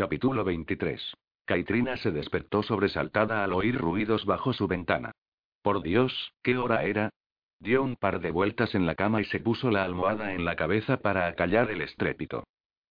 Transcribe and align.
Capítulo 0.00 0.44
23. 0.44 1.12
Caitrina 1.44 1.98
se 1.98 2.10
despertó 2.10 2.62
sobresaltada 2.62 3.44
al 3.44 3.52
oír 3.52 3.76
ruidos 3.76 4.24
bajo 4.24 4.54
su 4.54 4.66
ventana. 4.66 5.12
Por 5.60 5.82
Dios, 5.82 6.32
¿qué 6.42 6.56
hora 6.56 6.84
era? 6.84 7.10
Dio 7.58 7.82
un 7.82 7.96
par 7.96 8.20
de 8.20 8.30
vueltas 8.30 8.74
en 8.74 8.86
la 8.86 8.94
cama 8.94 9.20
y 9.20 9.26
se 9.26 9.40
puso 9.40 9.70
la 9.70 9.84
almohada 9.84 10.32
en 10.32 10.46
la 10.46 10.56
cabeza 10.56 10.96
para 10.96 11.26
acallar 11.26 11.70
el 11.70 11.82
estrépito. 11.82 12.44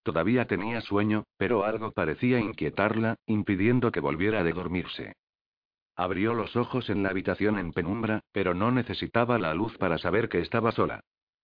Todavía 0.03 0.45
tenía 0.45 0.81
sueño, 0.81 1.23
pero 1.35 1.63
algo 1.63 1.93
parecía 1.93 2.39
inquietarla, 2.39 3.16
impidiendo 3.26 3.91
que 3.91 4.02
volviera 4.02 4.44
de 4.44 4.54
dormirse. 4.54 5.14
Abrió 5.96 6.36
los 6.36 6.55
ojos 6.55 6.91
en 6.91 7.02
la 7.02 7.10
habitación 7.10 7.57
en 7.57 7.73
penumbra, 7.73 8.21
pero 8.32 8.54
no 8.54 8.70
necesitaba 8.70 9.39
la 9.39 9.55
luz 9.55 9.76
para 9.80 9.98
saber 9.98 10.30
que 10.30 10.41
estaba 10.41 10.71
sola. 10.73 11.02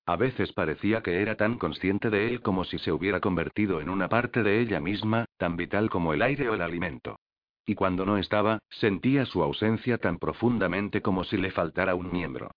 A 0.08 0.18
veces 0.18 0.54
parecía 0.54 1.02
que 1.02 1.22
era 1.22 1.36
tan 1.36 1.58
consciente 1.58 2.12
de 2.12 2.28
él 2.28 2.42
como 2.42 2.64
si 2.64 2.78
se 2.78 2.92
hubiera 2.92 3.20
convertido 3.20 3.82
en 3.82 3.90
una 3.90 4.08
parte 4.08 4.44
de 4.44 4.60
ella 4.62 4.80
misma, 4.80 5.26
tan 5.38 5.58
vital 5.58 5.90
como 5.90 6.14
el 6.14 6.22
aire 6.22 6.48
o 6.50 6.54
el 6.54 6.62
alimento. 6.62 7.18
Y 7.66 7.74
cuando 7.74 8.06
no 8.06 8.18
estaba, 8.18 8.60
sentía 8.70 9.26
su 9.26 9.42
ausencia 9.42 9.98
tan 9.98 10.20
profundamente 10.20 11.02
como 11.02 11.24
si 11.24 11.38
le 11.38 11.50
faltara 11.50 11.96
un 11.96 12.12
miembro. 12.12 12.52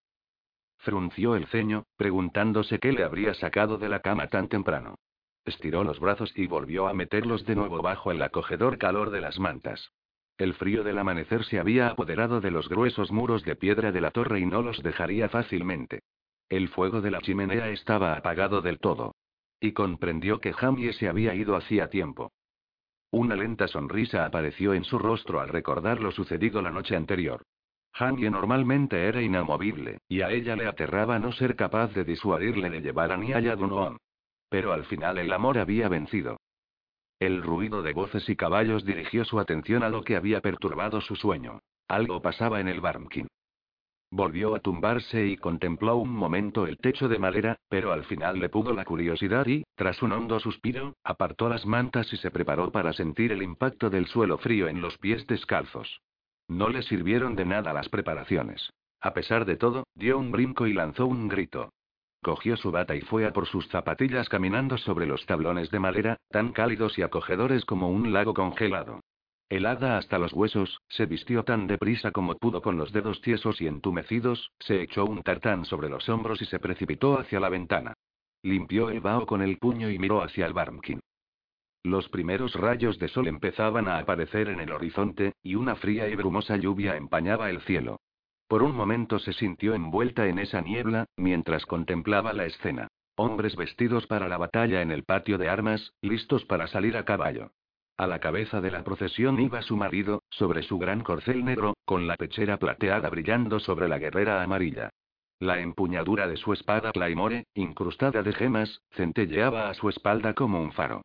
Frunció 0.77 1.37
el 1.37 1.47
ceño, 1.47 1.85
preguntándose 1.97 2.79
qué 2.79 2.93
le 2.93 3.03
habría 3.03 3.33
sacado 3.33 3.79
de 3.79 3.89
la 3.89 4.01
cama 4.01 4.29
tan 4.29 4.49
temprano. 4.49 4.97
Estiró 5.47 5.83
los 5.83 5.99
brazos 5.99 6.31
y 6.37 6.47
volvió 6.47 6.87
a 6.87 6.93
meterlos 6.93 7.47
de 7.47 7.57
nuevo 7.57 7.81
bajo 7.81 8.13
el 8.13 8.21
acogedor 8.21 8.77
calor 8.77 9.09
de 9.09 9.23
las 9.23 9.39
mantas. 9.39 9.93
El 10.37 10.53
frío 10.53 10.85
del 10.85 10.99
amanecer 10.99 11.45
se 11.45 11.59
había 11.59 11.89
apoderado 11.89 12.43
de 12.43 12.51
los 12.51 12.69
gruesos 12.69 13.11
muros 13.11 13.43
de 13.45 13.57
piedra 13.57 13.91
de 13.91 14.03
la 14.03 14.11
torre 14.11 14.41
y 14.41 14.47
no 14.47 14.61
los 14.61 14.83
dejaría 14.83 15.31
fácilmente. 15.31 16.03
El 16.49 16.69
fuego 16.69 17.01
de 17.01 17.11
la 17.11 17.21
chimenea 17.21 17.69
estaba 17.69 18.15
apagado 18.15 18.63
del 18.63 18.79
todo. 18.79 19.15
Y 19.61 19.73
comprendió 19.73 20.41
que 20.41 20.53
Jamie 20.53 20.93
se 20.93 21.09
había 21.09 21.35
ido 21.35 21.57
hacía 21.57 21.91
tiempo. 21.91 22.33
Una 23.11 23.37
lenta 23.37 23.69
sonrisa 23.69 24.25
apareció 24.25 24.75
en 24.75 24.85
su 24.85 24.99
rostro 24.99 25.41
al 25.41 25.49
recordar 25.49 26.01
lo 26.01 26.13
sucedido 26.13 26.63
la 26.63 26.71
noche 26.71 26.95
anterior. 26.95 27.43
Jamie 27.93 28.31
normalmente 28.31 29.07
era 29.07 29.23
inamovible, 29.23 29.99
y 30.09 30.21
a 30.21 30.31
ella 30.31 30.57
le 30.57 30.67
aterraba 30.67 31.19
no 31.19 31.33
ser 31.33 31.57
capaz 31.57 31.93
de 31.95 32.05
disuadirle 32.05 32.71
de 32.71 32.81
llevar 32.81 33.13
a 33.13 33.17
Niaya 33.17 33.57
Dunoon. 33.57 33.97
Pero 34.49 34.73
al 34.73 34.85
final 34.85 35.19
el 35.19 35.33
amor 35.33 35.59
había 35.59 35.89
vencido. 35.89 36.39
El 37.19 37.43
ruido 37.43 37.83
de 37.83 37.93
voces 37.93 38.29
y 38.29 38.37
caballos 38.37 38.85
dirigió 38.85 39.25
su 39.25 39.41
atención 39.41 39.83
a 39.83 39.89
lo 39.89 40.03
que 40.03 40.17
había 40.17 40.41
perturbado 40.41 41.01
su 41.01 41.17
sueño. 41.17 41.61
Algo 41.89 42.23
pasaba 42.23 42.61
en 42.61 42.69
el 42.69 42.81
Barmkin. 42.81 43.27
Volvió 44.11 44.55
a 44.55 44.61
tumbarse 44.61 45.27
y 45.27 45.37
contempló 45.37 45.97
un 45.97 46.11
momento 46.11 46.67
el 46.67 46.79
techo 46.79 47.09
de 47.09 47.19
madera, 47.19 47.59
pero 47.69 47.93
al 47.93 48.05
final 48.05 48.39
le 48.41 48.49
pudo 48.49 48.73
la 48.73 48.87
curiosidad 48.87 49.47
y, 49.47 49.65
tras 49.75 50.03
un 50.03 50.13
hondo 50.13 50.41
suspiro, 50.41 50.95
apartó 51.05 51.49
las 51.51 51.67
mantas 51.67 52.11
y 52.13 52.17
se 52.17 52.31
preparó 52.31 52.73
para 52.73 52.95
sentir 52.95 53.33
el 53.33 53.43
impacto 53.43 53.91
del 53.91 54.07
suelo 54.07 54.39
frío 54.39 54.67
en 54.69 54.81
los 54.81 54.97
pies 54.97 55.27
descalzos. 55.27 56.01
No 56.49 56.71
le 56.71 56.83
sirvieron 56.83 57.37
de 57.37 57.45
nada 57.45 57.75
las 57.75 57.91
preparaciones. 57.91 58.73
A 59.01 59.13
pesar 59.13 59.45
de 59.45 59.57
todo, 59.57 59.85
dio 59.95 60.19
un 60.19 60.33
brinco 60.33 60.67
y 60.67 60.73
lanzó 60.73 61.07
un 61.07 61.29
grito. 61.29 61.71
Cogió 62.23 62.57
su 62.57 62.71
bata 62.71 62.97
y 62.97 63.03
fue 63.03 63.27
a 63.27 63.33
por 63.33 63.47
sus 63.47 63.69
zapatillas 63.69 64.29
caminando 64.31 64.79
sobre 64.79 65.07
los 65.07 65.25
tablones 65.27 65.71
de 65.71 65.79
madera, 65.79 66.17
tan 66.31 66.53
cálidos 66.53 66.99
y 66.99 67.03
acogedores 67.03 67.65
como 67.67 67.91
un 67.91 68.13
lago 68.13 68.33
congelado. 68.33 69.01
Helada 69.51 69.97
hasta 69.97 70.19
los 70.19 70.35
huesos, 70.35 70.83
se 70.89 71.07
vistió 71.07 71.43
tan 71.43 71.67
deprisa 71.67 72.11
como 72.11 72.37
pudo 72.37 72.61
con 72.61 72.77
los 72.77 72.93
dedos 72.93 73.23
tiesos 73.23 73.61
y 73.63 73.67
entumecidos, 73.67 74.53
se 74.59 74.83
echó 74.83 75.07
un 75.07 75.23
tartán 75.23 75.65
sobre 75.65 75.89
los 75.89 76.07
hombros 76.11 76.43
y 76.43 76.45
se 76.45 76.59
precipitó 76.59 77.19
hacia 77.19 77.41
la 77.41 77.49
ventana. 77.49 77.95
Limpió 78.43 78.91
el 78.91 79.01
vaho 79.01 79.25
con 79.27 79.41
el 79.41 79.57
puño 79.57 79.91
y 79.91 79.99
miró 79.99 80.23
hacia 80.23 80.45
el 80.47 80.53
Barmkin. 80.53 81.01
Los 81.83 82.11
primeros 82.11 82.55
rayos 82.55 82.99
de 82.99 83.09
sol 83.09 83.27
empezaban 83.27 83.89
a 83.89 83.99
aparecer 83.99 84.49
en 84.49 84.61
el 84.61 84.71
horizonte, 84.71 85.33
y 85.43 85.55
una 85.55 85.77
fría 85.77 86.09
y 86.09 86.15
brumosa 86.15 86.57
lluvia 86.57 86.97
empañaba 86.97 87.49
el 87.49 87.63
cielo. 87.63 88.01
Por 88.49 88.63
un 88.63 88.77
momento 88.77 89.19
se 89.19 89.33
sintió 89.33 89.75
envuelta 89.75 90.27
en 90.27 90.39
esa 90.39 90.61
niebla, 90.61 91.07
mientras 91.17 91.65
contemplaba 91.65 92.35
la 92.35 92.45
escena. 92.45 92.89
Hombres 93.17 93.57
vestidos 93.57 94.07
para 94.07 94.29
la 94.29 94.37
batalla 94.37 94.83
en 94.83 94.91
el 94.91 95.05
patio 95.05 95.39
de 95.39 95.49
armas, 95.49 95.93
listos 96.03 96.45
para 96.45 96.67
salir 96.67 96.97
a 96.97 97.05
caballo. 97.05 97.51
A 97.99 98.07
la 98.07 98.21
cabeza 98.21 98.61
de 98.61 98.71
la 98.71 98.85
procesión 98.85 99.41
iba 99.41 99.61
su 99.61 99.77
marido, 99.77 100.23
sobre 100.31 100.63
su 100.63 100.79
gran 100.79 101.01
corcel 101.01 101.45
negro, 101.45 101.75
con 101.85 102.07
la 102.07 102.17
pechera 102.17 102.57
plateada 102.57 103.11
brillando 103.11 103.59
sobre 103.59 103.89
la 103.89 103.99
guerrera 103.99 104.41
amarilla. 104.41 104.91
La 105.41 105.59
empuñadura 105.59 106.29
de 106.29 106.37
su 106.37 106.53
espada 106.53 106.93
Claymore, 106.93 107.47
incrustada 107.55 108.23
de 108.23 108.33
gemas, 108.33 108.83
centelleaba 108.93 109.69
a 109.69 109.75
su 109.75 109.89
espalda 109.89 110.33
como 110.35 110.63
un 110.63 110.71
faro. 110.71 111.03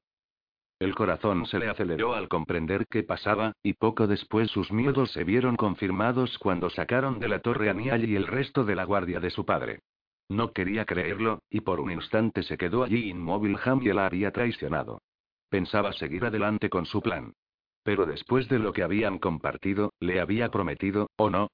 El 0.77 0.93
corazón 0.93 1.47
se 1.47 1.57
le 1.57 1.67
aceleró 1.67 2.13
al 2.13 2.27
comprender 2.27 2.85
qué 2.87 3.01
pasaba, 3.01 3.53
y 3.63 3.73
poco 3.73 4.05
después 4.05 4.51
sus 4.51 4.71
miedos 4.71 5.11
se 5.13 5.23
vieron 5.23 5.55
confirmados 5.55 6.37
cuando 6.37 6.69
sacaron 6.69 7.19
de 7.19 7.27
la 7.27 7.39
torre 7.39 7.71
a 7.71 7.73
Niall 7.73 8.07
y 8.07 8.15
el 8.15 8.27
resto 8.27 8.65
de 8.65 8.75
la 8.75 8.83
guardia 8.83 9.19
de 9.19 9.31
su 9.31 9.45
padre. 9.45 9.79
No 10.29 10.51
quería 10.51 10.85
creerlo, 10.85 11.41
y 11.49 11.61
por 11.61 11.79
un 11.79 11.89
instante 11.89 12.43
se 12.43 12.55
quedó 12.55 12.83
allí 12.83 13.09
inmóvil. 13.09 13.57
Jamie 13.57 13.95
la 13.95 14.05
había 14.05 14.29
traicionado. 14.29 14.99
Pensaba 15.53 15.93
seguir 15.93 16.25
adelante 16.25 16.67
con 16.67 16.87
su 16.87 16.99
plan. 16.99 17.35
Pero 17.83 18.07
después 18.07 18.49
de 18.49 18.57
lo 18.57 18.73
que 18.73 18.81
habían 18.81 19.19
compartido, 19.19 19.93
le 19.99 20.19
había 20.19 20.49
prometido, 20.49 21.11
¿o 21.15 21.29
no? 21.29 21.51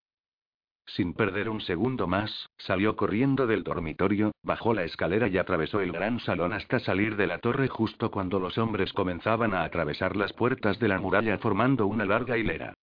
Sin 0.86 1.14
perder 1.14 1.50
un 1.50 1.60
segundo 1.60 2.08
más, 2.08 2.48
salió 2.58 2.96
corriendo 2.96 3.46
del 3.46 3.66
dormitorio, 3.66 4.32
bajó 4.42 4.74
la 4.74 4.86
escalera 4.86 5.28
y 5.28 5.38
atravesó 5.38 5.82
el 5.82 5.92
gran 5.92 6.22
salón 6.22 6.54
hasta 6.54 6.80
salir 6.80 7.18
de 7.18 7.28
la 7.28 7.40
torre 7.40 7.68
justo 7.68 8.10
cuando 8.10 8.40
los 8.40 8.58
hombres 8.58 8.94
comenzaban 8.94 9.54
a 9.54 9.66
atravesar 9.66 10.16
las 10.16 10.32
puertas 10.32 10.80
de 10.80 10.88
la 10.88 10.98
muralla 11.02 11.38
formando 11.38 11.86
una 11.86 12.06
larga 12.06 12.38
hilera. 12.38 12.74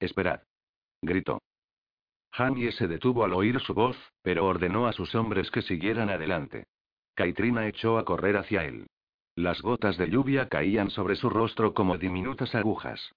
Esperad. 0.00 0.40
Gritó. 1.02 1.40
Jamie 2.32 2.72
se 2.72 2.88
detuvo 2.88 3.22
al 3.22 3.32
oír 3.32 3.60
su 3.60 3.74
voz, 3.74 3.96
pero 4.22 4.44
ordenó 4.44 4.88
a 4.88 4.92
sus 4.92 5.14
hombres 5.14 5.52
que 5.52 5.62
siguieran 5.62 6.10
adelante. 6.10 6.64
Caitrina 7.14 7.68
echó 7.68 7.96
a 7.96 8.04
correr 8.04 8.36
hacia 8.36 8.64
él. 8.64 8.88
Las 9.34 9.62
gotas 9.62 9.96
de 9.96 10.10
lluvia 10.10 10.48
caían 10.48 10.90
sobre 10.90 11.16
su 11.16 11.30
rostro 11.30 11.72
como 11.72 11.96
diminutas 11.96 12.54
agujas. 12.54 13.12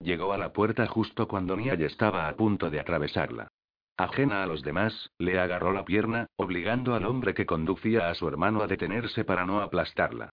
Llegó 0.00 0.32
a 0.32 0.38
la 0.38 0.52
puerta 0.52 0.86
justo 0.86 1.28
cuando 1.28 1.56
Niall 1.56 1.82
estaba 1.82 2.28
a 2.28 2.34
punto 2.34 2.70
de 2.70 2.80
atravesarla. 2.80 3.48
Ajena 3.96 4.42
a 4.42 4.46
los 4.46 4.62
demás, 4.62 5.10
le 5.18 5.38
agarró 5.38 5.72
la 5.72 5.84
pierna, 5.84 6.26
obligando 6.36 6.94
al 6.94 7.04
hombre 7.04 7.34
que 7.34 7.46
conducía 7.46 8.08
a 8.08 8.14
su 8.14 8.26
hermano 8.26 8.62
a 8.62 8.66
detenerse 8.66 9.24
para 9.24 9.44
no 9.44 9.60
aplastarla. 9.60 10.30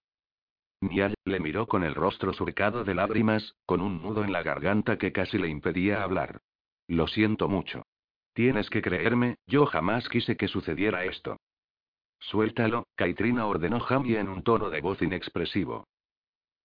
Niall 0.80 1.14
le 1.24 1.38
miró 1.38 1.68
con 1.68 1.84
el 1.84 1.94
rostro 1.94 2.32
surcado 2.32 2.82
de 2.82 2.94
lágrimas, 2.94 3.54
con 3.66 3.80
un 3.80 4.02
nudo 4.02 4.24
en 4.24 4.32
la 4.32 4.42
garganta 4.42 4.96
que 4.96 5.12
casi 5.12 5.38
le 5.38 5.48
impedía 5.48 6.02
hablar. 6.02 6.40
Lo 6.88 7.06
siento 7.06 7.48
mucho. 7.48 7.82
Tienes 8.32 8.70
que 8.70 8.82
creerme, 8.82 9.36
yo 9.46 9.66
jamás 9.66 10.08
quise 10.08 10.36
que 10.36 10.48
sucediera 10.48 11.04
esto. 11.04 11.36
Suéltalo, 12.20 12.86
Caitrina 12.94 13.46
ordenó 13.46 13.80
Jamie 13.80 14.18
en 14.18 14.28
un 14.28 14.42
tono 14.42 14.70
de 14.70 14.80
voz 14.80 15.00
inexpresivo. 15.02 15.84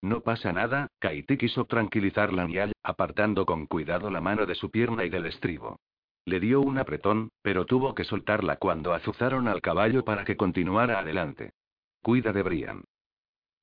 No 0.01 0.19
pasa 0.19 0.51
nada, 0.51 0.87
Kaiti 0.99 1.37
quiso 1.37 1.63
tranquilizarla 1.63 2.45
Niall, 2.45 2.73
apartando 2.83 3.45
con 3.45 3.67
cuidado 3.67 4.09
la 4.09 4.19
mano 4.19 4.45
de 4.45 4.55
su 4.55 4.69
pierna 4.69 5.05
y 5.05 5.09
del 5.09 5.25
estribo. 5.27 5.77
Le 6.25 6.39
dio 6.41 6.59
un 6.59 6.77
apretón, 6.77 7.29
pero 7.41 7.65
tuvo 7.65 7.95
que 7.95 8.03
soltarla 8.03 8.57
cuando 8.57 8.93
azuzaron 8.93 9.47
al 9.47 9.61
caballo 9.61 10.03
para 10.03 10.25
que 10.25 10.35
continuara 10.35 10.99
adelante. 10.99 11.53
Cuida 12.01 12.33
de 12.33 12.43
Brian. 12.43 12.83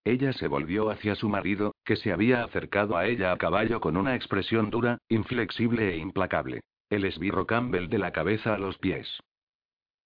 Ella 0.05 0.33
se 0.33 0.49
volvió 0.49 0.89
hacia 0.89 1.15
su 1.15 1.29
marido, 1.29 1.75
que 1.85 1.97
se 1.97 2.11
había 2.11 2.43
acercado 2.43 2.97
a 2.97 3.07
ella 3.07 3.33
a 3.33 3.37
caballo 3.37 3.81
con 3.81 3.99
una 3.99 4.15
expresión 4.15 4.71
dura, 4.71 4.99
inflexible 5.09 5.93
e 5.93 5.99
implacable. 5.99 6.63
El 6.89 7.05
esbirro 7.05 7.47
Campbell 7.47 7.89
de 7.89 7.99
la 7.99 8.13
cabeza 8.13 8.55
a 8.55 8.59
los 8.59 8.79
pies. 8.79 9.21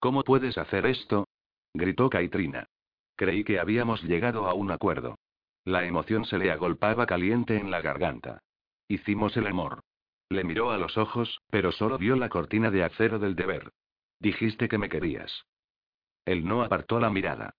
¿Cómo 0.00 0.24
puedes 0.24 0.58
hacer 0.58 0.84
esto? 0.86 1.28
Gritó 1.74 2.08
Caitrina. 2.08 2.68
Creí 3.16 3.44
que 3.44 3.58
habíamos 3.58 4.02
llegado 4.02 4.46
a 4.46 4.54
un 4.54 4.70
acuerdo. 4.70 5.18
La 5.64 5.84
emoción 5.84 6.24
se 6.24 6.38
le 6.38 6.50
agolpaba 6.50 7.06
caliente 7.06 7.56
en 7.56 7.70
la 7.70 7.80
garganta. 7.80 8.42
Hicimos 8.88 9.36
el 9.36 9.46
amor. 9.46 9.80
Le 10.28 10.44
miró 10.44 10.70
a 10.70 10.78
los 10.78 10.96
ojos, 10.96 11.40
pero 11.50 11.72
solo 11.72 11.98
vio 11.98 12.16
la 12.16 12.28
cortina 12.28 12.70
de 12.70 12.84
acero 12.84 13.18
del 13.18 13.34
deber. 13.34 13.72
Dijiste 14.20 14.68
que 14.68 14.78
me 14.78 14.88
querías. 14.88 15.46
Él 16.24 16.44
no 16.44 16.62
apartó 16.62 17.00
la 17.00 17.10
mirada. 17.10 17.54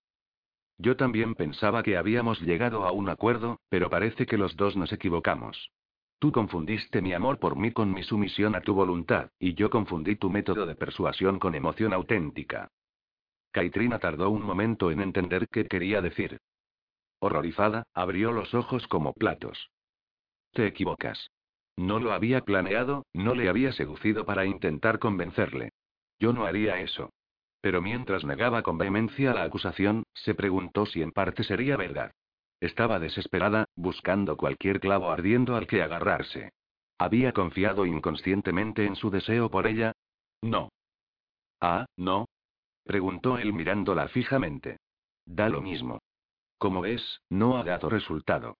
Yo 0.78 0.96
también 0.96 1.34
pensaba 1.34 1.82
que 1.82 1.96
habíamos 1.96 2.40
llegado 2.40 2.84
a 2.84 2.92
un 2.92 3.08
acuerdo, 3.08 3.60
pero 3.68 3.88
parece 3.88 4.26
que 4.26 4.36
los 4.36 4.56
dos 4.56 4.76
nos 4.76 4.92
equivocamos. 4.92 5.70
Tú 6.18 6.32
confundiste 6.32 7.02
mi 7.02 7.12
amor 7.12 7.38
por 7.38 7.56
mí 7.56 7.72
con 7.72 7.92
mi 7.92 8.02
sumisión 8.02 8.54
a 8.54 8.60
tu 8.60 8.74
voluntad, 8.74 9.30
y 9.38 9.54
yo 9.54 9.70
confundí 9.70 10.16
tu 10.16 10.30
método 10.30 10.66
de 10.66 10.74
persuasión 10.74 11.38
con 11.38 11.54
emoción 11.54 11.92
auténtica. 11.92 12.70
Caitrina 13.56 13.98
tardó 13.98 14.28
un 14.28 14.42
momento 14.42 14.90
en 14.90 15.00
entender 15.00 15.48
qué 15.48 15.64
quería 15.64 16.02
decir. 16.02 16.42
Horrorizada, 17.20 17.84
abrió 17.94 18.30
los 18.30 18.52
ojos 18.52 18.86
como 18.86 19.14
platos. 19.14 19.70
Te 20.52 20.66
equivocas. 20.66 21.30
No 21.74 21.98
lo 21.98 22.12
había 22.12 22.42
planeado, 22.42 23.06
no 23.14 23.34
le 23.34 23.48
había 23.48 23.72
seducido 23.72 24.26
para 24.26 24.44
intentar 24.44 24.98
convencerle. 24.98 25.70
Yo 26.18 26.34
no 26.34 26.44
haría 26.44 26.80
eso. 26.80 27.08
Pero 27.62 27.80
mientras 27.80 28.26
negaba 28.26 28.62
con 28.62 28.76
vehemencia 28.76 29.32
la 29.32 29.44
acusación, 29.44 30.02
se 30.12 30.34
preguntó 30.34 30.84
si 30.84 31.00
en 31.00 31.12
parte 31.12 31.42
sería 31.42 31.78
verdad. 31.78 32.12
Estaba 32.60 32.98
desesperada, 32.98 33.64
buscando 33.74 34.36
cualquier 34.36 34.80
clavo 34.80 35.10
ardiendo 35.10 35.56
al 35.56 35.66
que 35.66 35.80
agarrarse. 35.80 36.50
¿Había 36.98 37.32
confiado 37.32 37.86
inconscientemente 37.86 38.84
en 38.84 38.96
su 38.96 39.08
deseo 39.08 39.50
por 39.50 39.66
ella? 39.66 39.92
No. 40.42 40.68
Ah, 41.62 41.86
no. 41.96 42.26
Preguntó 42.86 43.36
él 43.36 43.52
mirándola 43.52 44.08
fijamente. 44.08 44.78
Da 45.24 45.48
lo 45.48 45.60
mismo. 45.60 46.00
Como 46.56 46.80
ves, 46.80 47.20
no 47.28 47.58
ha 47.58 47.64
dado 47.64 47.88
resultado. 47.88 48.56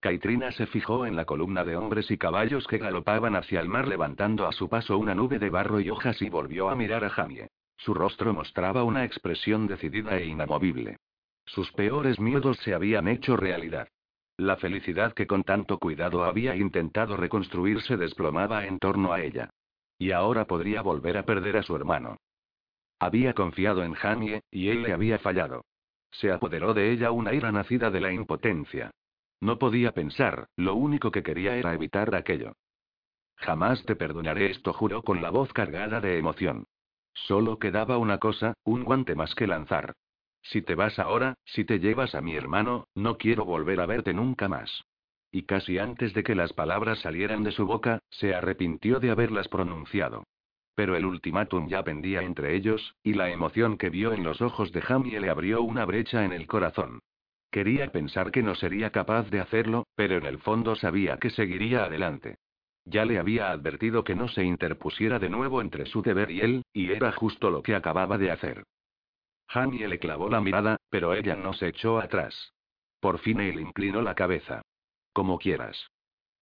Caitrina 0.00 0.52
se 0.52 0.66
fijó 0.66 1.06
en 1.06 1.16
la 1.16 1.24
columna 1.24 1.64
de 1.64 1.76
hombres 1.76 2.10
y 2.10 2.18
caballos 2.18 2.66
que 2.68 2.78
galopaban 2.78 3.34
hacia 3.34 3.60
el 3.60 3.68
mar 3.68 3.88
levantando 3.88 4.46
a 4.46 4.52
su 4.52 4.68
paso 4.68 4.96
una 4.96 5.14
nube 5.14 5.40
de 5.40 5.50
barro 5.50 5.80
y 5.80 5.90
hojas 5.90 6.22
y 6.22 6.28
volvió 6.28 6.68
a 6.68 6.76
mirar 6.76 7.04
a 7.04 7.10
Jamie. 7.10 7.48
Su 7.78 7.94
rostro 7.94 8.32
mostraba 8.32 8.84
una 8.84 9.04
expresión 9.04 9.66
decidida 9.66 10.18
e 10.18 10.26
inamovible. 10.26 10.98
Sus 11.46 11.72
peores 11.72 12.20
miedos 12.20 12.58
se 12.58 12.74
habían 12.74 13.08
hecho 13.08 13.36
realidad. 13.36 13.88
La 14.36 14.56
felicidad 14.56 15.14
que 15.14 15.26
con 15.26 15.42
tanto 15.42 15.78
cuidado 15.78 16.22
había 16.22 16.54
intentado 16.54 17.16
reconstruir 17.16 17.80
se 17.82 17.96
desplomaba 17.96 18.66
en 18.66 18.78
torno 18.78 19.12
a 19.12 19.20
ella. 19.22 19.50
Y 19.98 20.12
ahora 20.12 20.44
podría 20.44 20.82
volver 20.82 21.16
a 21.16 21.24
perder 21.24 21.56
a 21.56 21.62
su 21.64 21.74
hermano. 21.74 22.18
Había 22.98 23.34
confiado 23.34 23.84
en 23.84 23.94
Jamie, 23.94 24.42
y 24.50 24.68
él 24.68 24.82
le 24.82 24.92
había 24.92 25.18
fallado. 25.18 25.64
Se 26.10 26.32
apoderó 26.32 26.74
de 26.74 26.90
ella 26.90 27.10
una 27.10 27.32
ira 27.32 27.52
nacida 27.52 27.90
de 27.90 28.00
la 28.00 28.12
impotencia. 28.12 28.90
No 29.40 29.58
podía 29.58 29.92
pensar, 29.92 30.48
lo 30.56 30.74
único 30.74 31.10
que 31.10 31.22
quería 31.22 31.56
era 31.56 31.74
evitar 31.74 32.14
aquello. 32.14 32.54
Jamás 33.36 33.84
te 33.84 33.94
perdonaré 33.94 34.50
esto, 34.50 34.72
juró 34.72 35.02
con 35.02 35.22
la 35.22 35.30
voz 35.30 35.52
cargada 35.52 36.00
de 36.00 36.18
emoción. 36.18 36.66
Solo 37.14 37.58
quedaba 37.58 37.98
una 37.98 38.18
cosa, 38.18 38.54
un 38.64 38.84
guante 38.84 39.14
más 39.14 39.34
que 39.34 39.46
lanzar. 39.46 39.94
Si 40.42 40.62
te 40.62 40.74
vas 40.74 40.98
ahora, 40.98 41.34
si 41.44 41.64
te 41.64 41.78
llevas 41.78 42.14
a 42.14 42.20
mi 42.20 42.34
hermano, 42.34 42.88
no 42.94 43.16
quiero 43.16 43.44
volver 43.44 43.80
a 43.80 43.86
verte 43.86 44.12
nunca 44.12 44.48
más. 44.48 44.84
Y 45.30 45.42
casi 45.42 45.78
antes 45.78 46.14
de 46.14 46.22
que 46.22 46.34
las 46.34 46.52
palabras 46.52 47.00
salieran 47.00 47.44
de 47.44 47.52
su 47.52 47.66
boca, 47.66 48.00
se 48.10 48.34
arrepintió 48.34 48.98
de 48.98 49.10
haberlas 49.10 49.48
pronunciado. 49.48 50.24
Pero 50.78 50.94
el 50.94 51.06
ultimátum 51.06 51.66
ya 51.66 51.82
pendía 51.82 52.22
entre 52.22 52.54
ellos, 52.54 52.94
y 53.02 53.14
la 53.14 53.30
emoción 53.30 53.78
que 53.78 53.90
vio 53.90 54.12
en 54.12 54.22
los 54.22 54.40
ojos 54.40 54.70
de 54.70 54.80
Jamie 54.80 55.18
le 55.18 55.28
abrió 55.28 55.60
una 55.60 55.84
brecha 55.84 56.24
en 56.24 56.32
el 56.32 56.46
corazón. 56.46 57.00
Quería 57.50 57.90
pensar 57.90 58.30
que 58.30 58.44
no 58.44 58.54
sería 58.54 58.92
capaz 58.92 59.28
de 59.28 59.40
hacerlo, 59.40 59.88
pero 59.96 60.18
en 60.18 60.26
el 60.26 60.38
fondo 60.38 60.76
sabía 60.76 61.16
que 61.16 61.30
seguiría 61.30 61.82
adelante. 61.82 62.36
Ya 62.84 63.04
le 63.04 63.18
había 63.18 63.50
advertido 63.50 64.04
que 64.04 64.14
no 64.14 64.28
se 64.28 64.44
interpusiera 64.44 65.18
de 65.18 65.28
nuevo 65.28 65.62
entre 65.62 65.84
su 65.84 66.00
deber 66.00 66.30
y 66.30 66.42
él, 66.42 66.62
y 66.72 66.92
era 66.92 67.10
justo 67.10 67.50
lo 67.50 67.60
que 67.60 67.74
acababa 67.74 68.16
de 68.16 68.30
hacer. 68.30 68.62
Jamie 69.48 69.88
le 69.88 69.98
clavó 69.98 70.28
la 70.28 70.40
mirada, 70.40 70.76
pero 70.90 71.12
ella 71.12 71.34
no 71.34 71.54
se 71.54 71.66
echó 71.66 71.98
atrás. 71.98 72.52
Por 73.00 73.18
fin 73.18 73.40
él 73.40 73.58
inclinó 73.58 74.00
la 74.00 74.14
cabeza. 74.14 74.62
Como 75.12 75.40
quieras. 75.40 75.90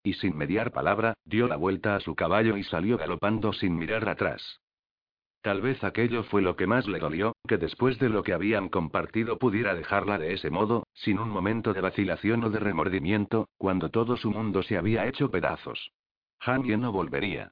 Y 0.07 0.13
sin 0.13 0.37
mediar 0.37 0.71
palabra, 0.71 1.15
dio 1.25 1.49
la 1.49 1.57
vuelta 1.57 1.97
a 1.97 2.01
su 2.01 2.15
caballo 2.15 2.57
y 2.57 2.63
salió 2.63 2.97
galopando 2.97 3.53
sin 3.53 3.77
mirar 3.77 4.09
atrás. 4.09 4.61
Tal 5.43 5.61
vez 5.61 5.83
aquello 5.83 6.23
fue 6.23 6.43
lo 6.43 6.55
que 6.55 6.69
más 6.69 6.87
le 6.87 7.01
dolió, 7.01 7.35
que 7.49 7.57
después 7.57 7.99
de 7.99 8.09
lo 8.09 8.23
que 8.23 8.33
habían 8.33 8.69
compartido 8.69 9.37
pudiera 9.37 9.75
dejarla 9.75 10.17
de 10.17 10.33
ese 10.33 10.49
modo, 10.49 10.87
sin 10.95 11.19
un 11.19 11.29
momento 11.29 11.75
de 11.75 11.81
vacilación 11.81 12.45
o 12.45 12.51
de 12.51 12.61
remordimiento, 12.61 13.49
cuando 13.59 13.91
todo 13.91 14.17
su 14.17 14.31
mundo 14.31 14.63
se 14.63 14.79
había 14.79 15.09
hecho 15.09 15.29
pedazos. 15.33 15.91
Jamie 16.39 16.77
no 16.77 16.93
volvería. 16.93 17.51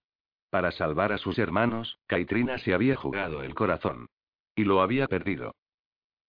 Para 0.49 0.71
salvar 0.71 1.11
a 1.11 1.19
sus 1.19 1.41
hermanos, 1.41 1.99
Caitrina 2.07 2.59
se 2.59 2.73
había 2.73 2.95
jugado 2.95 3.43
el 3.43 3.57
corazón. 3.57 4.07
Y 4.55 4.63
lo 4.63 4.81
había 4.81 5.09
perdido. 5.09 5.57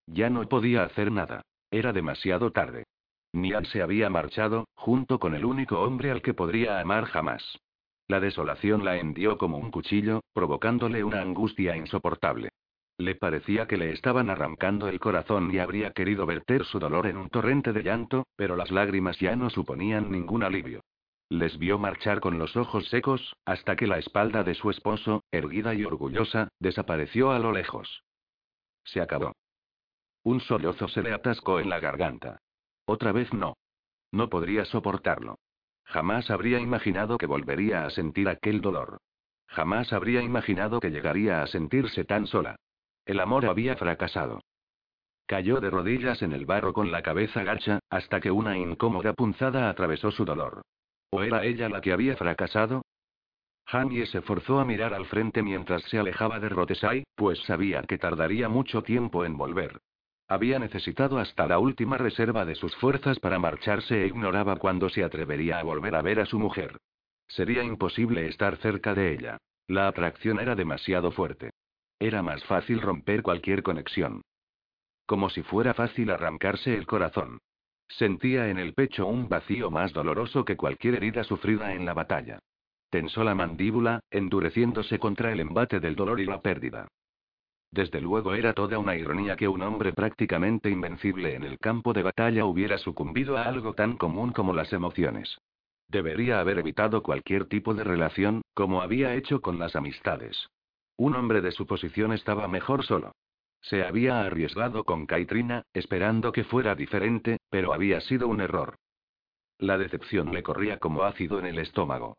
Ya 0.07 0.31
no 0.31 0.42
podía 0.50 0.86
hacer 0.86 1.12
nada. 1.12 1.44
Era 1.69 1.94
demasiado 1.94 2.51
tarde. 2.51 2.86
Niall 3.36 3.66
se 3.68 3.82
había 3.82 4.10
marchado, 4.10 4.68
junto 4.76 5.20
con 5.20 5.36
el 5.36 5.46
único 5.46 5.82
hombre 5.82 6.12
al 6.12 6.22
que 6.22 6.34
podría 6.34 6.80
amar 6.80 7.06
jamás. 7.06 7.60
La 8.08 8.20
desolación 8.20 8.86
la 8.86 8.98
hendió 8.98 9.38
como 9.38 9.58
un 9.58 9.72
cuchillo, 9.72 10.22
provocándole 10.34 11.04
una 11.04 11.22
angustia 11.22 11.76
insoportable. 11.76 12.50
Le 12.98 13.16
parecía 13.16 13.68
que 13.68 13.78
le 13.78 13.92
estaban 13.92 14.30
arrancando 14.30 14.88
el 14.88 15.00
corazón 15.00 15.54
y 15.54 15.60
habría 15.60 15.92
querido 15.92 16.26
verter 16.26 16.64
su 16.66 16.80
dolor 16.80 17.08
en 17.08 17.18
un 17.18 17.30
torrente 17.30 17.74
de 17.74 17.84
llanto, 17.84 18.26
pero 18.38 18.56
las 18.56 18.72
lágrimas 18.72 19.20
ya 19.20 19.36
no 19.36 19.50
suponían 19.50 20.12
ningún 20.12 20.44
alivio. 20.44 20.82
Les 21.30 21.58
vio 21.58 21.78
marchar 21.78 22.22
con 22.22 22.38
los 22.38 22.56
ojos 22.56 22.88
secos, 22.90 23.36
hasta 23.46 23.76
que 23.76 23.88
la 23.88 23.98
espalda 23.98 24.44
de 24.44 24.54
su 24.54 24.70
esposo, 24.70 25.24
erguida 25.32 25.74
y 25.74 25.84
orgullosa, 25.84 26.50
desapareció 26.60 27.32
a 27.32 27.40
lo 27.40 27.52
lejos. 27.52 28.04
Se 28.84 29.02
acabó. 29.02 29.34
Un 30.24 30.40
sollozo 30.40 30.88
se 30.88 31.02
le 31.02 31.12
atascó 31.12 31.60
en 31.60 31.70
la 31.70 31.80
garganta. 31.80 32.40
Otra 32.86 33.12
vez 33.12 33.34
no. 33.34 33.58
No 34.12 34.30
podría 34.30 34.66
soportarlo. 34.66 35.38
Jamás 35.84 36.30
habría 36.32 36.60
imaginado 36.60 37.18
que 37.18 37.26
volvería 37.26 37.86
a 37.86 37.90
sentir 37.90 38.30
aquel 38.30 38.62
dolor. 38.62 38.98
Jamás 39.48 39.94
habría 39.94 40.22
imaginado 40.22 40.80
que 40.80 40.90
llegaría 40.90 41.42
a 41.42 41.48
sentirse 41.48 42.06
tan 42.06 42.28
sola. 42.28 42.56
El 43.06 43.20
amor 43.20 43.46
había 43.46 43.76
fracasado. 43.76 44.42
Cayó 45.28 45.60
de 45.60 45.70
rodillas 45.70 46.22
en 46.22 46.34
el 46.34 46.46
barro 46.46 46.74
con 46.74 46.92
la 46.92 47.02
cabeza 47.02 47.44
gacha, 47.44 47.80
hasta 47.90 48.20
que 48.20 48.32
una 48.32 48.58
incómoda 48.58 49.14
punzada 49.14 49.70
atravesó 49.70 50.12
su 50.12 50.26
dolor. 50.26 50.62
¿O 51.10 51.24
era 51.24 51.44
ella 51.44 51.70
la 51.70 51.82
que 51.82 51.94
había 51.94 52.16
fracasado? 52.16 52.84
Jamie 53.66 54.06
se 54.06 54.22
forzó 54.22 54.60
a 54.60 54.66
mirar 54.66 54.94
al 54.94 55.06
frente 55.08 55.42
mientras 55.42 55.82
se 55.84 55.98
alejaba 55.98 56.40
de 56.40 56.50
Rotesai, 56.50 57.04
pues 57.16 57.40
sabía 57.46 57.82
que 57.84 57.98
tardaría 57.98 58.50
mucho 58.50 58.84
tiempo 58.84 59.26
en 59.26 59.38
volver. 59.38 59.80
Había 60.27 60.57
necesitado 60.57 61.19
hasta 61.19 61.48
la 61.48 61.60
última 61.60 61.98
reserva 61.98 62.45
de 62.45 62.56
sus 62.56 62.75
fuerzas 62.77 63.19
para 63.19 63.38
marcharse 63.38 64.04
e 64.04 64.07
ignoraba 64.07 64.56
cuándo 64.56 64.89
se 64.89 65.04
atrevería 65.04 65.60
a 65.60 65.63
volver 65.63 65.95
a 65.95 66.01
ver 66.01 66.19
a 66.19 66.25
su 66.25 66.39
mujer. 66.39 66.77
Sería 67.27 67.63
imposible 67.63 68.27
estar 68.27 68.57
cerca 68.57 68.95
de 68.95 69.13
ella. 69.13 69.38
La 69.68 69.88
atracción 69.88 70.39
era 70.39 70.56
demasiado 70.56 71.12
fuerte. 71.12 71.51
Era 72.00 72.24
más 72.24 72.44
fácil 72.45 72.81
romper 72.81 73.22
cualquier 73.22 73.62
conexión. 73.63 74.22
Como 75.06 75.30
si 75.30 75.44
fuera 75.44 75.74
fácil 75.74 76.10
arrancarse 76.10 76.75
el 76.75 76.88
corazón. 76.88 77.39
Sentía 77.88 78.50
en 78.50 78.57
el 78.57 78.74
pecho 78.74 79.06
un 79.06 79.30
vacío 79.30 79.69
más 79.69 79.94
doloroso 79.94 80.44
que 80.44 80.57
cualquier 80.57 80.95
herida 80.95 81.24
sufrida 81.24 81.74
en 81.74 81.86
la 81.86 81.94
batalla. 81.94 82.39
Tensó 82.89 83.24
la 83.24 83.36
mandíbula, 83.36 84.00
endureciéndose 84.10 84.98
contra 84.98 85.31
el 85.31 85.39
embate 85.39 85.80
del 85.80 85.95
dolor 85.95 86.19
y 86.19 86.25
la 86.25 86.42
pérdida. 86.42 86.88
Desde 87.75 88.00
luego 88.00 88.33
era 88.36 88.54
toda 88.54 88.80
una 88.80 88.95
ironía 88.95 89.36
que 89.36 89.50
un 89.50 89.62
hombre 89.62 89.92
prácticamente 89.92 90.69
invencible 90.69 91.36
en 91.36 91.44
el 91.44 91.60
campo 91.60 91.92
de 91.92 92.04
batalla 92.04 92.45
hubiera 92.45 92.77
sucumbido 92.77 93.36
a 93.36 93.44
algo 93.44 93.74
tan 93.74 93.98
común 93.98 94.31
como 94.31 94.54
las 94.54 94.72
emociones. 94.72 95.38
Debería 95.89 96.39
haber 96.39 96.60
evitado 96.60 97.04
cualquier 97.04 97.48
tipo 97.50 97.74
de 97.74 97.84
relación, 97.84 98.44
como 98.53 98.82
había 98.82 99.13
hecho 99.15 99.41
con 99.41 99.60
las 99.60 99.75
amistades. 99.75 100.48
Un 100.96 101.15
hombre 101.15 101.41
de 101.41 101.51
su 101.51 101.67
posición 101.67 102.13
estaba 102.13 102.48
mejor 102.48 102.86
solo. 102.86 103.12
Se 103.60 103.84
había 103.84 104.22
arriesgado 104.22 104.86
con 104.86 105.05
Caitrina, 105.05 105.63
esperando 105.74 106.32
que 106.32 106.46
fuera 106.46 106.75
diferente, 106.75 107.39
pero 107.50 107.74
había 107.74 108.00
sido 108.00 108.29
un 108.29 108.39
error. 108.39 108.77
La 109.58 109.77
decepción 109.77 110.32
le 110.32 110.44
corría 110.44 110.79
como 110.79 111.03
ácido 111.03 111.39
en 111.39 111.46
el 111.46 111.60
estómago. 111.60 112.15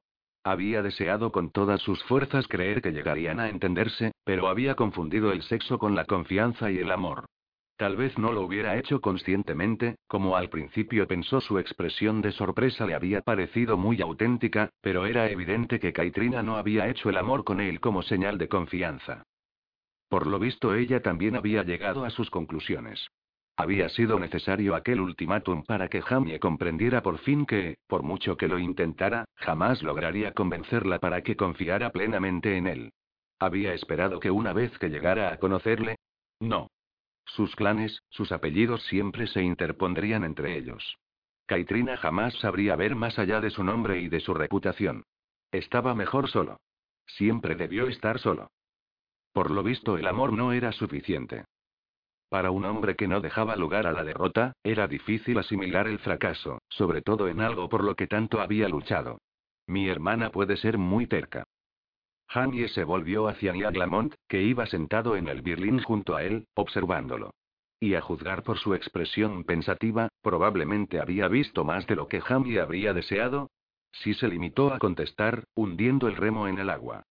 Había 0.46 0.80
deseado 0.80 1.32
con 1.32 1.50
todas 1.50 1.80
sus 1.80 2.04
fuerzas 2.04 2.46
creer 2.46 2.80
que 2.80 2.92
llegarían 2.92 3.40
a 3.40 3.48
entenderse, 3.48 4.12
pero 4.22 4.46
había 4.46 4.76
confundido 4.76 5.32
el 5.32 5.42
sexo 5.42 5.76
con 5.76 5.96
la 5.96 6.04
confianza 6.04 6.70
y 6.70 6.78
el 6.78 6.92
amor. 6.92 7.24
Tal 7.76 7.96
vez 7.96 8.16
no 8.16 8.30
lo 8.30 8.42
hubiera 8.42 8.76
hecho 8.76 9.00
conscientemente, 9.00 9.96
como 10.06 10.36
al 10.36 10.48
principio 10.48 11.08
pensó 11.08 11.40
su 11.40 11.58
expresión 11.58 12.22
de 12.22 12.30
sorpresa 12.30 12.86
le 12.86 12.94
había 12.94 13.22
parecido 13.22 13.76
muy 13.76 14.00
auténtica, 14.00 14.70
pero 14.80 15.04
era 15.04 15.28
evidente 15.28 15.80
que 15.80 15.92
Caitrina 15.92 16.44
no 16.44 16.58
había 16.58 16.86
hecho 16.86 17.10
el 17.10 17.16
amor 17.16 17.42
con 17.42 17.60
él 17.60 17.80
como 17.80 18.02
señal 18.02 18.38
de 18.38 18.48
confianza. 18.48 19.24
Por 20.08 20.28
lo 20.28 20.38
visto 20.38 20.76
ella 20.76 21.02
también 21.02 21.34
había 21.34 21.64
llegado 21.64 22.04
a 22.04 22.10
sus 22.10 22.30
conclusiones. 22.30 23.04
Había 23.58 23.88
sido 23.88 24.18
necesario 24.18 24.74
aquel 24.74 25.00
ultimátum 25.00 25.62
para 25.64 25.88
que 25.88 26.02
Jamie 26.02 26.38
comprendiera 26.38 27.02
por 27.02 27.18
fin 27.18 27.46
que, 27.46 27.78
por 27.86 28.02
mucho 28.02 28.36
que 28.36 28.48
lo 28.48 28.58
intentara, 28.58 29.24
jamás 29.34 29.82
lograría 29.82 30.32
convencerla 30.32 30.98
para 30.98 31.22
que 31.22 31.36
confiara 31.36 31.90
plenamente 31.90 32.58
en 32.58 32.66
él. 32.66 32.92
Había 33.38 33.72
esperado 33.72 34.20
que 34.20 34.30
una 34.30 34.52
vez 34.52 34.76
que 34.78 34.90
llegara 34.90 35.32
a 35.32 35.38
conocerle... 35.38 35.96
No. 36.38 36.68
Sus 37.24 37.56
clanes, 37.56 38.02
sus 38.10 38.30
apellidos 38.30 38.82
siempre 38.84 39.26
se 39.26 39.42
interpondrían 39.42 40.22
entre 40.24 40.56
ellos. 40.58 40.98
Caitrina 41.46 41.96
jamás 41.96 42.34
sabría 42.40 42.76
ver 42.76 42.94
más 42.94 43.18
allá 43.18 43.40
de 43.40 43.50
su 43.50 43.64
nombre 43.64 44.00
y 44.00 44.08
de 44.08 44.20
su 44.20 44.34
reputación. 44.34 45.04
Estaba 45.50 45.94
mejor 45.94 46.28
solo. 46.28 46.60
Siempre 47.06 47.54
debió 47.54 47.86
estar 47.88 48.18
solo. 48.18 48.50
Por 49.32 49.50
lo 49.50 49.62
visto 49.62 49.96
el 49.96 50.06
amor 50.06 50.32
no 50.32 50.52
era 50.52 50.72
suficiente. 50.72 51.44
Para 52.28 52.50
un 52.50 52.64
hombre 52.64 52.96
que 52.96 53.06
no 53.06 53.20
dejaba 53.20 53.56
lugar 53.56 53.86
a 53.86 53.92
la 53.92 54.02
derrota, 54.02 54.52
era 54.64 54.88
difícil 54.88 55.38
asimilar 55.38 55.86
el 55.86 56.00
fracaso, 56.00 56.60
sobre 56.68 57.00
todo 57.02 57.28
en 57.28 57.40
algo 57.40 57.68
por 57.68 57.84
lo 57.84 57.94
que 57.94 58.08
tanto 58.08 58.40
había 58.40 58.68
luchado. 58.68 59.18
Mi 59.66 59.88
hermana 59.88 60.30
puede 60.30 60.56
ser 60.56 60.76
muy 60.76 61.06
terca. 61.06 61.44
Jamie 62.28 62.68
se 62.68 62.82
volvió 62.82 63.28
hacia 63.28 63.52
Niaglamont, 63.52 64.14
que 64.28 64.42
iba 64.42 64.66
sentado 64.66 65.16
en 65.16 65.28
el 65.28 65.42
birlín 65.42 65.80
junto 65.80 66.16
a 66.16 66.24
él, 66.24 66.46
observándolo. 66.54 67.30
Y 67.78 67.94
a 67.94 68.00
juzgar 68.00 68.42
por 68.42 68.58
su 68.58 68.74
expresión 68.74 69.44
pensativa, 69.44 70.08
probablemente 70.22 70.98
había 70.98 71.28
visto 71.28 71.64
más 71.64 71.86
de 71.86 71.94
lo 71.94 72.08
que 72.08 72.20
Jamie 72.20 72.60
habría 72.60 72.92
deseado. 72.92 73.50
Si 73.92 74.14
se 74.14 74.28
limitó 74.28 74.74
a 74.74 74.78
contestar, 74.78 75.44
hundiendo 75.54 76.08
el 76.08 76.16
remo 76.16 76.48
en 76.48 76.58
el 76.58 76.70
agua. 76.70 77.04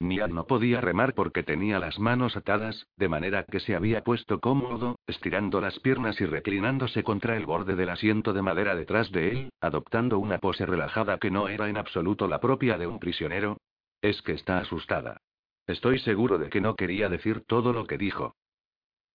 Niall 0.00 0.34
no 0.34 0.46
podía 0.46 0.80
remar 0.80 1.14
porque 1.14 1.42
tenía 1.42 1.78
las 1.78 1.98
manos 1.98 2.34
atadas, 2.34 2.86
de 2.96 3.10
manera 3.10 3.44
que 3.44 3.60
se 3.60 3.76
había 3.76 4.02
puesto 4.02 4.40
cómodo, 4.40 4.98
estirando 5.06 5.60
las 5.60 5.78
piernas 5.78 6.18
y 6.22 6.26
reclinándose 6.26 7.04
contra 7.04 7.36
el 7.36 7.44
borde 7.44 7.76
del 7.76 7.90
asiento 7.90 8.32
de 8.32 8.40
madera 8.40 8.74
detrás 8.74 9.12
de 9.12 9.30
él, 9.30 9.50
adoptando 9.60 10.18
una 10.18 10.38
pose 10.38 10.64
relajada 10.64 11.18
que 11.18 11.30
no 11.30 11.48
era 11.48 11.68
en 11.68 11.76
absoluto 11.76 12.26
la 12.28 12.40
propia 12.40 12.78
de 12.78 12.86
un 12.86 12.98
prisionero. 12.98 13.58
Es 14.00 14.22
que 14.22 14.32
está 14.32 14.58
asustada. 14.58 15.20
Estoy 15.66 15.98
seguro 15.98 16.38
de 16.38 16.48
que 16.48 16.62
no 16.62 16.76
quería 16.76 17.10
decir 17.10 17.44
todo 17.46 17.74
lo 17.74 17.86
que 17.86 17.98
dijo. 17.98 18.34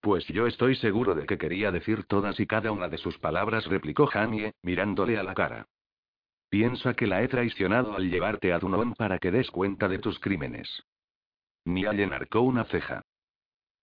Pues 0.01 0.27
yo 0.27 0.45
estoy 0.45 0.75
seguro 0.75 1.15
de 1.15 1.25
que 1.25 1.39
quería 1.39 1.71
decir 1.71 2.03
todas 2.03 2.39
y 2.39 2.45
cada 2.45 2.71
una 2.71 2.89
de 2.89 2.99
sus 2.99 3.17
palabras, 3.17 3.65
replicó 3.65 4.05
Jamie, 4.05 4.53
mirándole 4.61 5.17
a 5.17 5.23
la 5.23 5.33
cara. 5.33 5.65
Piensa 6.49 6.93
que 6.93 7.07
la 7.07 7.21
he 7.21 7.27
traicionado 7.27 7.95
al 7.95 8.09
llevarte 8.09 8.53
a 8.53 8.59
Dunon 8.59 8.93
para 8.93 9.19
que 9.19 9.31
des 9.31 9.49
cuenta 9.51 9.87
de 9.87 9.99
tus 9.99 10.19
crímenes. 10.19 10.83
Niall 11.65 11.99
enarcó 11.99 12.41
una 12.41 12.65
ceja. 12.65 13.01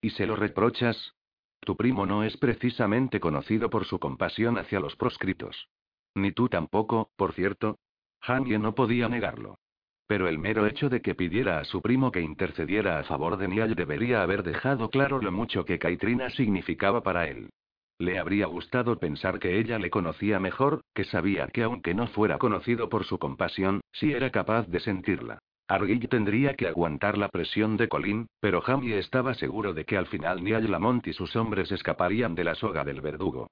¿Y 0.01 0.11
se 0.11 0.27
lo 0.27 0.37
reprochas? 0.37 1.15
Tu 1.61 1.77
primo 1.77 2.07
no 2.07 2.25
es 2.25 2.37
precisamente 2.37 3.21
conocido 3.21 3.71
por 3.71 3.85
su 3.85 3.99
compasión 3.99 4.59
hacia 4.59 4.81
los 4.81 4.97
proscritos. 4.97 5.69
Ni 6.15 6.33
tú 6.33 6.49
tampoco, 6.49 7.11
por 7.17 7.33
cierto. 7.33 7.79
Hanye 8.21 8.59
no 8.59 8.75
podía 8.75 9.09
negarlo. 9.09 9.59
Pero 10.07 10.29
el 10.29 10.39
mero 10.39 10.67
hecho 10.67 10.89
de 10.89 11.01
que 11.01 11.15
pidiera 11.15 11.59
a 11.59 11.65
su 11.65 11.81
primo 11.81 12.13
que 12.13 12.21
intercediera 12.21 12.99
a 12.99 13.05
favor 13.05 13.37
de 13.37 13.49
Niall 13.49 13.75
debería 13.75 14.23
haber 14.23 14.43
dejado 14.43 14.91
claro 14.91 15.21
lo 15.21 15.33
mucho 15.33 15.65
que 15.65 15.79
Kaitrina 15.79 16.31
significaba 16.31 17.03
para 17.03 17.29
él. 17.29 17.51
Le 17.99 18.19
habría 18.19 18.47
gustado 18.47 18.99
pensar 18.99 19.39
que 19.39 19.59
ella 19.59 19.79
le 19.79 19.91
conocía 19.91 20.41
mejor, 20.41 20.83
que 20.95 21.05
sabía 21.05 21.47
que 21.49 21.63
aunque 21.63 21.95
no 21.95 22.07
fuera 22.09 22.39
conocido 22.39 22.89
por 22.89 23.05
su 23.05 23.19
compasión, 23.19 23.81
sí 23.93 24.13
era 24.13 24.31
capaz 24.31 24.67
de 24.69 24.81
sentirla. 24.81 25.39
Argyll 25.69 26.09
tendría 26.09 26.55
que 26.55 26.67
aguantar 26.67 27.17
la 27.17 27.29
presión 27.29 27.77
de 27.77 27.89
Colin, 27.89 28.27
pero 28.41 28.61
Jamie 28.61 28.99
estaba 28.99 29.35
seguro 29.35 29.73
de 29.73 29.85
que 29.85 29.97
al 29.97 30.07
final 30.07 30.43
Niall 30.43 30.71
Lamont 30.71 31.07
y 31.07 31.13
sus 31.13 31.35
hombres 31.37 31.71
escaparían 31.73 32.35
de 32.35 32.45
la 32.45 32.55
soga 32.55 32.85
del 32.85 33.01
verdugo. 33.01 33.49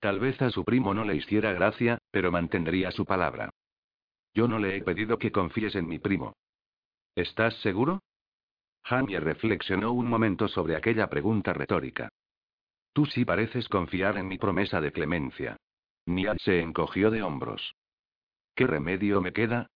Tal 0.00 0.20
vez 0.20 0.40
a 0.42 0.50
su 0.50 0.64
primo 0.64 0.92
no 0.92 1.04
le 1.04 1.16
hiciera 1.16 1.52
gracia, 1.52 1.98
pero 2.10 2.30
mantendría 2.30 2.90
su 2.90 3.04
palabra. 3.04 3.50
Yo 4.34 4.46
no 4.48 4.58
le 4.58 4.76
he 4.76 4.82
pedido 4.82 5.18
que 5.18 5.32
confíes 5.32 5.74
en 5.76 5.88
mi 5.88 5.98
primo. 5.98 6.34
¿Estás 7.14 7.54
seguro? 7.62 8.02
Jamie 8.84 9.18
reflexionó 9.18 9.92
un 9.92 10.06
momento 10.06 10.46
sobre 10.48 10.76
aquella 10.76 11.08
pregunta 11.08 11.52
retórica. 11.54 12.10
Tú 12.94 13.06
sí 13.06 13.24
pareces 13.24 13.68
confiar 13.68 14.16
en 14.18 14.28
mi 14.28 14.38
promesa 14.38 14.80
de 14.80 14.92
clemencia. 14.92 15.56
Niall 16.06 16.38
se 16.38 16.60
encogió 16.60 17.10
de 17.10 17.24
hombros. 17.24 17.74
¿Qué 18.54 18.68
remedio 18.68 19.20
me 19.20 19.32
queda? 19.32 19.66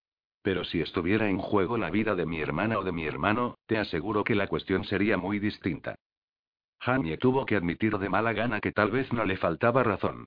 Pero 0.40 0.62
si 0.62 0.80
estuviera 0.80 1.28
en 1.28 1.38
juego 1.38 1.78
la 1.78 1.90
vida 1.90 2.14
de 2.14 2.26
mi 2.26 2.40
hermana 2.40 2.78
o 2.78 2.84
de 2.84 2.92
mi 2.92 3.06
hermano, 3.06 3.56
te 3.66 3.76
aseguro 3.76 4.22
que 4.22 4.36
la 4.36 4.46
cuestión 4.46 4.84
sería 4.84 5.16
muy 5.16 5.40
distinta. 5.40 5.96
Jamie 6.78 7.18
tuvo 7.18 7.44
que 7.44 7.56
admitir 7.56 7.98
de 7.98 8.08
mala 8.08 8.32
gana 8.32 8.60
que 8.60 8.70
tal 8.70 8.92
vez 8.92 9.12
no 9.12 9.24
le 9.24 9.36
faltaba 9.36 9.82
razón. 9.82 10.26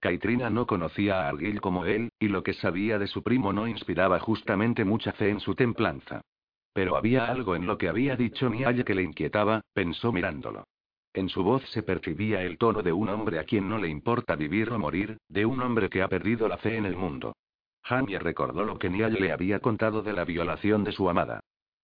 Kaitrina 0.00 0.50
no 0.50 0.66
conocía 0.66 1.20
a 1.20 1.28
Argyll 1.28 1.60
como 1.60 1.84
él, 1.86 2.10
y 2.18 2.26
lo 2.26 2.42
que 2.42 2.54
sabía 2.54 2.98
de 2.98 3.06
su 3.06 3.22
primo 3.22 3.52
no 3.52 3.68
inspiraba 3.68 4.18
justamente 4.18 4.84
mucha 4.84 5.12
fe 5.12 5.30
en 5.30 5.38
su 5.38 5.54
templanza. 5.54 6.22
Pero 6.72 6.96
había 6.96 7.26
algo 7.26 7.54
en 7.54 7.68
lo 7.68 7.78
que 7.78 7.88
había 7.88 8.16
dicho 8.16 8.50
Niall 8.50 8.84
que 8.84 8.96
le 8.96 9.04
inquietaba, 9.04 9.60
pensó 9.72 10.10
mirándolo. 10.10 10.64
En 11.14 11.28
su 11.28 11.42
voz 11.42 11.62
se 11.70 11.82
percibía 11.82 12.42
el 12.42 12.56
tono 12.56 12.82
de 12.82 12.92
un 12.92 13.10
hombre 13.10 13.38
a 13.38 13.44
quien 13.44 13.68
no 13.68 13.78
le 13.78 13.88
importa 13.88 14.34
vivir 14.34 14.70
o 14.70 14.78
morir, 14.78 15.18
de 15.28 15.44
un 15.44 15.60
hombre 15.60 15.90
que 15.90 16.02
ha 16.02 16.08
perdido 16.08 16.48
la 16.48 16.56
fe 16.56 16.76
en 16.76 16.86
el 16.86 16.96
mundo. 16.96 17.34
Jamie 17.82 18.18
recordó 18.18 18.64
lo 18.64 18.78
que 18.78 18.88
Niall 18.88 19.14
le 19.14 19.32
había 19.32 19.58
contado 19.58 20.02
de 20.02 20.14
la 20.14 20.24
violación 20.24 20.84
de 20.84 20.92
su 20.92 21.10
amada. 21.10 21.40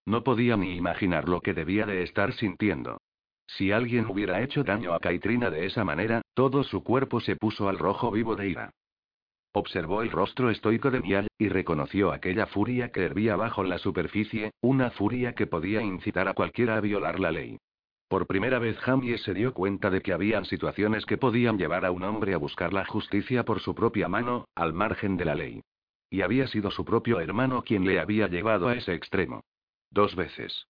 No 0.06 0.25
podía 0.25 0.56
ni 0.56 0.76
imaginar 0.76 1.28
lo 1.28 1.42
que 1.42 1.52
debía 1.52 1.85
de 1.85 2.02
estar 2.02 2.32
sintiendo. 2.32 2.99
Si 3.47 3.73
alguien 3.73 4.06
hubiera 4.06 4.42
hecho 4.42 4.64
daño 4.64 4.94
a 4.94 5.00
Kaitrina 5.00 5.50
de 5.50 5.66
esa 5.66 5.85
manera, 5.85 6.23
todo 6.35 6.62
su 6.64 6.82
cuerpo 6.82 7.20
se 7.20 7.37
puso 7.37 7.68
al 7.68 7.78
rojo 7.78 8.11
vivo 8.11 8.37
de 8.37 8.49
ira. 8.49 8.70
Observó 9.52 10.02
el 10.02 10.11
rostro 10.11 10.50
estoico 10.50 10.90
de 10.90 11.00
Niall, 11.00 11.28
y 11.37 11.49
reconoció 11.49 12.12
aquella 12.12 12.47
furia 12.47 12.90
que 12.92 13.04
hervía 13.04 13.37
bajo 13.37 13.62
la 13.62 13.78
superficie, 13.78 14.52
una 14.62 14.90
furia 14.90 15.35
que 15.35 15.47
podía 15.47 15.82
incitar 15.82 16.28
a 16.28 16.35
cualquiera 16.35 16.76
a 16.76 16.80
violar 16.80 17.18
la 17.20 17.32
ley. 17.32 17.58
Por 18.09 18.27
primera 18.27 18.59
vez 18.59 18.79
Jamie 18.79 19.19
se 19.19 19.35
dio 19.35 19.53
cuenta 19.53 19.91
de 19.91 20.00
que 20.00 20.15
habían 20.15 20.47
situaciones 20.47 21.05
que 21.05 21.19
podían 21.19 21.59
llevar 21.59 21.85
a 21.85 21.91
un 21.91 22.03
hombre 22.03 22.33
a 22.33 22.38
buscar 22.38 22.73
la 22.73 22.87
justicia 22.87 23.45
por 23.45 23.61
su 23.61 23.75
propia 23.75 24.09
mano, 24.09 24.49
al 24.55 24.73
margen 24.73 25.19
de 25.19 25.27
la 25.27 25.35
ley. 25.35 25.62
Y 26.09 26.23
había 26.23 26.47
sido 26.47 26.71
su 26.71 26.87
propio 26.87 27.21
hermano 27.21 27.62
quien 27.62 27.85
le 27.85 28.00
había 28.00 28.27
llevado 28.29 28.69
a 28.69 28.75
ese 28.75 28.95
extremo. 28.95 29.45
Dos 29.91 30.17
veces. 30.17 30.67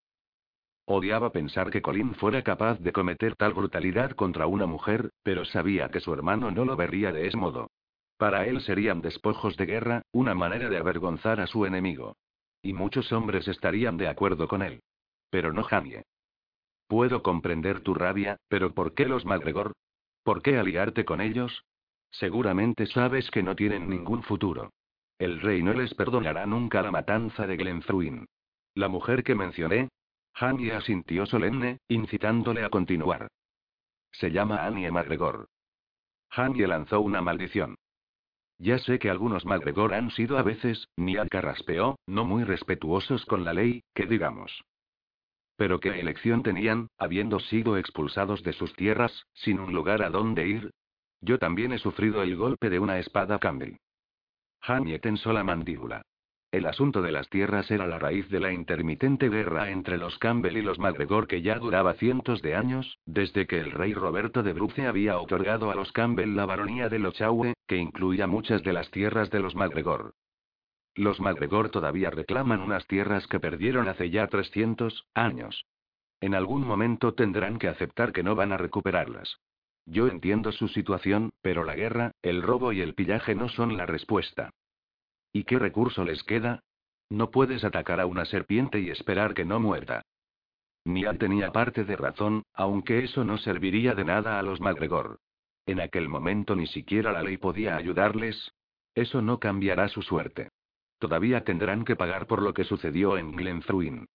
Odiaba 0.84 1.30
pensar 1.30 1.70
que 1.70 1.80
Colin 1.80 2.14
fuera 2.14 2.42
capaz 2.42 2.80
de 2.80 2.92
cometer 2.92 3.36
tal 3.36 3.52
brutalidad 3.52 4.12
contra 4.12 4.46
una 4.48 4.66
mujer, 4.66 5.10
pero 5.22 5.44
sabía 5.44 5.90
que 5.90 6.00
su 6.00 6.12
hermano 6.12 6.50
no 6.50 6.64
lo 6.64 6.74
vería 6.74 7.12
de 7.12 7.28
ese 7.28 7.36
modo. 7.36 7.70
Para 8.16 8.46
él 8.46 8.60
serían 8.62 9.00
despojos 9.00 9.56
de 9.56 9.66
guerra, 9.66 10.02
una 10.10 10.34
manera 10.34 10.68
de 10.68 10.76
avergonzar 10.76 11.40
a 11.40 11.46
su 11.46 11.66
enemigo. 11.66 12.16
Y 12.62 12.72
muchos 12.72 13.12
hombres 13.12 13.46
estarían 13.46 13.96
de 13.96 14.08
acuerdo 14.08 14.48
con 14.48 14.62
él. 14.62 14.80
Pero 15.30 15.52
no 15.52 15.62
Jamie. 15.62 16.02
Puedo 16.88 17.22
comprender 17.22 17.80
tu 17.82 17.94
rabia, 17.94 18.38
pero 18.48 18.74
¿por 18.74 18.94
qué 18.94 19.06
los 19.06 19.24
MacGregor? 19.26 19.72
¿Por 20.24 20.42
qué 20.42 20.58
aliarte 20.58 21.04
con 21.04 21.20
ellos? 21.20 21.64
Seguramente 22.10 22.86
sabes 22.86 23.30
que 23.30 23.42
no 23.42 23.54
tienen 23.54 23.88
ningún 23.88 24.22
futuro. 24.22 24.70
El 25.18 25.40
rey 25.40 25.62
no 25.62 25.74
les 25.74 25.94
perdonará 25.94 26.46
nunca 26.46 26.80
la 26.82 26.90
matanza 26.90 27.46
de 27.46 27.56
Glenthruin. 27.56 28.26
La 28.74 28.88
mujer 28.88 29.22
que 29.22 29.34
mencioné. 29.34 29.88
Jamie 30.34 30.72
asintió 30.72 31.26
solemne, 31.26 31.78
incitándole 31.88 32.64
a 32.64 32.70
continuar. 32.70 33.28
Se 34.12 34.30
llama 34.30 34.64
Annie 34.64 34.90
MacGregor. 34.90 35.48
Jamie 36.30 36.66
lanzó 36.66 37.00
una 37.00 37.20
maldición. 37.20 37.74
Ya 38.58 38.78
sé 38.78 38.98
que 38.98 39.10
algunos 39.10 39.44
MacGregor 39.44 39.94
han 39.94 40.10
sido 40.12 40.38
a 40.38 40.42
veces, 40.42 40.88
ni 40.96 41.16
al 41.16 41.28
carraspeó, 41.28 41.98
no 42.06 42.24
muy 42.24 42.44
respetuosos 42.44 43.24
con 43.26 43.44
la 43.44 43.52
ley, 43.52 43.82
que 43.94 44.06
digamos. 44.06 44.62
Pero 45.58 45.80
¿qué 45.80 45.98
elección 45.98 46.44
tenían, 46.44 46.88
habiendo 46.98 47.40
sido 47.40 47.76
expulsados 47.76 48.44
de 48.44 48.52
sus 48.52 48.72
tierras, 48.74 49.26
sin 49.34 49.58
un 49.58 49.72
lugar 49.72 50.04
a 50.04 50.08
donde 50.08 50.46
ir? 50.46 50.70
Yo 51.20 51.40
también 51.40 51.72
he 51.72 51.78
sufrido 51.78 52.22
el 52.22 52.36
golpe 52.36 52.70
de 52.70 52.78
una 52.78 53.00
espada 53.00 53.40
Campbell. 53.40 53.78
Jamie 54.60 55.00
tensó 55.00 55.32
la 55.32 55.42
mandíbula. 55.42 56.02
El 56.52 56.64
asunto 56.66 57.02
de 57.02 57.10
las 57.10 57.28
tierras 57.28 57.72
era 57.72 57.88
la 57.88 57.98
raíz 57.98 58.28
de 58.30 58.38
la 58.38 58.52
intermitente 58.52 59.28
guerra 59.28 59.70
entre 59.70 59.98
los 59.98 60.16
Campbell 60.18 60.56
y 60.56 60.62
los 60.62 60.78
MacGregor 60.78 61.26
que 61.26 61.42
ya 61.42 61.58
duraba 61.58 61.94
cientos 61.94 62.40
de 62.40 62.54
años, 62.54 63.00
desde 63.04 63.48
que 63.48 63.58
el 63.58 63.72
rey 63.72 63.94
Roberto 63.94 64.44
de 64.44 64.52
Bruce 64.52 64.86
había 64.86 65.18
otorgado 65.18 65.72
a 65.72 65.74
los 65.74 65.90
Campbell 65.90 66.36
la 66.36 66.46
baronía 66.46 66.88
de 66.88 67.00
Lochaue, 67.00 67.54
que 67.66 67.78
incluía 67.78 68.28
muchas 68.28 68.62
de 68.62 68.72
las 68.72 68.92
tierras 68.92 69.28
de 69.30 69.40
los 69.40 69.56
MacGregor. 69.56 70.14
Los 70.98 71.20
MacGregor 71.20 71.70
todavía 71.70 72.10
reclaman 72.10 72.60
unas 72.60 72.84
tierras 72.88 73.28
que 73.28 73.38
perdieron 73.38 73.86
hace 73.86 74.10
ya 74.10 74.26
300 74.26 75.06
años. 75.14 75.64
En 76.20 76.34
algún 76.34 76.66
momento 76.66 77.14
tendrán 77.14 77.60
que 77.60 77.68
aceptar 77.68 78.10
que 78.10 78.24
no 78.24 78.34
van 78.34 78.50
a 78.50 78.56
recuperarlas. 78.56 79.38
Yo 79.86 80.08
entiendo 80.08 80.50
su 80.50 80.66
situación, 80.66 81.30
pero 81.40 81.62
la 81.62 81.76
guerra, 81.76 82.10
el 82.20 82.42
robo 82.42 82.72
y 82.72 82.80
el 82.80 82.94
pillaje 82.94 83.36
no 83.36 83.48
son 83.48 83.76
la 83.76 83.86
respuesta. 83.86 84.50
¿Y 85.32 85.44
qué 85.44 85.60
recurso 85.60 86.04
les 86.04 86.24
queda? 86.24 86.64
No 87.10 87.30
puedes 87.30 87.62
atacar 87.62 88.00
a 88.00 88.06
una 88.06 88.24
serpiente 88.24 88.80
y 88.80 88.90
esperar 88.90 89.34
que 89.34 89.44
no 89.44 89.60
muerda. 89.60 90.02
Nial 90.84 91.18
tenía 91.18 91.52
parte 91.52 91.84
de 91.84 91.94
razón, 91.94 92.42
aunque 92.54 93.04
eso 93.04 93.22
no 93.22 93.38
serviría 93.38 93.94
de 93.94 94.04
nada 94.04 94.40
a 94.40 94.42
los 94.42 94.60
MacGregor. 94.60 95.20
En 95.64 95.80
aquel 95.80 96.08
momento 96.08 96.56
ni 96.56 96.66
siquiera 96.66 97.12
la 97.12 97.22
ley 97.22 97.36
podía 97.36 97.76
ayudarles. 97.76 98.52
Eso 98.96 99.22
no 99.22 99.38
cambiará 99.38 99.86
su 99.86 100.02
suerte. 100.02 100.48
Todavía 100.98 101.44
tendrán 101.44 101.84
que 101.84 101.96
pagar 101.96 102.26
por 102.26 102.42
lo 102.42 102.54
que 102.54 102.64
sucedió 102.64 103.18
en 103.18 103.32
Glenthruin. 103.32 104.06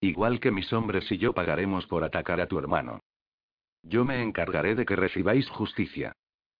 Igual 0.00 0.40
que 0.40 0.50
mis 0.50 0.72
hombres 0.72 1.10
y 1.12 1.18
yo 1.18 1.34
pagaremos 1.34 1.86
por 1.86 2.04
atacar 2.04 2.40
a 2.40 2.46
tu 2.46 2.58
hermano. 2.58 3.00
Yo 3.82 4.04
me 4.04 4.22
encargaré 4.22 4.74
de 4.74 4.84
que 4.84 4.96
recibáis 4.96 5.48
justicia. 5.50 6.12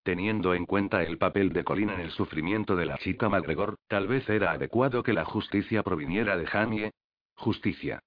Teniendo 0.02 0.54
en 0.54 0.66
cuenta 0.66 1.02
el 1.02 1.18
papel 1.18 1.52
de 1.52 1.64
Colin 1.64 1.90
en 1.90 2.00
el 2.00 2.10
sufrimiento 2.10 2.74
de 2.76 2.86
la 2.86 2.96
chica 2.98 3.28
MacGregor, 3.28 3.76
tal 3.86 4.08
vez 4.08 4.28
era 4.28 4.52
adecuado 4.52 5.02
que 5.02 5.12
la 5.12 5.24
justicia 5.24 5.82
proviniera 5.82 6.36
de 6.36 6.46
Jamie. 6.46 6.90
Justicia. 7.34 8.00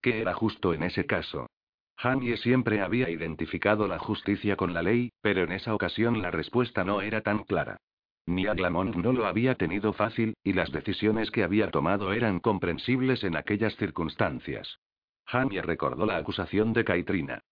¿Qué 0.00 0.20
era 0.20 0.34
justo 0.34 0.74
en 0.74 0.82
ese 0.84 1.06
caso? 1.06 1.48
Jamie 1.96 2.36
siempre 2.36 2.80
había 2.80 3.10
identificado 3.10 3.86
la 3.86 3.98
justicia 3.98 4.56
con 4.56 4.74
la 4.74 4.82
ley, 4.82 5.12
pero 5.20 5.42
en 5.42 5.52
esa 5.52 5.74
ocasión 5.74 6.22
la 6.22 6.30
respuesta 6.30 6.84
no 6.84 7.00
era 7.02 7.20
tan 7.20 7.44
clara. 7.44 7.78
Ni 8.26 8.46
Aglamont 8.46 8.94
no 8.94 9.12
lo 9.12 9.26
había 9.26 9.56
tenido 9.56 9.92
fácil, 9.92 10.34
y 10.44 10.52
las 10.52 10.70
decisiones 10.70 11.30
que 11.30 11.42
había 11.42 11.70
tomado 11.70 12.12
eran 12.12 12.38
comprensibles 12.38 13.24
en 13.24 13.36
aquellas 13.36 13.74
circunstancias. 13.76 14.78
Jamie 15.26 15.62
recordó 15.62 16.06
la 16.06 16.16
acusación 16.16 16.72
de 16.72 16.84
Kaitrina. 16.84 17.42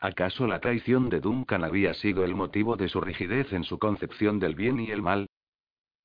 ¿Acaso 0.00 0.46
la 0.46 0.60
traición 0.60 1.10
de 1.10 1.20
Duncan 1.20 1.64
había 1.64 1.94
sido 1.94 2.24
el 2.24 2.34
motivo 2.34 2.76
de 2.76 2.88
su 2.88 3.00
rigidez 3.00 3.52
en 3.52 3.64
su 3.64 3.78
concepción 3.78 4.38
del 4.38 4.54
bien 4.54 4.80
y 4.80 4.90
el 4.90 5.02
mal? 5.02 5.26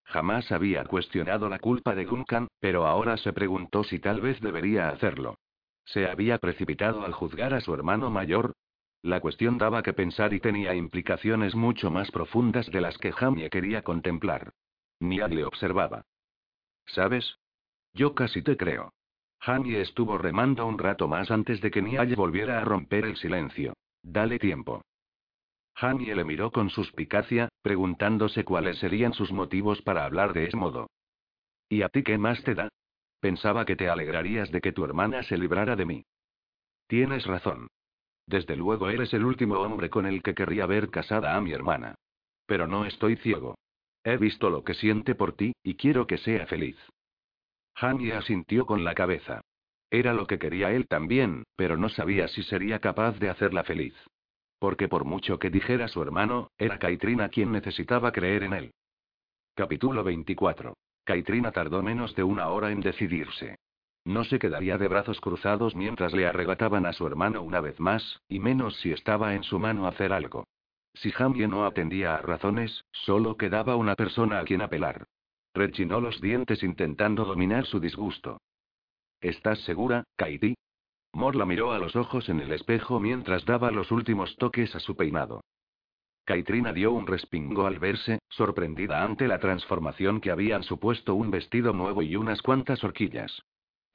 Jamás 0.03 0.51
había 0.51 0.83
cuestionado 0.85 1.47
la 1.49 1.59
culpa 1.59 1.95
de 1.95 2.05
Duncan, 2.05 2.47
pero 2.59 2.85
ahora 2.85 3.17
se 3.17 3.33
preguntó 3.33 3.83
si 3.83 3.99
tal 3.99 4.21
vez 4.21 4.39
debería 4.41 4.89
hacerlo. 4.89 5.37
¿Se 5.85 6.07
había 6.07 6.39
precipitado 6.39 7.05
al 7.05 7.13
juzgar 7.13 7.53
a 7.53 7.61
su 7.61 7.73
hermano 7.73 8.09
mayor? 8.09 8.53
La 9.05 9.19
cuestión 9.19 9.59
daba 9.59 9.83
que 9.83 9.93
pensar 9.93 10.33
y 10.33 10.39
tenía 10.39 10.73
implicaciones 10.73 11.53
mucho 11.53 11.91
más 11.91 12.09
profundas 12.09 12.71
de 12.71 12.81
las 12.81 12.97
que 12.97 13.11
Jamie 13.11 13.51
quería 13.51 13.83
contemplar. 13.83 14.51
Niad 14.99 15.29
le 15.29 15.45
observaba. 15.45 16.05
¿Sabes? 16.87 17.37
Yo 17.93 18.15
casi 18.15 18.41
te 18.41 18.57
creo. 18.57 18.93
Jamie 19.41 19.79
estuvo 19.79 20.17
remando 20.17 20.65
un 20.65 20.79
rato 20.79 21.07
más 21.07 21.29
antes 21.29 21.61
de 21.61 21.69
que 21.69 21.83
Niall 21.83 22.15
volviera 22.15 22.59
a 22.59 22.65
romper 22.65 23.05
el 23.05 23.15
silencio. 23.15 23.73
Dale 24.01 24.39
tiempo. 24.39 24.81
Jamie 25.75 26.15
le 26.15 26.23
miró 26.23 26.49
con 26.49 26.71
suspicacia, 26.71 27.49
preguntándose 27.61 28.43
cuáles 28.43 28.79
serían 28.79 29.13
sus 29.13 29.31
motivos 29.31 29.83
para 29.83 30.05
hablar 30.05 30.33
de 30.33 30.45
ese 30.45 30.57
modo. 30.57 30.87
¿Y 31.69 31.83
a 31.83 31.89
ti 31.89 32.01
qué 32.01 32.17
más 32.17 32.43
te 32.43 32.55
da? 32.55 32.69
Pensaba 33.19 33.65
que 33.65 33.75
te 33.75 33.87
alegrarías 33.87 34.51
de 34.51 34.61
que 34.61 34.71
tu 34.71 34.83
hermana 34.83 35.21
se 35.21 35.37
librara 35.37 35.75
de 35.75 35.85
mí. 35.85 36.05
Tienes 36.87 37.27
razón. 37.27 37.67
Desde 38.27 38.55
luego 38.55 38.89
eres 38.89 39.13
el 39.13 39.23
último 39.23 39.55
hombre 39.55 39.89
con 39.89 40.05
el 40.05 40.23
que 40.23 40.33
querría 40.33 40.65
ver 40.65 40.89
casada 40.89 41.35
a 41.35 41.41
mi 41.41 41.51
hermana. 41.51 41.95
Pero 42.45 42.67
no 42.67 42.85
estoy 42.85 43.17
ciego. 43.17 43.55
He 44.03 44.17
visto 44.17 44.49
lo 44.49 44.63
que 44.63 44.73
siente 44.73 45.15
por 45.15 45.33
ti, 45.33 45.53
y 45.63 45.75
quiero 45.75 46.07
que 46.07 46.17
sea 46.17 46.45
feliz. 46.45 46.77
Jamie 47.75 48.13
asintió 48.13 48.65
con 48.65 48.83
la 48.83 48.95
cabeza. 48.95 49.41
Era 49.91 50.13
lo 50.13 50.27
que 50.27 50.39
quería 50.39 50.71
él 50.71 50.87
también, 50.87 51.43
pero 51.55 51.77
no 51.77 51.89
sabía 51.89 52.27
si 52.27 52.43
sería 52.43 52.79
capaz 52.79 53.19
de 53.19 53.29
hacerla 53.29 53.63
feliz. 53.63 53.95
Porque 54.59 54.87
por 54.87 55.05
mucho 55.05 55.37
que 55.37 55.49
dijera 55.49 55.87
su 55.87 56.01
hermano, 56.01 56.49
era 56.57 56.79
Caitrina 56.79 57.29
quien 57.29 57.51
necesitaba 57.51 58.11
creer 58.11 58.43
en 58.43 58.53
él. 58.53 58.71
Capítulo 59.53 60.03
24. 60.03 60.75
Caitrina 61.03 61.51
tardó 61.51 61.83
menos 61.83 62.15
de 62.15 62.23
una 62.23 62.49
hora 62.49 62.71
en 62.71 62.81
decidirse. 62.81 63.57
No 64.05 64.23
se 64.23 64.37
quedaría 64.37 64.77
de 64.77 64.87
brazos 64.87 65.19
cruzados 65.19 65.75
mientras 65.75 66.13
le 66.13 66.27
arrebataban 66.27 66.85
a 66.85 66.93
su 66.93 67.07
hermano 67.07 67.41
una 67.41 67.59
vez 67.59 67.79
más, 67.79 68.21
y 68.29 68.39
menos 68.39 68.75
si 68.77 68.91
estaba 68.91 69.33
en 69.33 69.43
su 69.43 69.57
mano 69.57 69.87
hacer 69.87 70.13
algo. 70.13 70.45
Si 70.93 71.11
Jamie 71.11 71.47
no 71.47 71.65
atendía 71.65 72.15
a 72.15 72.21
razones, 72.21 72.85
solo 72.91 73.35
quedaba 73.35 73.75
una 73.75 73.95
persona 73.95 74.39
a 74.39 74.43
quien 74.43 74.61
apelar. 74.61 75.07
Rechinó 75.55 75.99
los 75.99 76.21
dientes 76.21 76.61
intentando 76.61 77.25
dominar 77.25 77.65
su 77.65 77.79
disgusto. 77.79 78.39
¿Estás 79.21 79.59
segura, 79.61 80.03
Kaiti? 80.15 80.55
Mor 81.13 81.35
la 81.35 81.45
miró 81.45 81.71
a 81.71 81.79
los 81.79 81.95
ojos 81.95 82.29
en 82.29 82.41
el 82.41 82.51
espejo 82.51 82.99
mientras 82.99 83.43
daba 83.45 83.71
los 83.71 83.91
últimos 83.91 84.35
toques 84.37 84.75
a 84.75 84.79
su 84.79 84.95
peinado. 84.95 85.41
Caitrina 86.25 86.73
dio 86.73 86.91
un 86.91 87.07
respingo 87.07 87.65
al 87.65 87.79
verse, 87.79 88.19
sorprendida 88.29 89.03
ante 89.03 89.27
la 89.27 89.39
transformación 89.39 90.21
que 90.21 90.31
habían 90.31 90.63
supuesto 90.63 91.15
un 91.15 91.31
vestido 91.31 91.73
nuevo 91.73 92.01
y 92.01 92.15
unas 92.15 92.41
cuantas 92.41 92.83
horquillas. 92.83 93.43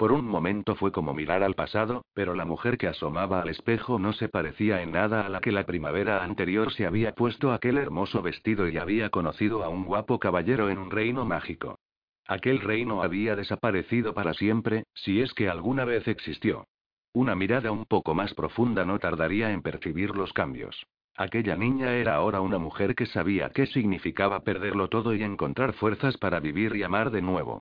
Por 0.00 0.12
un 0.12 0.26
momento 0.26 0.76
fue 0.76 0.92
como 0.92 1.12
mirar 1.12 1.42
al 1.42 1.52
pasado, 1.52 2.07
pero 2.14 2.35
la 2.35 2.47
mujer 2.47 2.78
que 2.78 2.87
asomaba 2.87 3.42
al 3.42 3.50
espejo 3.50 3.99
no 3.99 4.14
se 4.14 4.30
parecía 4.30 4.80
en 4.80 4.92
nada 4.92 5.26
a 5.26 5.28
la 5.28 5.42
que 5.42 5.52
la 5.52 5.66
primavera 5.66 6.25
anterior 6.25 6.73
se 6.73 6.87
había 6.87 7.14
puesto 7.14 7.52
aquel 7.52 7.76
hermoso 7.76 8.23
vestido 8.23 8.66
y 8.66 8.78
había 8.78 9.11
conocido 9.11 9.62
a 9.62 9.69
un 9.69 9.85
guapo 9.85 10.19
caballero 10.19 10.71
en 10.71 10.78
un 10.78 10.90
reino 10.90 11.26
mágico. 11.26 11.78
Aquel 12.26 12.61
reino 12.61 13.02
había 13.02 13.37
desaparecido 13.37 14.14
para 14.14 14.33
siempre, 14.33 14.85
si 14.95 15.21
es 15.21 15.35
que 15.35 15.50
alguna 15.50 15.85
vez 15.85 16.09
existió. 16.09 16.64
Una 17.12 17.35
mirada 17.35 17.71
un 17.71 17.85
poco 17.85 18.14
más 18.14 18.33
profunda 18.33 18.87
no 18.87 18.99
tardaría 19.00 19.52
en 19.52 19.61
percibir 19.61 20.16
los 20.16 20.33
cambios. 20.33 20.83
Aquella 21.14 21.57
niña 21.57 21.92
era 21.92 22.14
ahora 22.14 22.40
una 22.40 22.57
mujer 22.57 22.95
que 22.95 23.04
sabía 23.04 23.50
qué 23.50 23.66
significaba 23.66 24.45
perderlo 24.45 24.88
todo 24.88 25.14
y 25.14 25.23
encontrar 25.23 25.75
fuerzas 25.75 26.16
para 26.16 26.40
vivir 26.40 26.75
y 26.75 26.85
amar 26.85 27.11
de 27.11 27.21
nuevo. 27.21 27.61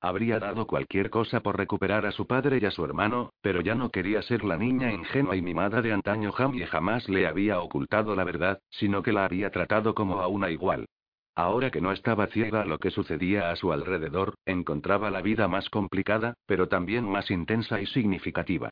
Habría 0.00 0.38
dado 0.38 0.68
cualquier 0.68 1.10
cosa 1.10 1.40
por 1.40 1.56
recuperar 1.56 2.06
a 2.06 2.12
su 2.12 2.26
padre 2.26 2.58
y 2.62 2.64
a 2.64 2.70
su 2.70 2.84
hermano, 2.84 3.32
pero 3.40 3.60
ya 3.60 3.74
no 3.74 3.90
quería 3.90 4.22
ser 4.22 4.44
la 4.44 4.56
niña 4.56 4.92
ingenua 4.92 5.34
y 5.34 5.42
mimada 5.42 5.82
de 5.82 5.92
antaño. 5.92 6.30
Jamie 6.30 6.66
jamás 6.66 7.08
le 7.08 7.26
había 7.26 7.60
ocultado 7.60 8.14
la 8.14 8.22
verdad, 8.22 8.60
sino 8.70 9.02
que 9.02 9.12
la 9.12 9.24
había 9.24 9.50
tratado 9.50 9.94
como 9.94 10.20
a 10.20 10.28
una 10.28 10.50
igual. 10.50 10.86
Ahora 11.34 11.70
que 11.70 11.80
no 11.80 11.90
estaba 11.90 12.28
ciega 12.28 12.62
a 12.62 12.64
lo 12.64 12.78
que 12.78 12.90
sucedía 12.90 13.50
a 13.50 13.56
su 13.56 13.72
alrededor, 13.72 14.34
encontraba 14.46 15.10
la 15.10 15.20
vida 15.20 15.48
más 15.48 15.68
complicada, 15.68 16.34
pero 16.46 16.68
también 16.68 17.04
más 17.04 17.30
intensa 17.30 17.80
y 17.80 17.86
significativa. 17.86 18.70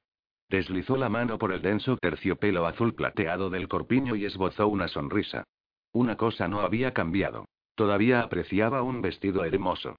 Deslizó 0.49 0.97
la 0.97 1.09
mano 1.09 1.39
por 1.39 1.53
el 1.53 1.61
denso 1.61 1.97
terciopelo 1.97 2.67
azul 2.67 2.95
plateado 2.95 3.51
del 3.51 3.67
corpiño 3.67 4.15
y 4.15 4.27
esbozó 4.27 4.69
una 4.69 4.87
sonrisa. 4.87 5.45
Una 5.93 6.17
cosa 6.17 6.47
no 6.47 6.61
había 6.61 6.93
cambiado. 6.93 7.47
Todavía 7.75 8.21
apreciaba 8.21 8.83
un 8.83 9.03
vestido 9.03 9.45
hermoso. 9.45 9.97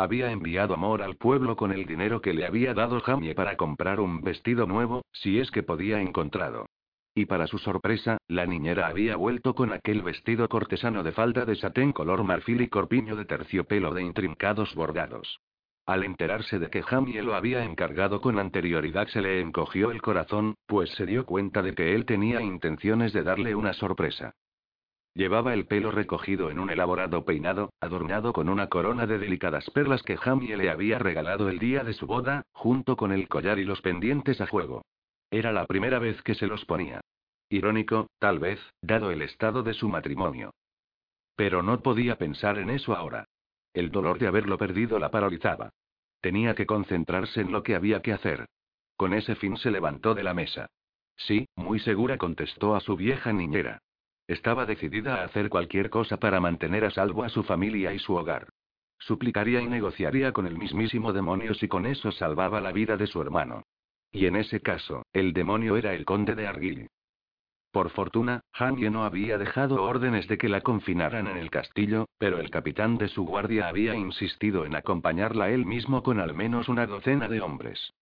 Había 0.00 0.30
enviado 0.30 0.74
amor 0.74 1.02
al 1.02 1.16
pueblo 1.16 1.56
con 1.56 1.72
el 1.72 1.84
dinero 1.84 2.20
que 2.20 2.32
le 2.32 2.46
había 2.46 2.72
dado 2.72 3.00
Jamie 3.00 3.34
para 3.34 3.56
comprar 3.56 3.98
un 3.98 4.20
vestido 4.20 4.64
nuevo, 4.64 5.02
si 5.10 5.40
es 5.40 5.50
que 5.50 5.64
podía 5.64 6.00
encontrado. 6.00 6.66
Y 7.16 7.26
para 7.26 7.48
su 7.48 7.58
sorpresa, 7.58 8.16
la 8.28 8.46
niñera 8.46 8.86
había 8.86 9.16
vuelto 9.16 9.56
con 9.56 9.72
aquel 9.72 10.02
vestido 10.02 10.48
cortesano 10.48 11.02
de 11.02 11.10
falda 11.10 11.44
de 11.44 11.56
satén 11.56 11.92
color 11.92 12.22
marfil 12.22 12.60
y 12.60 12.68
corpiño 12.68 13.16
de 13.16 13.24
terciopelo 13.24 13.92
de 13.92 14.02
intrincados 14.02 14.72
bordados. 14.76 15.40
Al 15.84 16.04
enterarse 16.04 16.60
de 16.60 16.70
que 16.70 16.84
Jamie 16.84 17.20
lo 17.20 17.34
había 17.34 17.64
encargado 17.64 18.20
con 18.20 18.38
anterioridad 18.38 19.08
se 19.08 19.20
le 19.20 19.40
encogió 19.40 19.90
el 19.90 20.00
corazón, 20.00 20.54
pues 20.66 20.90
se 20.90 21.06
dio 21.06 21.26
cuenta 21.26 21.60
de 21.60 21.74
que 21.74 21.96
él 21.96 22.04
tenía 22.06 22.40
intenciones 22.40 23.12
de 23.12 23.24
darle 23.24 23.56
una 23.56 23.72
sorpresa. 23.72 24.32
Llevaba 25.18 25.52
el 25.52 25.66
pelo 25.66 25.90
recogido 25.90 26.48
en 26.48 26.60
un 26.60 26.70
elaborado 26.70 27.24
peinado, 27.24 27.72
adornado 27.80 28.32
con 28.32 28.48
una 28.48 28.68
corona 28.68 29.04
de 29.04 29.18
delicadas 29.18 29.68
perlas 29.70 30.04
que 30.04 30.16
Jamie 30.16 30.56
le 30.56 30.70
había 30.70 31.00
regalado 31.00 31.48
el 31.48 31.58
día 31.58 31.82
de 31.82 31.92
su 31.92 32.06
boda, 32.06 32.44
junto 32.52 32.96
con 32.96 33.10
el 33.10 33.26
collar 33.26 33.58
y 33.58 33.64
los 33.64 33.80
pendientes 33.80 34.40
a 34.40 34.46
juego. 34.46 34.84
Era 35.28 35.50
la 35.50 35.66
primera 35.66 35.98
vez 35.98 36.22
que 36.22 36.36
se 36.36 36.46
los 36.46 36.64
ponía. 36.66 37.00
Irónico, 37.48 38.06
tal 38.20 38.38
vez, 38.38 38.60
dado 38.80 39.10
el 39.10 39.22
estado 39.22 39.64
de 39.64 39.74
su 39.74 39.88
matrimonio. 39.88 40.52
Pero 41.34 41.64
no 41.64 41.80
podía 41.80 42.16
pensar 42.16 42.56
en 42.56 42.70
eso 42.70 42.94
ahora. 42.94 43.24
El 43.74 43.90
dolor 43.90 44.20
de 44.20 44.28
haberlo 44.28 44.56
perdido 44.56 45.00
la 45.00 45.10
paralizaba. 45.10 45.70
Tenía 46.20 46.54
que 46.54 46.66
concentrarse 46.66 47.40
en 47.40 47.50
lo 47.50 47.64
que 47.64 47.74
había 47.74 48.02
que 48.02 48.12
hacer. 48.12 48.46
Con 48.96 49.12
ese 49.14 49.34
fin 49.34 49.56
se 49.56 49.72
levantó 49.72 50.14
de 50.14 50.22
la 50.22 50.32
mesa. 50.32 50.68
Sí, 51.16 51.48
muy 51.56 51.80
segura 51.80 52.18
contestó 52.18 52.76
a 52.76 52.80
su 52.80 52.94
vieja 52.94 53.32
niñera. 53.32 53.80
Estaba 54.28 54.66
decidida 54.66 55.16
a 55.16 55.24
hacer 55.24 55.48
cualquier 55.48 55.88
cosa 55.88 56.18
para 56.18 56.38
mantener 56.38 56.84
a 56.84 56.90
salvo 56.90 57.24
a 57.24 57.30
su 57.30 57.42
familia 57.44 57.94
y 57.94 57.98
su 57.98 58.14
hogar. 58.14 58.48
Suplicaría 58.98 59.62
y 59.62 59.66
negociaría 59.66 60.32
con 60.32 60.46
el 60.46 60.58
mismísimo 60.58 61.14
demonio 61.14 61.54
si 61.54 61.66
con 61.66 61.86
eso 61.86 62.12
salvaba 62.12 62.60
la 62.60 62.70
vida 62.70 62.98
de 62.98 63.06
su 63.06 63.22
hermano. 63.22 63.62
Y 64.12 64.26
en 64.26 64.36
ese 64.36 64.60
caso, 64.60 65.06
el 65.14 65.32
demonio 65.32 65.78
era 65.78 65.94
el 65.94 66.04
conde 66.04 66.34
de 66.34 66.46
Arguil. 66.46 66.88
Por 67.70 67.88
fortuna, 67.90 68.42
Jamie 68.52 68.90
no 68.90 69.04
había 69.04 69.38
dejado 69.38 69.82
órdenes 69.82 70.28
de 70.28 70.36
que 70.36 70.50
la 70.50 70.60
confinaran 70.60 71.26
en 71.26 71.38
el 71.38 71.50
castillo, 71.50 72.06
pero 72.18 72.38
el 72.38 72.50
capitán 72.50 72.98
de 72.98 73.08
su 73.08 73.24
guardia 73.24 73.68
había 73.68 73.94
insistido 73.94 74.66
en 74.66 74.76
acompañarla 74.76 75.50
él 75.50 75.64
mismo 75.64 76.02
con 76.02 76.20
al 76.20 76.34
menos 76.34 76.68
una 76.68 76.86
docena 76.86 77.28
de 77.28 77.40
hombres. 77.40 77.94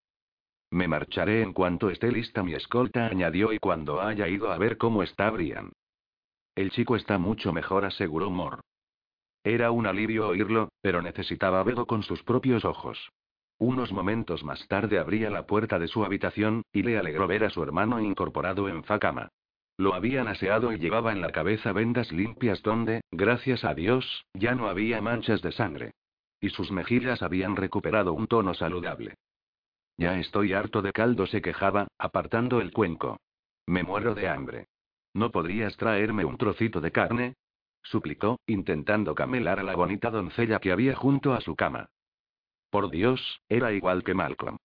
Me 0.70 0.88
marcharé 0.88 1.42
en 1.42 1.52
cuanto 1.52 1.88
esté 1.90 2.10
lista 2.10 2.42
mi 2.42 2.54
escolta, 2.54 3.06
añadió 3.06 3.52
y 3.52 3.58
cuando 3.58 4.00
haya 4.00 4.26
ido 4.26 4.50
a 4.50 4.58
ver 4.58 4.76
cómo 4.76 5.04
está 5.04 5.30
Brian. 5.30 5.70
El 6.56 6.70
chico 6.70 6.96
está 6.96 7.18
mucho 7.18 7.52
mejor, 7.52 7.84
aseguró 7.84 8.30
Mor. 8.30 8.60
Era 9.44 9.70
un 9.70 9.86
alivio 9.86 10.26
oírlo, 10.26 10.70
pero 10.80 11.02
necesitaba 11.02 11.62
verlo 11.62 11.86
con 11.86 12.02
sus 12.02 12.22
propios 12.22 12.64
ojos. 12.64 13.10
Unos 13.58 13.92
momentos 13.92 14.42
más 14.42 14.66
tarde 14.66 14.98
abría 14.98 15.30
la 15.30 15.46
puerta 15.46 15.78
de 15.78 15.86
su 15.86 16.04
habitación, 16.04 16.62
y 16.72 16.82
le 16.82 16.98
alegró 16.98 17.26
ver 17.26 17.44
a 17.44 17.50
su 17.50 17.62
hermano 17.62 18.00
incorporado 18.00 18.68
en 18.68 18.84
Facama. 18.84 19.28
Lo 19.76 19.94
habían 19.94 20.28
aseado 20.28 20.72
y 20.72 20.78
llevaba 20.78 21.12
en 21.12 21.20
la 21.20 21.30
cabeza 21.30 21.72
vendas 21.72 22.10
limpias 22.10 22.62
donde, 22.62 23.02
gracias 23.10 23.62
a 23.64 23.74
Dios, 23.74 24.24
ya 24.32 24.54
no 24.54 24.68
había 24.68 25.02
manchas 25.02 25.42
de 25.42 25.52
sangre. 25.52 25.92
Y 26.40 26.48
sus 26.48 26.72
mejillas 26.72 27.22
habían 27.22 27.54
recuperado 27.54 28.14
un 28.14 28.26
tono 28.26 28.54
saludable. 28.54 29.14
Ya 29.98 30.18
estoy 30.18 30.54
harto 30.54 30.80
de 30.80 30.92
caldo, 30.92 31.26
se 31.26 31.42
quejaba, 31.42 31.88
apartando 31.98 32.60
el 32.62 32.72
cuenco. 32.72 33.18
Me 33.66 33.82
muero 33.82 34.14
de 34.14 34.28
hambre. 34.28 34.66
¿No 35.16 35.30
podrías 35.30 35.74
traerme 35.78 36.26
un 36.26 36.36
trocito 36.36 36.82
de 36.82 36.92
carne? 36.92 37.36
suplicó, 37.82 38.38
intentando 38.46 39.14
camelar 39.14 39.58
a 39.58 39.62
la 39.62 39.74
bonita 39.74 40.10
doncella 40.10 40.58
que 40.58 40.70
había 40.70 40.94
junto 40.94 41.32
a 41.32 41.40
su 41.40 41.56
cama. 41.56 41.88
Por 42.68 42.90
Dios, 42.90 43.40
era 43.48 43.72
igual 43.72 44.04
que 44.04 44.12
Malcolm. 44.12 44.58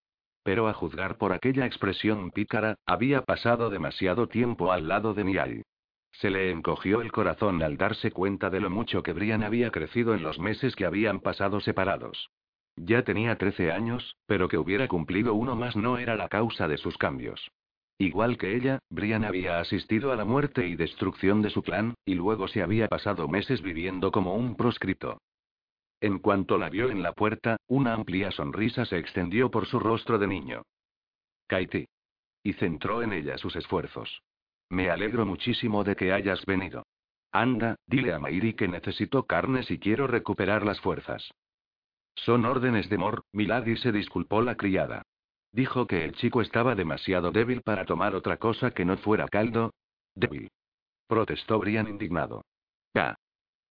Pero 0.43 0.67
a 0.67 0.73
juzgar 0.73 1.17
por 1.17 1.31
aquella 1.31 1.65
expresión 1.65 2.31
pícara, 2.31 2.75
había 2.85 3.21
pasado 3.21 3.69
demasiado 3.69 4.27
tiempo 4.27 4.73
al 4.73 4.89
lado 4.89 5.13
de 5.13 5.23
Niall. 5.23 5.63
Se 6.11 6.29
le 6.29 6.51
encogió 6.51 6.99
el 7.01 7.13
corazón 7.13 7.63
al 7.63 7.77
darse 7.77 8.11
cuenta 8.11 8.49
de 8.49 8.59
lo 8.59 8.69
mucho 8.69 9.03
que 9.03 9.13
Brian 9.13 9.43
había 9.43 9.71
crecido 9.71 10.15
en 10.15 10.21
los 10.21 10.37
meses 10.37 10.75
que 10.75 10.85
habían 10.85 11.21
pasado 11.21 11.61
separados. 11.61 12.29
Ya 12.75 13.03
tenía 13.03 13.37
trece 13.37 13.71
años, 13.71 14.17
pero 14.25 14.49
que 14.49 14.57
hubiera 14.57 14.89
cumplido 14.89 15.33
uno 15.33 15.55
más 15.55 15.77
no 15.77 15.97
era 15.97 16.17
la 16.17 16.27
causa 16.27 16.67
de 16.67 16.75
sus 16.75 16.97
cambios. 16.97 17.49
Igual 18.01 18.39
que 18.39 18.55
ella, 18.55 18.79
Brian 18.89 19.23
había 19.23 19.59
asistido 19.59 20.11
a 20.11 20.15
la 20.15 20.25
muerte 20.25 20.65
y 20.65 20.75
destrucción 20.75 21.43
de 21.43 21.51
su 21.51 21.61
clan, 21.61 21.93
y 22.03 22.15
luego 22.15 22.47
se 22.47 22.63
había 22.63 22.87
pasado 22.87 23.27
meses 23.27 23.61
viviendo 23.61 24.11
como 24.11 24.33
un 24.33 24.55
proscrito. 24.55 25.21
En 25.99 26.17
cuanto 26.17 26.57
la 26.57 26.71
vio 26.71 26.89
en 26.89 27.03
la 27.03 27.13
puerta, 27.13 27.57
una 27.67 27.93
amplia 27.93 28.31
sonrisa 28.31 28.85
se 28.85 28.97
extendió 28.97 29.51
por 29.51 29.67
su 29.67 29.79
rostro 29.79 30.17
de 30.17 30.25
niño. 30.25 30.63
Kaiti. 31.45 31.85
Y 32.41 32.53
centró 32.53 33.03
en 33.03 33.13
ella 33.13 33.37
sus 33.37 33.55
esfuerzos. 33.55 34.23
Me 34.67 34.89
alegro 34.89 35.27
muchísimo 35.27 35.83
de 35.83 35.95
que 35.95 36.11
hayas 36.11 36.43
venido. 36.47 36.87
Anda, 37.31 37.75
dile 37.85 38.13
a 38.13 38.19
Mairi 38.19 38.55
que 38.55 38.67
necesito 38.67 39.27
carnes 39.27 39.69
y 39.69 39.77
quiero 39.77 40.07
recuperar 40.07 40.65
las 40.65 40.81
fuerzas. 40.81 41.29
Son 42.15 42.45
órdenes 42.45 42.89
de 42.89 42.97
Mor, 42.97 43.25
Milady 43.31 43.77
se 43.77 43.91
disculpó 43.91 44.41
la 44.41 44.57
criada. 44.57 45.03
Dijo 45.51 45.85
que 45.85 46.05
el 46.05 46.13
chico 46.13 46.41
estaba 46.41 46.75
demasiado 46.75 47.31
débil 47.31 47.61
para 47.61 47.85
tomar 47.85 48.15
otra 48.15 48.37
cosa 48.37 48.71
que 48.71 48.85
no 48.85 48.97
fuera 48.97 49.27
caldo. 49.27 49.73
Débil. 50.15 50.49
Protestó 51.07 51.59
Brian 51.59 51.89
indignado. 51.89 52.45
Ya. 52.93 53.17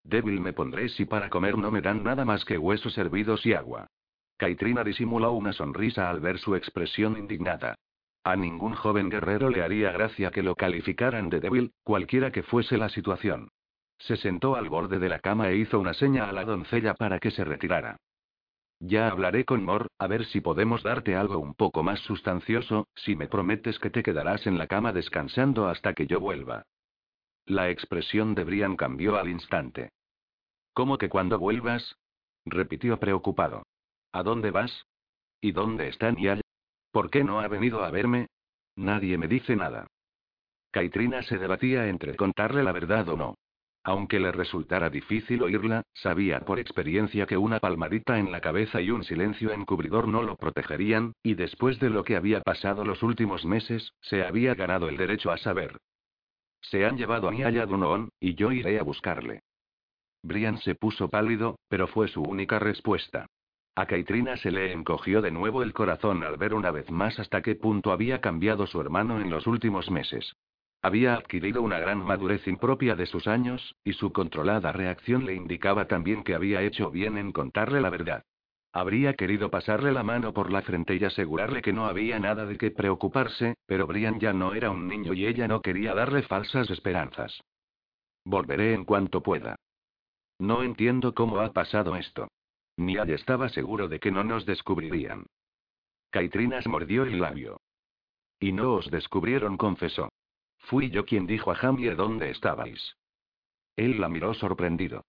Débil 0.03 0.39
me 0.39 0.53
pondré 0.53 0.89
si 0.89 1.05
para 1.05 1.29
comer 1.29 1.57
no 1.57 1.71
me 1.71 1.81
dan 1.81 2.03
nada 2.03 2.25
más 2.25 2.45
que 2.45 2.57
huesos 2.57 2.97
hervidos 2.97 3.45
y 3.45 3.53
agua. 3.53 3.87
Caitrina 4.37 4.83
disimuló 4.83 5.33
una 5.33 5.53
sonrisa 5.53 6.09
al 6.09 6.19
ver 6.19 6.39
su 6.39 6.55
expresión 6.55 7.17
indignada. 7.17 7.75
A 8.23 8.35
ningún 8.35 8.73
joven 8.73 9.09
guerrero 9.09 9.49
le 9.49 9.63
haría 9.63 9.91
gracia 9.91 10.29
que 10.29 10.43
lo 10.43 10.55
calificaran 10.55 11.29
de 11.29 11.39
débil, 11.39 11.73
cualquiera 11.83 12.31
que 12.31 12.43
fuese 12.43 12.77
la 12.77 12.89
situación. 12.89 13.49
Se 13.97 14.17
sentó 14.17 14.55
al 14.55 14.69
borde 14.69 14.99
de 14.99 15.09
la 15.09 15.19
cama 15.19 15.49
e 15.49 15.57
hizo 15.57 15.79
una 15.79 15.93
seña 15.93 16.27
a 16.27 16.31
la 16.31 16.45
doncella 16.45 16.93
para 16.93 17.19
que 17.19 17.31
se 17.31 17.43
retirara. 17.43 17.97
Ya 18.83 19.09
hablaré 19.09 19.45
con 19.45 19.63
Mor, 19.63 19.91
a 19.99 20.07
ver 20.07 20.25
si 20.25 20.41
podemos 20.41 20.81
darte 20.81 21.15
algo 21.15 21.37
un 21.37 21.53
poco 21.53 21.83
más 21.83 21.99
sustancioso, 21.99 22.87
si 22.95 23.15
me 23.15 23.27
prometes 23.27 23.77
que 23.77 23.91
te 23.91 24.01
quedarás 24.01 24.47
en 24.47 24.57
la 24.57 24.65
cama 24.65 24.91
descansando 24.91 25.67
hasta 25.67 25.93
que 25.93 26.07
yo 26.07 26.19
vuelva. 26.19 26.63
La 27.45 27.69
expresión 27.69 28.33
de 28.33 28.43
Brian 28.43 28.75
cambió 28.75 29.17
al 29.17 29.29
instante. 29.29 29.91
¿Cómo 30.73 30.97
que 30.97 31.09
cuando 31.09 31.37
vuelvas? 31.37 31.95
repitió 32.43 32.99
preocupado. 32.99 33.61
¿A 34.13 34.23
dónde 34.23 34.49
vas? 34.49 34.87
¿Y 35.41 35.51
dónde 35.51 35.87
está 35.87 36.11
Niall? 36.11 36.41
¿Por 36.91 37.11
qué 37.11 37.23
no 37.23 37.39
ha 37.39 37.47
venido 37.47 37.83
a 37.83 37.91
verme? 37.91 38.29
Nadie 38.75 39.15
me 39.19 39.27
dice 39.27 39.55
nada. 39.55 39.85
Caitrina 40.71 41.21
se 41.21 41.37
debatía 41.37 41.87
entre 41.87 42.15
contarle 42.15 42.63
la 42.63 42.71
verdad 42.71 43.07
o 43.09 43.15
no. 43.15 43.35
Aunque 43.83 44.19
le 44.19 44.31
resultara 44.31 44.89
difícil 44.91 45.41
oírla, 45.41 45.83
sabía 45.93 46.41
por 46.41 46.59
experiencia 46.59 47.25
que 47.25 47.37
una 47.37 47.59
palmadita 47.59 48.19
en 48.19 48.31
la 48.31 48.39
cabeza 48.39 48.79
y 48.79 48.91
un 48.91 49.03
silencio 49.03 49.51
encubridor 49.51 50.07
no 50.07 50.21
lo 50.21 50.35
protegerían, 50.35 51.13
y 51.23 51.33
después 51.33 51.79
de 51.79 51.89
lo 51.89 52.03
que 52.03 52.15
había 52.15 52.41
pasado 52.41 52.85
los 52.85 53.01
últimos 53.01 53.43
meses, 53.43 53.93
se 54.01 54.23
había 54.23 54.53
ganado 54.53 54.87
el 54.87 54.97
derecho 54.97 55.31
a 55.31 55.37
saber. 55.37 55.77
Se 56.61 56.85
han 56.85 56.97
llevado 56.97 57.27
a 57.27 57.31
Niaya 57.31 57.65
Dunoon, 57.65 58.09
y 58.19 58.35
yo 58.35 58.51
iré 58.51 58.79
a 58.79 58.83
buscarle. 58.83 59.41
Brian 60.21 60.59
se 60.59 60.75
puso 60.75 61.09
pálido, 61.09 61.57
pero 61.67 61.87
fue 61.87 62.07
su 62.07 62.21
única 62.21 62.59
respuesta. 62.59 63.25
A 63.73 63.87
Caitrina 63.87 64.37
se 64.37 64.51
le 64.51 64.73
encogió 64.73 65.21
de 65.21 65.31
nuevo 65.31 65.63
el 65.63 65.73
corazón 65.73 66.23
al 66.23 66.37
ver 66.37 66.53
una 66.53 66.69
vez 66.69 66.91
más 66.91 67.17
hasta 67.19 67.41
qué 67.41 67.55
punto 67.55 67.91
había 67.91 68.21
cambiado 68.21 68.67
su 68.67 68.79
hermano 68.79 69.19
en 69.19 69.31
los 69.31 69.47
últimos 69.47 69.89
meses. 69.89 70.35
Había 70.83 71.13
adquirido 71.13 71.61
una 71.61 71.79
gran 71.79 71.99
madurez 72.03 72.47
impropia 72.47 72.95
de 72.95 73.05
sus 73.05 73.27
años, 73.27 73.75
y 73.83 73.93
su 73.93 74.11
controlada 74.11 74.71
reacción 74.71 75.25
le 75.25 75.35
indicaba 75.35 75.87
también 75.87 76.23
que 76.23 76.33
había 76.33 76.63
hecho 76.63 76.89
bien 76.89 77.17
en 77.17 77.31
contarle 77.31 77.81
la 77.81 77.91
verdad. 77.91 78.23
Habría 78.73 79.13
querido 79.13 79.51
pasarle 79.51 79.91
la 79.91 80.01
mano 80.01 80.33
por 80.33 80.51
la 80.51 80.61
frente 80.61 80.95
y 80.95 81.03
asegurarle 81.03 81.61
que 81.61 81.73
no 81.73 81.85
había 81.85 82.19
nada 82.19 82.45
de 82.45 82.57
qué 82.57 82.71
preocuparse, 82.71 83.55
pero 83.65 83.85
Brian 83.85 84.19
ya 84.19 84.33
no 84.33 84.53
era 84.53 84.71
un 84.71 84.87
niño 84.87 85.13
y 85.13 85.27
ella 85.27 85.47
no 85.47 85.61
quería 85.61 85.93
darle 85.93 86.23
falsas 86.23 86.69
esperanzas. 86.69 87.41
Volveré 88.23 88.73
en 88.73 88.85
cuanto 88.85 89.21
pueda. 89.21 89.57
No 90.39 90.63
entiendo 90.63 91.13
cómo 91.13 91.39
ha 91.41 91.51
pasado 91.51 91.95
esto. 91.95 92.29
Ni 92.77 92.93
Niall 92.93 93.11
estaba 93.11 93.49
seguro 93.49 93.87
de 93.87 93.99
que 93.99 94.09
no 94.09 94.23
nos 94.23 94.45
descubrirían. 94.45 95.25
Caitrinas 96.09 96.65
mordió 96.65 97.03
el 97.03 97.19
labio. 97.19 97.59
Y 98.39 98.53
no 98.53 98.73
os 98.73 98.89
descubrieron, 98.89 99.57
confesó. 99.57 100.10
Fui 100.61 100.89
yo 100.89 101.05
quien 101.05 101.27
dijo 101.27 101.51
a 101.51 101.55
Jamie 101.55 101.95
dónde 101.95 102.29
estabais. 102.29 102.97
Él 103.75 103.99
la 103.99 104.09
miró 104.09 104.33
sorprendido. 104.33 105.05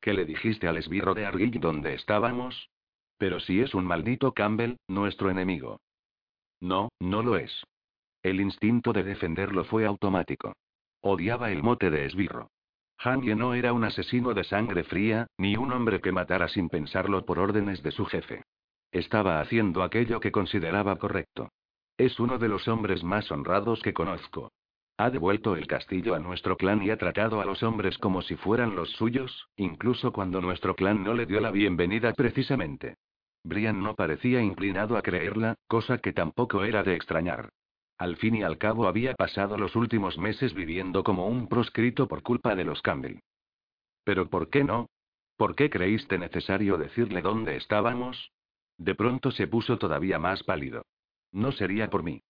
¿Qué 0.00 0.12
le 0.12 0.24
dijiste 0.24 0.68
al 0.68 0.76
esbirro 0.76 1.14
de 1.14 1.26
Argyll 1.26 1.60
dónde 1.60 1.94
estábamos? 1.94 2.70
Pero 3.16 3.40
si 3.40 3.60
es 3.60 3.74
un 3.74 3.86
maldito 3.86 4.32
Campbell, 4.32 4.76
nuestro 4.88 5.30
enemigo. 5.30 5.80
No, 6.60 6.90
no 7.00 7.22
lo 7.22 7.36
es. 7.36 7.64
El 8.22 8.40
instinto 8.40 8.92
de 8.92 9.04
defenderlo 9.04 9.64
fue 9.64 9.86
automático. 9.86 10.54
Odiaba 11.00 11.50
el 11.50 11.62
mote 11.62 11.90
de 11.90 12.06
esbirro. 12.06 12.50
Jamie 12.98 13.34
no 13.34 13.54
era 13.54 13.72
un 13.72 13.84
asesino 13.84 14.34
de 14.34 14.44
sangre 14.44 14.84
fría, 14.84 15.26
ni 15.36 15.56
un 15.56 15.72
hombre 15.72 16.00
que 16.00 16.12
matara 16.12 16.48
sin 16.48 16.68
pensarlo 16.68 17.24
por 17.24 17.38
órdenes 17.38 17.82
de 17.82 17.90
su 17.90 18.06
jefe. 18.06 18.44
Estaba 18.92 19.40
haciendo 19.40 19.82
aquello 19.82 20.20
que 20.20 20.32
consideraba 20.32 20.96
correcto. 20.96 21.50
Es 21.98 22.18
uno 22.18 22.38
de 22.38 22.48
los 22.48 22.66
hombres 22.68 23.04
más 23.04 23.30
honrados 23.30 23.82
que 23.82 23.92
conozco. 23.92 24.50
Ha 24.96 25.10
devuelto 25.10 25.56
el 25.56 25.66
castillo 25.66 26.14
a 26.14 26.20
nuestro 26.20 26.56
clan 26.56 26.80
y 26.82 26.90
ha 26.90 26.96
tratado 26.96 27.40
a 27.40 27.44
los 27.44 27.64
hombres 27.64 27.98
como 27.98 28.22
si 28.22 28.36
fueran 28.36 28.76
los 28.76 28.90
suyos, 28.90 29.48
incluso 29.56 30.12
cuando 30.12 30.40
nuestro 30.40 30.76
clan 30.76 31.02
no 31.02 31.14
le 31.14 31.26
dio 31.26 31.40
la 31.40 31.50
bienvenida 31.50 32.12
precisamente. 32.12 32.96
Brian 33.42 33.82
no 33.82 33.94
parecía 33.96 34.40
inclinado 34.40 34.96
a 34.96 35.02
creerla, 35.02 35.56
cosa 35.66 35.98
que 35.98 36.12
tampoco 36.12 36.62
era 36.62 36.84
de 36.84 36.94
extrañar. 36.94 37.50
Al 37.98 38.16
fin 38.16 38.36
y 38.36 38.42
al 38.42 38.56
cabo 38.56 38.86
había 38.86 39.14
pasado 39.14 39.58
los 39.58 39.74
últimos 39.74 40.16
meses 40.16 40.54
viviendo 40.54 41.02
como 41.02 41.26
un 41.26 41.48
proscrito 41.48 42.06
por 42.06 42.22
culpa 42.22 42.54
de 42.54 42.64
los 42.64 42.80
Campbell. 42.80 43.18
¿Pero 44.04 44.30
por 44.30 44.48
qué 44.48 44.62
no? 44.62 44.88
¿Por 45.36 45.56
qué 45.56 45.70
creíste 45.70 46.18
necesario 46.18 46.78
decirle 46.78 47.20
dónde 47.20 47.56
estábamos? 47.56 48.30
De 48.78 48.94
pronto 48.94 49.32
se 49.32 49.48
puso 49.48 49.76
todavía 49.76 50.20
más 50.20 50.44
pálido. 50.44 50.84
No 51.32 51.50
sería 51.50 51.90
por 51.90 52.04
mí. 52.04 52.22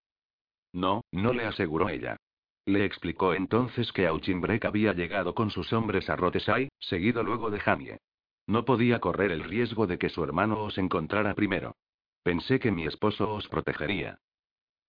No, 0.73 1.03
no 1.13 1.33
le 1.33 1.45
aseguró 1.45 1.89
ella. 1.89 2.17
Le 2.67 2.85
explicó 2.85 3.35
entonces 3.35 3.93
que 3.93 4.07
Auchinbreck 4.07 4.65
había 4.65 4.95
llegado 4.95 5.35
con 5.35 5.51
sus 5.51 5.73
hombres 5.73 6.09
a 6.09 6.17
Rotesai, 6.17 6.71
seguido 6.79 7.23
luego 7.23 7.51
de 7.51 7.61
Jamie. 7.61 7.99
No 8.47 8.65
podía 8.65 9.01
correr 9.01 9.33
el 9.33 9.45
riesgo 9.45 9.87
de 9.87 9.99
que 9.99 10.09
su 10.09 10.25
hermano 10.25 10.63
os 10.63 10.79
encontrara 10.79 11.35
primero. 11.35 11.77
Pensé 12.23 12.59
que 12.59 12.71
mi 12.71 12.87
esposo 12.87 13.33
os 13.35 13.49
protegería. 13.49 14.19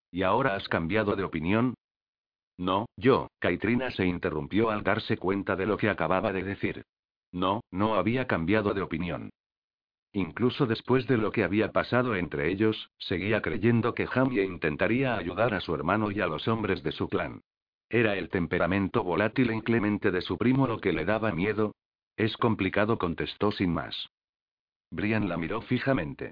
¿Y 0.10 0.24
ahora 0.24 0.56
has 0.56 0.70
cambiado 0.70 1.18
de 1.18 1.26
opinión? 1.26 1.76
No, 2.58 2.86
yo, 2.96 3.28
Caitrina 3.40 3.92
se 3.92 4.06
interrumpió 4.06 4.70
al 4.70 4.84
darse 4.84 5.18
cuenta 5.18 5.58
de 5.58 5.66
lo 5.66 5.76
que 5.76 5.90
acababa 5.90 6.32
de 6.32 6.44
decir. 6.44 6.86
No, 7.34 7.62
no 7.72 7.96
había 7.96 8.28
cambiado 8.28 8.74
de 8.74 8.82
opinión. 8.82 9.32
Incluso 10.14 10.66
después 10.66 11.08
de 11.08 11.18
lo 11.18 11.34
que 11.34 11.44
había 11.44 11.74
pasado 11.74 12.16
entre 12.16 12.50
ellos, 12.50 12.90
seguía 12.98 13.42
creyendo 13.42 13.94
que 13.94 14.08
Jamie 14.08 14.46
intentaría 14.46 15.18
ayudar 15.18 15.54
a 15.54 15.60
su 15.60 15.76
hermano 15.76 16.12
y 16.12 16.22
a 16.22 16.28
los 16.28 16.48
hombres 16.48 16.82
de 16.84 16.94
su 16.94 17.10
clan. 17.10 17.42
¿Era 17.90 18.16
el 18.16 18.30
temperamento 18.30 19.04
volátil 19.04 19.52
e 19.52 19.56
inclemente 19.56 20.12
de 20.12 20.22
su 20.22 20.38
primo 20.38 20.68
lo 20.68 20.80
que 20.80 20.92
le 20.92 21.06
daba 21.06 21.32
miedo? 21.32 21.74
Es 22.18 22.36
complicado, 22.38 22.98
contestó 22.98 23.52
sin 23.52 23.74
más. 23.74 24.10
Brian 24.92 25.30
la 25.30 25.38
miró 25.38 25.62
fijamente. 25.62 26.32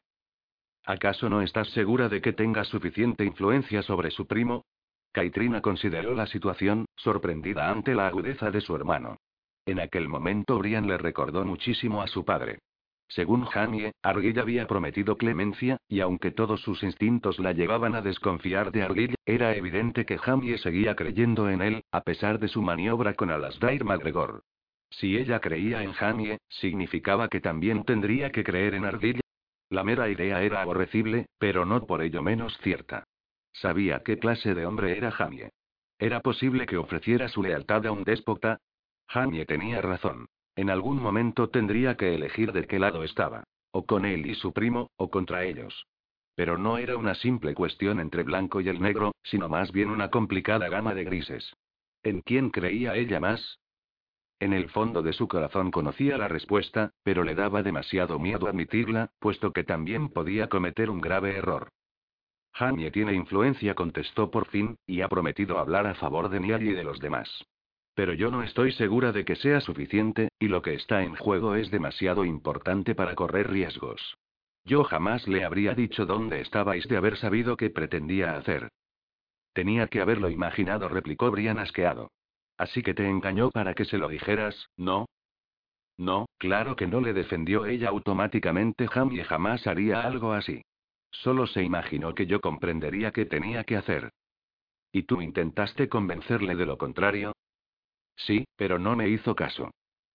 ¿Acaso 0.85 1.29
no 1.29 1.41
estás 1.41 1.69
segura 1.69 2.09
de 2.09 2.21
que 2.21 2.33
tenga 2.33 2.63
suficiente 2.63 3.23
influencia 3.23 3.81
sobre 3.83 4.11
su 4.11 4.27
primo? 4.27 4.65
Caitrina 5.11 5.61
consideró 5.61 6.15
la 6.15 6.25
situación, 6.25 6.85
sorprendida 6.95 7.69
ante 7.69 7.93
la 7.93 8.07
agudeza 8.07 8.49
de 8.49 8.61
su 8.61 8.75
hermano. 8.75 9.17
En 9.65 9.79
aquel 9.79 10.09
momento 10.09 10.57
Brian 10.57 10.87
le 10.87 10.97
recordó 10.97 11.45
muchísimo 11.45 12.01
a 12.01 12.07
su 12.07 12.25
padre. 12.25 12.59
Según 13.07 13.45
Jamie, 13.45 13.91
Argyll 14.01 14.39
había 14.39 14.67
prometido 14.67 15.17
clemencia, 15.17 15.77
y 15.87 15.99
aunque 15.99 16.31
todos 16.31 16.61
sus 16.61 16.81
instintos 16.83 17.37
la 17.39 17.51
llevaban 17.51 17.95
a 17.95 18.01
desconfiar 18.01 18.71
de 18.71 18.83
Argyll, 18.83 19.15
era 19.25 19.55
evidente 19.55 20.05
que 20.05 20.17
Jamie 20.17 20.57
seguía 20.57 20.95
creyendo 20.95 21.49
en 21.49 21.61
él, 21.61 21.83
a 21.91 22.01
pesar 22.01 22.39
de 22.39 22.47
su 22.47 22.61
maniobra 22.61 23.13
con 23.13 23.29
Alasdair 23.29 23.83
MacGregor. 23.83 24.43
Si 24.89 25.17
ella 25.17 25.39
creía 25.39 25.83
en 25.83 25.93
Jamie, 25.93 26.39
significaba 26.49 27.27
que 27.27 27.41
también 27.41 27.83
tendría 27.83 28.31
que 28.31 28.43
creer 28.43 28.75
en 28.75 28.85
Argyll. 28.85 29.21
La 29.69 29.83
mera 29.83 30.09
idea 30.09 30.41
era 30.43 30.61
aborrecible, 30.61 31.25
pero 31.39 31.65
no 31.65 31.85
por 31.85 32.03
ello 32.03 32.21
menos 32.21 32.57
cierta. 32.59 33.03
Sabía 33.53 34.01
qué 34.03 34.19
clase 34.19 34.53
de 34.53 34.65
hombre 34.65 34.97
era 34.97 35.11
Jamie. 35.11 35.49
¿Era 35.97 36.19
posible 36.19 36.65
que 36.65 36.77
ofreciera 36.77 37.27
su 37.27 37.41
lealtad 37.41 37.85
a 37.85 37.91
un 37.91 38.03
déspota? 38.03 38.59
Jamie 39.07 39.45
tenía 39.45 39.81
razón. 39.81 40.27
En 40.55 40.69
algún 40.69 41.01
momento 41.01 41.49
tendría 41.49 41.97
que 41.97 42.13
elegir 42.13 42.51
de 42.51 42.67
qué 42.67 42.79
lado 42.79 43.03
estaba. 43.03 43.43
O 43.71 43.85
con 43.85 44.05
él 44.05 44.27
y 44.27 44.35
su 44.35 44.53
primo, 44.53 44.91
o 44.97 45.09
contra 45.09 45.45
ellos. 45.45 45.87
Pero 46.35 46.57
no 46.57 46.77
era 46.77 46.95
una 46.97 47.15
simple 47.15 47.53
cuestión 47.53 47.99
entre 47.99 48.23
blanco 48.23 48.61
y 48.61 48.69
el 48.69 48.81
negro, 48.81 49.13
sino 49.23 49.49
más 49.49 49.71
bien 49.71 49.89
una 49.89 50.09
complicada 50.09 50.69
gama 50.69 50.93
de 50.93 51.03
grises. 51.03 51.55
¿En 52.03 52.21
quién 52.21 52.49
creía 52.49 52.95
ella 52.95 53.19
más? 53.19 53.59
En 54.39 54.53
el 54.53 54.69
fondo 54.69 55.01
de 55.01 55.13
su 55.13 55.27
corazón 55.27 55.71
conocía 55.71 56.17
la 56.17 56.27
respuesta, 56.27 56.91
pero 57.03 57.23
le 57.23 57.33
daba 57.33 57.63
demasiado 57.63 58.19
miedo 58.19 58.47
admitirla, 58.47 59.09
puesto 59.19 59.53
que 59.53 59.63
también 59.63 60.09
podía 60.09 60.49
cometer 60.49 60.89
un 60.89 61.01
grave 61.01 61.37
error. 61.37 61.69
Jamie 62.51 62.91
tiene 62.91 63.13
influencia, 63.13 63.73
contestó 63.73 64.29
por 64.29 64.47
fin, 64.47 64.77
y 64.85 65.01
ha 65.01 65.07
prometido 65.07 65.57
hablar 65.57 65.87
a 65.87 65.95
favor 65.95 66.29
de 66.29 66.39
Niall 66.39 66.63
y 66.63 66.73
de 66.73 66.83
los 66.83 66.99
demás. 66.99 67.43
Pero 67.95 68.13
yo 68.13 68.31
no 68.31 68.41
estoy 68.41 68.71
segura 68.71 69.11
de 69.11 69.23
que 69.23 69.35
sea 69.35 69.61
suficiente, 69.61 70.29
y 70.39 70.47
lo 70.47 70.61
que 70.61 70.73
está 70.73 71.03
en 71.03 71.15
juego 71.15 71.55
es 71.55 71.69
demasiado 71.69 72.25
importante 72.25 72.95
para 72.95 73.15
correr 73.15 73.51
riesgos. 73.51 74.17
Yo 74.65 74.83
jamás 74.83 75.27
le 75.27 75.43
habría 75.43 75.73
dicho 75.73 76.05
dónde 76.05 76.41
estabais 76.41 76.87
de 76.87 76.97
haber 76.97 77.17
sabido 77.17 77.57
qué 77.57 77.69
pretendía 77.69 78.35
hacer. 78.35 78.69
Tenía 79.53 79.87
que 79.87 80.01
haberlo 80.01 80.29
imaginado, 80.29 80.89
replicó 80.89 81.29
Brian 81.29 81.59
asqueado. 81.59 82.09
Así 82.57 82.81
que 82.81 82.93
te 82.93 83.07
engañó 83.07 83.51
para 83.51 83.73
que 83.73 83.85
se 83.85 83.97
lo 83.97 84.07
dijeras, 84.07 84.69
¿no? 84.77 85.05
No, 85.97 86.25
claro 86.39 86.75
que 86.75 86.87
no 86.87 87.01
le 87.01 87.13
defendió 87.13 87.65
ella 87.65 87.89
automáticamente. 87.89 88.87
Jamie 88.87 89.23
jamás 89.23 89.67
haría 89.67 90.01
algo 90.01 90.33
así. 90.33 90.63
Solo 91.11 91.45
se 91.45 91.61
imaginó 91.61 92.15
que 92.15 92.25
yo 92.25 92.41
comprendería 92.41 93.11
qué 93.11 93.25
tenía 93.25 93.63
que 93.63 93.77
hacer. 93.77 94.11
¿Y 94.91 95.03
tú 95.03 95.21
intentaste 95.21 95.89
convencerle 95.89 96.55
de 96.55 96.65
lo 96.65 96.77
contrario? 96.77 97.33
Sí, 98.15 98.45
pero 98.55 98.79
no 98.79 98.95
me 98.95 99.09
hizo 99.09 99.35
caso. 99.35 99.71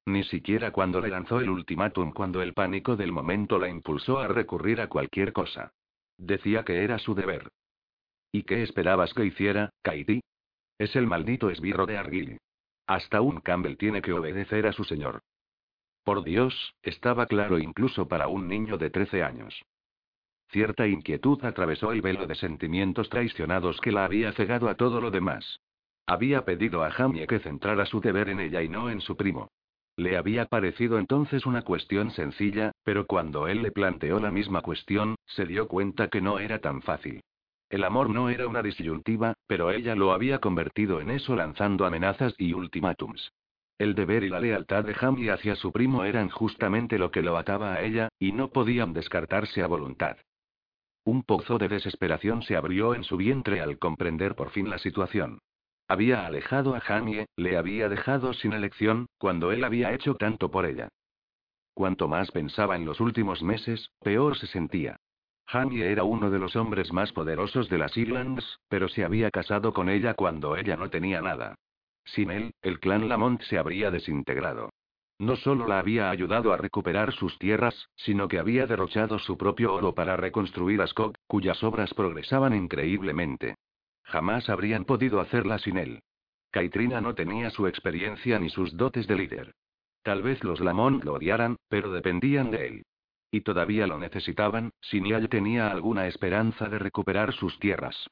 Ni 0.07 0.25
siquiera 0.25 0.71
cuando 0.71 1.01
le 1.01 1.09
lanzó 1.09 1.41
el 1.41 1.51
ultimátum, 1.51 2.13
cuando 2.13 2.41
el 2.41 2.55
pánico 2.55 2.97
del 2.97 3.13
momento 3.13 3.59
la 3.59 3.69
impulsó 3.69 4.19
a 4.19 4.29
recurrir 4.29 4.81
a 4.81 4.89
cualquier 4.89 5.33
cosa. 5.33 5.73
Decía 6.17 6.65
que 6.65 6.83
era 6.83 6.99
su 6.99 7.15
deber. 7.15 7.49
¿Y 8.33 8.45
qué 8.45 8.63
esperabas 8.63 9.13
que 9.15 9.25
hiciera, 9.25 9.71
Katie? 9.83 10.23
Es 10.79 10.97
el 10.97 11.07
maldito 11.07 11.51
esbirro 11.51 11.87
de 11.87 11.99
Argyll. 11.99 12.39
Hasta 12.87 13.21
un 13.21 13.41
Campbell 13.41 13.77
tiene 13.77 14.01
que 14.01 14.13
obedecer 14.13 14.67
a 14.67 14.73
su 14.73 14.85
señor. 14.85 15.21
Por 16.05 16.25
Dios, 16.25 16.75
estaba 16.83 17.27
claro 17.27 17.59
incluso 17.59 18.09
para 18.09 18.29
un 18.29 18.49
niño 18.49 18.79
de 18.79 18.89
13 18.89 19.23
años. 19.23 19.63
Cierta 20.51 20.87
inquietud 20.87 21.45
atravesó 21.45 21.93
el 21.93 22.01
velo 22.01 22.27
de 22.27 22.35
sentimientos 22.35 23.11
traicionados 23.11 23.79
que 23.83 23.93
la 23.93 24.07
había 24.07 24.33
cegado 24.33 24.71
a 24.71 24.75
todo 24.75 25.03
lo 25.03 25.11
demás. 25.11 25.61
Había 26.09 26.47
pedido 26.47 26.85
a 26.85 26.91
Jamie 26.91 27.27
que 27.27 27.39
centrara 27.39 27.85
su 27.85 28.01
deber 28.01 28.31
en 28.31 28.41
ella 28.41 28.63
y 28.63 28.69
no 28.71 28.89
en 28.89 29.03
su 29.03 29.15
primo. 29.15 29.51
Le 29.95 30.17
había 30.17 30.47
parecido 30.47 30.99
entonces 30.99 31.45
una 31.45 31.61
cuestión 31.61 32.13
sencilla, 32.13 32.73
pero 32.83 33.07
cuando 33.07 33.47
él 33.47 33.61
le 33.61 33.73
planteó 33.73 34.19
la 34.19 34.31
misma 34.31 34.63
cuestión, 34.63 35.17
se 35.27 35.45
dio 35.45 35.69
cuenta 35.69 36.09
que 36.09 36.23
no 36.23 36.39
era 36.39 36.61
tan 36.61 36.81
fácil. 36.81 37.21
El 37.69 37.85
amor 37.85 38.09
no 38.09 38.31
era 38.31 38.49
una 38.49 38.63
disyuntiva, 38.63 39.35
pero 39.47 39.71
ella 39.71 39.95
lo 39.95 40.13
había 40.13 40.39
convertido 40.39 41.03
en 41.03 41.11
eso 41.11 41.37
lanzando 41.37 41.85
amenazas 41.85 42.35
y 42.39 42.55
ultimátums. 42.55 43.31
El 43.77 43.95
deber 43.95 44.25
y 44.25 44.31
la 44.31 44.41
lealtad 44.41 44.85
de 44.85 44.95
Jamie 44.95 45.31
hacia 45.31 45.57
su 45.57 45.73
primo 45.73 46.05
eran 46.05 46.31
justamente 46.31 46.99
lo 46.99 47.11
que 47.11 47.21
lo 47.21 47.37
ataba 47.37 47.75
a 47.75 47.83
ella, 47.83 48.09
y 48.19 48.33
no 48.33 48.49
podían 48.49 48.95
descartarse 48.95 49.63
a 49.63 49.67
voluntad. 49.67 50.17
Un 51.05 51.23
pozo 51.23 51.59
de 51.59 51.69
desesperación 51.69 52.41
se 52.41 52.57
abrió 52.57 52.95
en 52.95 53.05
su 53.05 53.19
vientre 53.19 53.61
al 53.61 53.79
comprender 53.79 54.35
por 54.37 54.49
fin 54.49 54.71
la 54.71 54.79
situación. 54.79 55.41
Había 55.89 56.27
alejado 56.27 56.75
a 56.75 56.81
Jamie, 56.81 57.27
le 57.37 57.57
había 57.57 57.89
dejado 57.89 58.35
sin 58.35 58.53
elección, 58.53 59.07
cuando 59.17 59.53
él 59.53 59.65
había 59.65 59.93
hecho 59.95 60.15
tanto 60.15 60.51
por 60.51 60.67
ella. 60.67 60.89
Cuanto 61.73 62.09
más 62.09 62.31
pensaba 62.31 62.77
en 62.77 62.85
los 62.85 63.01
últimos 63.01 63.43
meses, 63.43 63.91
peor 64.01 64.37
se 64.37 64.47
sentía. 64.49 64.97
Jamie 65.47 65.91
era 65.91 66.05
uno 66.05 66.31
de 66.31 66.39
los 66.39 66.57
hombres 66.57 66.93
más 66.93 67.11
poderosos 67.13 67.71
de 67.71 67.79
las 67.79 67.97
Islands, 67.97 68.61
pero 68.69 68.89
se 68.89 69.03
había 69.03 69.31
casado 69.31 69.73
con 69.73 69.89
ella 69.89 70.13
cuando 70.13 70.57
ella 70.57 70.77
no 70.77 70.91
tenía 70.91 71.23
nada. 71.23 71.55
Sin 72.05 72.31
él, 72.31 72.53
el 72.61 72.81
clan 72.81 73.09
Lamont 73.09 73.41
se 73.43 73.57
habría 73.57 73.91
desintegrado. 73.91 74.69
No 75.19 75.37
solo 75.37 75.67
la 75.67 75.79
había 75.79 76.11
ayudado 76.11 76.53
a 76.53 76.59
recuperar 76.59 77.13
sus 77.13 77.39
tierras, 77.39 77.89
sino 77.97 78.29
que 78.29 78.39
había 78.39 78.67
derrochado 78.67 79.19
su 79.19 79.39
propio 79.39 79.73
oro 79.73 79.95
para 79.95 80.19
reconstruir 80.19 80.83
Ascot, 80.83 81.17
cuyas 81.27 81.65
obras 81.65 81.95
progresaban 81.95 82.55
increíblemente. 82.55 83.57
Jamás 84.09 84.49
habrían 84.49 84.85
podido 84.87 85.21
hacerla 85.21 85.59
sin 85.59 85.77
él. 85.77 86.01
Caitrina 86.51 87.01
no 87.03 87.15
tenía 87.15 87.51
su 87.51 87.67
experiencia 87.67 88.39
ni 88.39 88.49
sus 88.49 88.75
dotes 88.75 89.07
de 89.07 89.17
líder. 89.17 89.55
Tal 90.03 90.23
vez 90.23 90.43
los 90.43 90.61
Lamont 90.61 91.05
lo 91.05 91.15
odiaran, 91.15 91.57
pero 91.69 91.93
dependían 91.93 92.51
de 92.51 92.67
él. 92.67 92.83
Y 93.31 93.43
todavía 93.43 93.87
lo 93.87 93.99
necesitaban, 93.99 94.71
si 94.81 95.03
Niall 95.03 95.29
tenía 95.29 95.71
alguna 95.71 96.07
esperanza 96.07 96.69
de 96.71 96.79
recuperar 96.79 97.35
sus 97.35 97.59
tierras. 97.59 98.09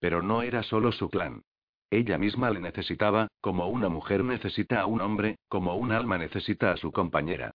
Pero 0.00 0.20
no 0.20 0.42
era 0.42 0.64
solo 0.64 0.90
su 0.90 1.08
clan. 1.08 1.42
Ella 1.90 2.18
misma 2.18 2.50
le 2.50 2.58
necesitaba, 2.58 3.28
como 3.40 3.68
una 3.68 3.88
mujer 3.88 4.24
necesita 4.24 4.80
a 4.80 4.86
un 4.86 5.00
hombre, 5.00 5.36
como 5.48 5.76
un 5.76 5.92
alma 5.92 6.18
necesita 6.18 6.72
a 6.72 6.76
su 6.76 6.90
compañera. 6.90 7.52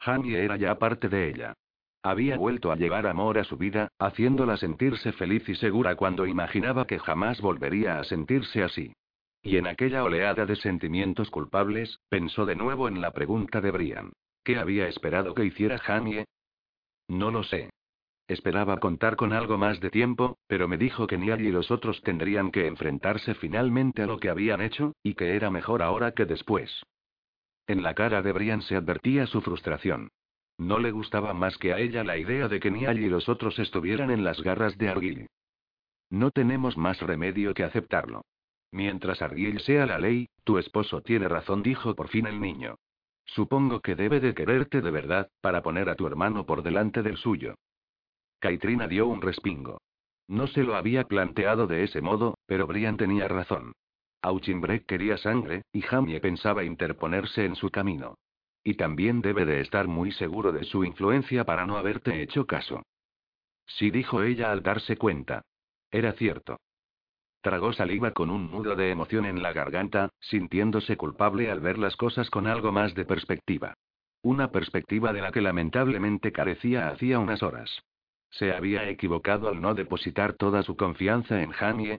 Jamie 0.00 0.42
era 0.42 0.56
ya 0.56 0.78
parte 0.78 1.10
de 1.10 1.28
ella. 1.28 1.54
Había 2.02 2.36
vuelto 2.36 2.72
a 2.72 2.76
llevar 2.76 3.06
amor 3.06 3.38
a 3.38 3.44
su 3.44 3.56
vida, 3.56 3.88
haciéndola 3.98 4.56
sentirse 4.56 5.12
feliz 5.12 5.48
y 5.48 5.54
segura 5.54 5.94
cuando 5.94 6.26
imaginaba 6.26 6.86
que 6.86 6.98
jamás 6.98 7.40
volvería 7.40 8.00
a 8.00 8.04
sentirse 8.04 8.64
así. 8.64 8.92
Y 9.40 9.56
en 9.56 9.68
aquella 9.68 10.02
oleada 10.02 10.44
de 10.44 10.56
sentimientos 10.56 11.30
culpables, 11.30 12.00
pensó 12.08 12.44
de 12.44 12.56
nuevo 12.56 12.88
en 12.88 13.00
la 13.00 13.12
pregunta 13.12 13.60
de 13.60 13.70
Brian. 13.70 14.12
¿Qué 14.44 14.56
había 14.56 14.88
esperado 14.88 15.34
que 15.34 15.44
hiciera 15.44 15.78
Jamie? 15.78 16.24
No 17.08 17.30
lo 17.30 17.44
sé. 17.44 17.70
Esperaba 18.26 18.78
contar 18.78 19.16
con 19.16 19.32
algo 19.32 19.58
más 19.58 19.80
de 19.80 19.90
tiempo, 19.90 20.38
pero 20.48 20.66
me 20.66 20.78
dijo 20.78 21.06
que 21.06 21.18
Niall 21.18 21.42
y 21.42 21.52
los 21.52 21.70
otros 21.70 22.00
tendrían 22.02 22.50
que 22.50 22.66
enfrentarse 22.66 23.34
finalmente 23.34 24.02
a 24.02 24.06
lo 24.06 24.18
que 24.18 24.30
habían 24.30 24.60
hecho, 24.60 24.94
y 25.02 25.14
que 25.14 25.36
era 25.36 25.50
mejor 25.50 25.82
ahora 25.82 26.12
que 26.12 26.24
después. 26.24 26.82
En 27.66 27.82
la 27.82 27.94
cara 27.94 28.22
de 28.22 28.32
Brian 28.32 28.62
se 28.62 28.74
advertía 28.74 29.26
su 29.26 29.40
frustración. 29.40 30.08
No 30.58 30.78
le 30.78 30.90
gustaba 30.90 31.34
más 31.34 31.58
que 31.58 31.72
a 31.72 31.78
ella 31.78 32.04
la 32.04 32.18
idea 32.18 32.48
de 32.48 32.60
que 32.60 32.70
Niall 32.70 32.98
y 33.00 33.08
los 33.08 33.28
otros 33.28 33.58
estuvieran 33.58 34.10
en 34.10 34.24
las 34.24 34.42
garras 34.42 34.76
de 34.78 34.88
Argyll. 34.88 35.26
No 36.10 36.30
tenemos 36.30 36.76
más 36.76 37.00
remedio 37.00 37.54
que 37.54 37.64
aceptarlo. 37.64 38.22
Mientras 38.70 39.22
Argyll 39.22 39.60
sea 39.60 39.86
la 39.86 39.98
ley, 39.98 40.28
tu 40.44 40.58
esposo 40.58 41.02
tiene 41.02 41.28
razón, 41.28 41.62
dijo 41.62 41.94
por 41.94 42.08
fin 42.08 42.26
el 42.26 42.40
niño. 42.40 42.76
Supongo 43.24 43.80
que 43.80 43.94
debe 43.94 44.20
de 44.20 44.34
quererte 44.34 44.80
de 44.80 44.90
verdad, 44.90 45.30
para 45.40 45.62
poner 45.62 45.88
a 45.88 45.94
tu 45.94 46.06
hermano 46.06 46.44
por 46.44 46.62
delante 46.62 47.02
del 47.02 47.16
suyo. 47.16 47.54
Caitrina 48.40 48.88
dio 48.88 49.06
un 49.06 49.22
respingo. 49.22 49.80
No 50.28 50.46
se 50.46 50.64
lo 50.64 50.76
había 50.76 51.04
planteado 51.04 51.66
de 51.66 51.84
ese 51.84 52.00
modo, 52.00 52.38
pero 52.46 52.66
Brian 52.66 52.96
tenía 52.96 53.28
razón. 53.28 53.72
Auchinbreck 54.22 54.86
quería 54.86 55.16
sangre, 55.18 55.62
y 55.72 55.82
Jamie 55.82 56.20
pensaba 56.20 56.64
interponerse 56.64 57.44
en 57.44 57.56
su 57.56 57.70
camino. 57.70 58.16
Y 58.64 58.74
también 58.74 59.20
debe 59.22 59.44
de 59.44 59.60
estar 59.60 59.88
muy 59.88 60.12
seguro 60.12 60.52
de 60.52 60.64
su 60.64 60.84
influencia 60.84 61.44
para 61.44 61.66
no 61.66 61.76
haberte 61.76 62.22
hecho 62.22 62.46
caso. 62.46 62.82
Sí 63.66 63.90
dijo 63.90 64.22
ella 64.22 64.52
al 64.52 64.62
darse 64.62 64.96
cuenta. 64.96 65.42
Era 65.90 66.12
cierto. 66.12 66.58
Tragó 67.40 67.72
saliva 67.72 68.12
con 68.12 68.30
un 68.30 68.50
nudo 68.52 68.76
de 68.76 68.90
emoción 68.90 69.24
en 69.24 69.42
la 69.42 69.52
garganta, 69.52 70.10
sintiéndose 70.20 70.96
culpable 70.96 71.50
al 71.50 71.60
ver 71.60 71.76
las 71.76 71.96
cosas 71.96 72.30
con 72.30 72.46
algo 72.46 72.70
más 72.70 72.94
de 72.94 73.04
perspectiva. 73.04 73.74
Una 74.22 74.52
perspectiva 74.52 75.12
de 75.12 75.22
la 75.22 75.32
que 75.32 75.40
lamentablemente 75.40 76.30
carecía 76.30 76.88
hacía 76.88 77.18
unas 77.18 77.42
horas. 77.42 77.82
¿Se 78.30 78.52
había 78.52 78.88
equivocado 78.88 79.48
al 79.48 79.60
no 79.60 79.74
depositar 79.74 80.34
toda 80.34 80.62
su 80.62 80.76
confianza 80.76 81.42
en 81.42 81.50
Jamie? 81.50 81.98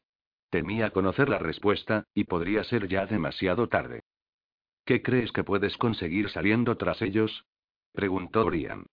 Temía 0.50 0.92
conocer 0.92 1.28
la 1.28 1.40
respuesta, 1.40 2.06
y 2.14 2.24
podría 2.24 2.64
ser 2.64 2.88
ya 2.88 3.06
demasiado 3.06 3.68
tarde. 3.68 4.04
¿Qué 4.86 5.02
crees 5.02 5.32
que 5.32 5.44
puedes 5.44 5.78
conseguir 5.78 6.30
saliendo 6.30 6.76
tras 6.78 7.02
ellos? 7.02 7.46
preguntó 7.94 8.46
Brian. 8.46 8.86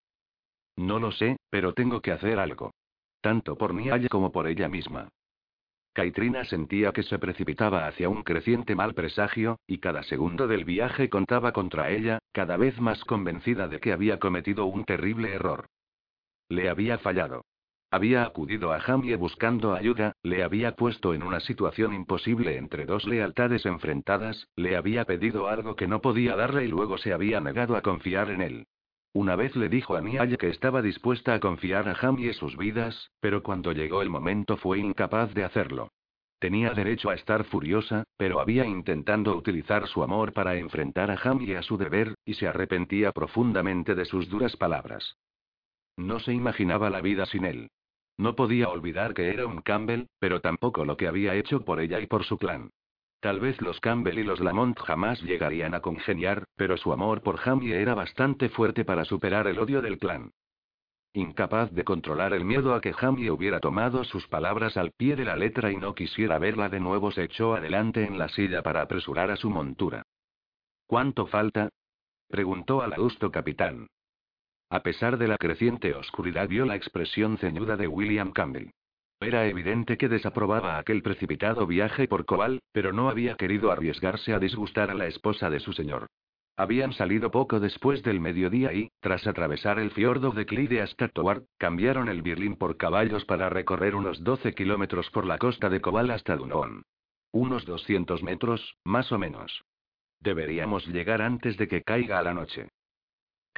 No 0.76 0.98
lo 0.98 1.11
sé, 1.12 1.37
pero 1.50 1.74
tengo 1.74 2.00
que 2.00 2.12
hacer 2.12 2.38
algo. 2.38 2.72
Tanto 3.20 3.57
por 3.57 3.74
Niall 3.74 4.09
como 4.09 4.33
por 4.33 4.46
ella 4.46 4.68
misma. 4.68 5.09
Caitrina 5.92 6.44
sentía 6.44 6.92
que 6.92 7.03
se 7.03 7.18
precipitaba 7.18 7.87
hacia 7.87 8.09
un 8.09 8.22
creciente 8.22 8.76
mal 8.76 8.94
presagio, 8.94 9.59
y 9.66 9.79
cada 9.79 10.05
segundo 10.05 10.46
del 10.46 10.64
viaje 10.64 11.11
contaba 11.11 11.53
contra 11.53 11.90
ella, 11.90 12.20
cada 12.33 12.57
vez 12.57 12.81
más 12.81 13.05
convencida 13.05 13.66
de 13.66 13.81
que 13.81 13.92
había 13.92 14.20
cometido 14.20 14.66
un 14.66 14.85
terrible 14.85 15.35
error. 15.35 15.66
Le 16.48 16.68
había 16.68 16.98
fallado. 16.98 17.42
Había 17.92 18.22
acudido 18.22 18.72
a 18.72 18.79
Jamie 18.79 19.16
buscando 19.16 19.74
ayuda, 19.74 20.12
le 20.22 20.44
había 20.44 20.76
puesto 20.76 21.12
en 21.12 21.24
una 21.24 21.40
situación 21.40 21.92
imposible 21.92 22.57
entre 22.57 22.87
dos 22.87 23.05
lealtades 23.05 23.66
enfrentadas, 23.66 24.46
le 24.55 24.76
había 24.76 25.05
pedido 25.05 25.48
algo 25.48 25.74
que 25.74 25.88
no 25.88 26.00
podía 26.00 26.37
darle 26.37 26.66
y 26.66 26.68
luego 26.68 26.98
se 26.98 27.12
había 27.12 27.40
negado 27.40 27.74
a 27.76 27.83
confiar 27.83 28.31
en 28.31 28.42
él. 28.42 28.66
Una 29.12 29.35
vez 29.35 29.57
le 29.57 29.68
dijo 29.68 29.96
a 29.96 30.00
Niall 30.03 30.38
que 30.38 30.50
estaba 30.50 30.83
dispuesta 30.83 31.35
a 31.35 31.40
confiar 31.40 31.88
a 31.88 31.96
Jamie 31.96 32.33
sus 32.33 32.57
vidas, 32.57 33.11
pero 33.18 33.42
cuando 33.42 33.72
llegó 33.72 34.03
el 34.03 34.09
momento 34.09 34.57
fue 34.57 34.79
incapaz 34.79 35.35
de 35.35 35.42
hacerlo. 35.42 35.88
Tenía 36.38 36.70
derecho 36.70 37.11
a 37.11 37.14
estar 37.14 37.42
furiosa, 37.42 38.05
pero 38.16 38.38
había 38.38 38.66
intentando 38.66 39.37
utilizar 39.37 39.88
su 39.88 40.05
amor 40.05 40.33
para 40.33 40.55
enfrentar 40.55 41.11
a 41.11 41.16
Jamie 41.16 41.57
a 41.57 41.62
su 41.62 41.76
deber, 41.76 42.14
y 42.24 42.35
se 42.35 42.46
arrepentía 42.46 43.11
profundamente 43.11 43.96
de 43.96 44.05
sus 44.05 44.29
duras 44.29 44.57
palabras. 44.57 45.16
No 45.96 46.20
se 46.20 46.33
imaginaba 46.33 46.88
la 46.88 47.00
vida 47.00 47.26
sin 47.26 47.44
él. 47.44 47.68
No 48.20 48.37
podía 48.37 48.68
olvidar 48.68 49.14
que 49.14 49.30
era 49.30 49.46
un 49.46 49.62
Campbell, 49.62 50.04
pero 50.18 50.42
tampoco 50.42 50.85
lo 50.85 50.98
que 50.98 51.09
había 51.09 51.35
hecho 51.37 51.64
por 51.64 51.80
ella 51.80 52.00
y 52.00 52.06
por 52.06 52.22
su 52.24 52.37
clan. 52.37 52.68
Tal 53.18 53.40
vez 53.40 53.59
los 53.62 53.80
Campbell 53.80 54.18
y 54.18 54.24
los 54.24 54.40
Lamont 54.40 54.78
jamás 54.78 55.22
llegarían 55.22 55.74
a 55.74 55.80
congeniar, 55.80 56.44
pero 56.54 56.76
su 56.76 56.92
amor 56.92 57.22
por 57.22 57.38
Jamie 57.38 57.80
era 57.80 57.94
bastante 57.94 58.50
fuerte 58.50 58.85
para 58.85 59.06
superar 59.06 59.46
el 59.46 59.59
odio 59.59 59.80
del 59.80 59.98
clan. 59.98 60.33
incapaz 61.14 61.70
de 61.72 61.83
controlar 61.83 62.35
el 62.35 62.44
miedo 62.44 62.74
a 62.74 62.83
que 62.83 62.92
Jamie 62.92 63.30
hubiera 63.30 63.59
tomado 63.59 64.04
sus 64.04 64.28
palabras 64.28 64.76
al 64.76 64.90
pie 64.92 65.16
de 65.16 65.24
la 65.24 65.37
letra 65.37 65.72
y 65.72 65.78
no 65.78 65.94
quisiera 65.94 66.38
verla 66.38 66.68
de 66.68 66.78
nuevo, 66.78 67.11
se 67.12 67.24
echó 67.24 67.54
adelante 67.54 68.04
en 68.04 68.18
la 68.18 68.28
silla 68.28 68.62
para 68.62 68.83
apresurar 68.83 69.30
a 69.30 69.37
su 69.37 69.48
montura. 69.48 70.02
¿Cuánto 70.87 71.26
falta? 71.26 71.70
preguntó 72.28 72.83
al 72.83 72.92
adusto 72.92 73.30
capitán. 73.30 73.87
A 74.70 74.85
pesar 74.85 75.18
de 75.18 75.26
la 75.26 75.37
creciente 75.37 75.94
oscuridad, 75.94 76.48
vio 76.48 76.64
la 76.64 76.76
expresión 76.76 77.38
ceñuda 77.38 77.76
de 77.76 77.88
William 77.88 78.30
Campbell. 78.30 78.70
Era 79.20 79.46
evidente 79.48 79.98
que 79.98 80.09
desaprobaba 80.09 80.78
aquel 80.78 81.02
precipitado 81.02 81.66
viaje 81.66 82.06
por 82.06 82.24
Cobal, 82.24 82.61
pero 82.72 82.92
no 82.92 83.11
había 83.11 83.35
querido 83.35 83.72
arriesgarse 83.72 84.33
a 84.33 84.38
disgustar 84.38 84.90
a 84.90 84.94
la 84.94 85.09
esposa 85.09 85.50
de 85.50 85.59
su 85.59 85.72
señor. 85.72 86.06
Habían 86.56 86.92
salido 86.92 87.33
poco 87.33 87.59
después 87.59 88.04
del 88.04 88.20
mediodía 88.20 88.72
y, 88.72 88.90
tras 89.00 89.26
atravesar 89.26 89.80
el 89.80 89.90
fiordo 89.90 90.30
de 90.30 90.46
Clyde 90.46 90.83
hasta 90.83 91.09
Toward, 91.09 91.42
cambiaron 91.59 92.09
el 92.09 92.22
Birlin 92.22 92.54
por 92.54 92.76
caballos 92.76 93.24
para 93.24 93.50
recorrer 93.50 93.96
unos 93.96 94.22
12 94.22 94.54
kilómetros 94.54 95.11
por 95.11 95.26
la 95.26 95.38
costa 95.38 95.68
de 95.68 95.80
Cobal 95.80 96.11
hasta 96.11 96.37
Dunón. 96.37 96.85
Unos 97.33 97.64
200 97.64 98.22
metros, 98.22 98.76
más 98.85 99.11
o 99.11 99.18
menos. 99.18 99.64
Deberíamos 100.20 100.87
llegar 100.87 101.22
antes 101.22 101.56
de 101.56 101.66
que 101.66 101.83
caiga 101.83 102.22
la 102.22 102.35
noche. 102.35 102.68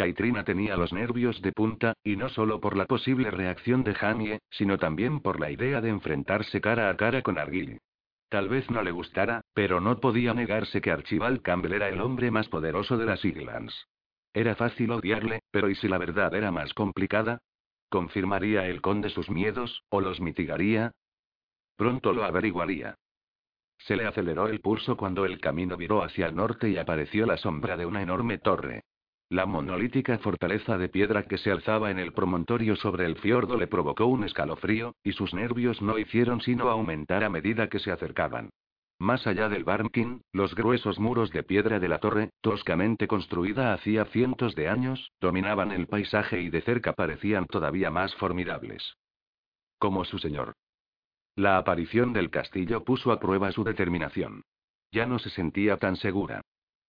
Caitrina 0.02 0.42
tenía 0.42 0.76
los 0.76 0.92
nervios 0.92 1.40
de 1.42 1.52
punta, 1.52 1.94
y 2.02 2.16
no 2.16 2.28
solo 2.28 2.60
por 2.60 2.76
la 2.76 2.86
posible 2.86 3.30
reacción 3.30 3.84
de 3.84 3.94
Jamie, 3.94 4.40
sino 4.50 4.76
también 4.76 5.20
por 5.20 5.38
la 5.38 5.52
idea 5.52 5.80
de 5.80 5.90
enfrentarse 5.90 6.60
cara 6.60 6.90
a 6.90 6.96
cara 6.96 7.22
con 7.22 7.38
Arguil. 7.38 7.78
Tal 8.28 8.48
vez 8.48 8.68
no 8.68 8.82
le 8.82 8.90
gustara, 8.90 9.42
pero 9.54 9.80
no 9.80 10.00
podía 10.00 10.34
negarse 10.34 10.80
que 10.80 10.90
Archibald 10.90 11.40
Campbell 11.42 11.74
era 11.74 11.88
el 11.88 12.00
hombre 12.00 12.32
más 12.32 12.48
poderoso 12.48 12.98
de 12.98 13.06
las 13.06 13.24
Islands. 13.24 13.86
Era 14.34 14.56
fácil 14.56 14.90
odiarle, 14.90 15.38
pero 15.52 15.70
¿y 15.70 15.76
si 15.76 15.86
la 15.86 15.98
verdad 15.98 16.34
era 16.34 16.50
más 16.50 16.74
complicada? 16.74 17.38
¿Confirmaría 17.88 18.66
el 18.66 18.80
conde 18.80 19.08
sus 19.08 19.30
miedos, 19.30 19.84
o 19.88 20.00
los 20.00 20.20
mitigaría? 20.20 20.90
Pronto 21.76 22.12
lo 22.12 22.24
averiguaría. 22.24 22.96
Se 23.78 23.94
le 23.94 24.04
aceleró 24.06 24.48
el 24.48 24.60
pulso 24.60 24.96
cuando 24.96 25.24
el 25.26 25.38
camino 25.38 25.76
viró 25.76 26.02
hacia 26.02 26.26
el 26.26 26.34
norte 26.34 26.70
y 26.70 26.76
apareció 26.76 27.24
la 27.24 27.36
sombra 27.36 27.76
de 27.76 27.86
una 27.86 28.02
enorme 28.02 28.38
torre. 28.38 28.82
La 29.32 29.46
monolítica 29.46 30.18
fortaleza 30.18 30.76
de 30.76 30.90
piedra 30.90 31.22
que 31.22 31.38
se 31.38 31.50
alzaba 31.50 31.90
en 31.90 31.98
el 31.98 32.12
promontorio 32.12 32.76
sobre 32.76 33.06
el 33.06 33.16
fiordo 33.16 33.56
le 33.56 33.66
provocó 33.66 34.04
un 34.04 34.24
escalofrío, 34.24 34.94
y 35.02 35.12
sus 35.12 35.32
nervios 35.32 35.80
no 35.80 35.96
hicieron 35.96 36.42
sino 36.42 36.68
aumentar 36.68 37.24
a 37.24 37.30
medida 37.30 37.70
que 37.70 37.78
se 37.78 37.90
acercaban. 37.90 38.50
Más 38.98 39.26
allá 39.26 39.48
del 39.48 39.64
Barmkin, 39.64 40.20
los 40.34 40.54
gruesos 40.54 40.98
muros 40.98 41.30
de 41.30 41.44
piedra 41.44 41.80
de 41.80 41.88
la 41.88 41.96
torre, 41.96 42.28
toscamente 42.42 43.08
construida 43.08 43.72
hacía 43.72 44.04
cientos 44.04 44.54
de 44.54 44.68
años, 44.68 45.12
dominaban 45.18 45.72
el 45.72 45.86
paisaje 45.86 46.42
y 46.42 46.50
de 46.50 46.60
cerca 46.60 46.92
parecían 46.92 47.46
todavía 47.46 47.90
más 47.90 48.14
formidables. 48.16 48.98
Como 49.78 50.04
su 50.04 50.18
señor. 50.18 50.52
La 51.36 51.56
aparición 51.56 52.12
del 52.12 52.28
castillo 52.28 52.84
puso 52.84 53.10
a 53.10 53.18
prueba 53.18 53.50
su 53.50 53.64
determinación. 53.64 54.42
Ya 54.90 55.06
no 55.06 55.18
se 55.18 55.30
sentía 55.30 55.78
tan 55.78 55.96
segura. 55.96 56.42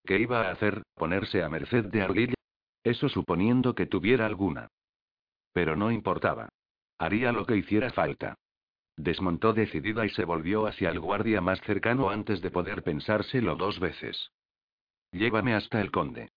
¿Qué 0.05 0.19
iba 0.19 0.47
a 0.47 0.51
hacer? 0.51 0.83
¿Ponerse 0.95 1.43
a 1.43 1.49
merced 1.49 1.85
de 1.85 2.01
Arguilla? 2.01 2.35
Eso 2.83 3.07
suponiendo 3.07 3.73
que 3.73 3.85
tuviera 3.85 4.25
alguna. 4.25 4.67
Pero 5.53 5.75
no 5.75 5.91
importaba. 5.91 6.49
Haría 6.97 7.31
lo 7.31 7.45
que 7.45 7.55
hiciera 7.55 7.91
falta. 7.91 8.35
Desmontó 8.97 9.53
decidida 9.53 10.05
y 10.05 10.09
se 10.09 10.25
volvió 10.25 10.67
hacia 10.67 10.89
el 10.89 10.99
guardia 10.99 11.41
más 11.41 11.61
cercano 11.61 12.09
antes 12.09 12.41
de 12.41 12.51
poder 12.51 12.83
pensárselo 12.83 13.55
dos 13.55 13.79
veces. 13.79 14.31
Llévame 15.11 15.53
hasta 15.53 15.81
el 15.81 15.91
conde. 15.91 16.29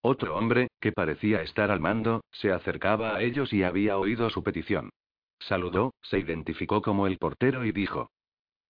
Otro 0.00 0.36
hombre, 0.36 0.68
que 0.80 0.92
parecía 0.92 1.42
estar 1.42 1.70
al 1.70 1.80
mando, 1.80 2.22
se 2.30 2.52
acercaba 2.52 3.16
a 3.16 3.22
ellos 3.22 3.52
y 3.52 3.62
había 3.62 3.98
oído 3.98 4.30
su 4.30 4.42
petición. 4.42 4.90
Saludó, 5.38 5.94
se 6.02 6.18
identificó 6.18 6.82
como 6.82 7.06
el 7.06 7.18
portero 7.18 7.64
y 7.64 7.72
dijo. 7.72 8.10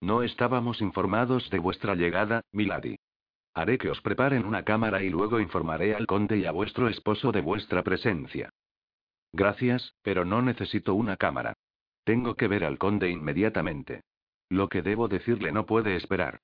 No 0.00 0.22
estábamos 0.22 0.80
informados 0.80 1.50
de 1.50 1.58
vuestra 1.58 1.94
llegada, 1.94 2.42
Milady. 2.52 2.96
Haré 3.55 3.79
que 3.79 3.88
os 3.88 4.01
preparen 4.01 4.45
una 4.45 4.64
cámara 4.64 5.03
y 5.03 5.11
luego 5.11 5.38
informaré 5.38 5.95
al 5.95 6.07
conde 6.07 6.38
y 6.38 6.45
a 6.45 6.51
vuestro 6.51 6.88
esposo 6.88 7.31
de 7.31 7.40
vuestra 7.40 7.85
presencia. 7.85 8.51
Gracias, 9.33 9.95
pero 10.03 10.25
no 10.25 10.43
necesito 10.43 10.95
una 10.95 11.17
cámara. 11.17 11.55
Tengo 12.05 12.35
que 12.35 12.49
ver 12.49 12.64
al 12.64 12.79
conde 12.79 13.11
inmediatamente. 13.11 14.03
Lo 14.49 14.69
que 14.69 14.83
debo 14.83 15.09
decirle 15.09 15.53
no 15.53 15.67
puede 15.67 15.97
esperar. 15.97 16.40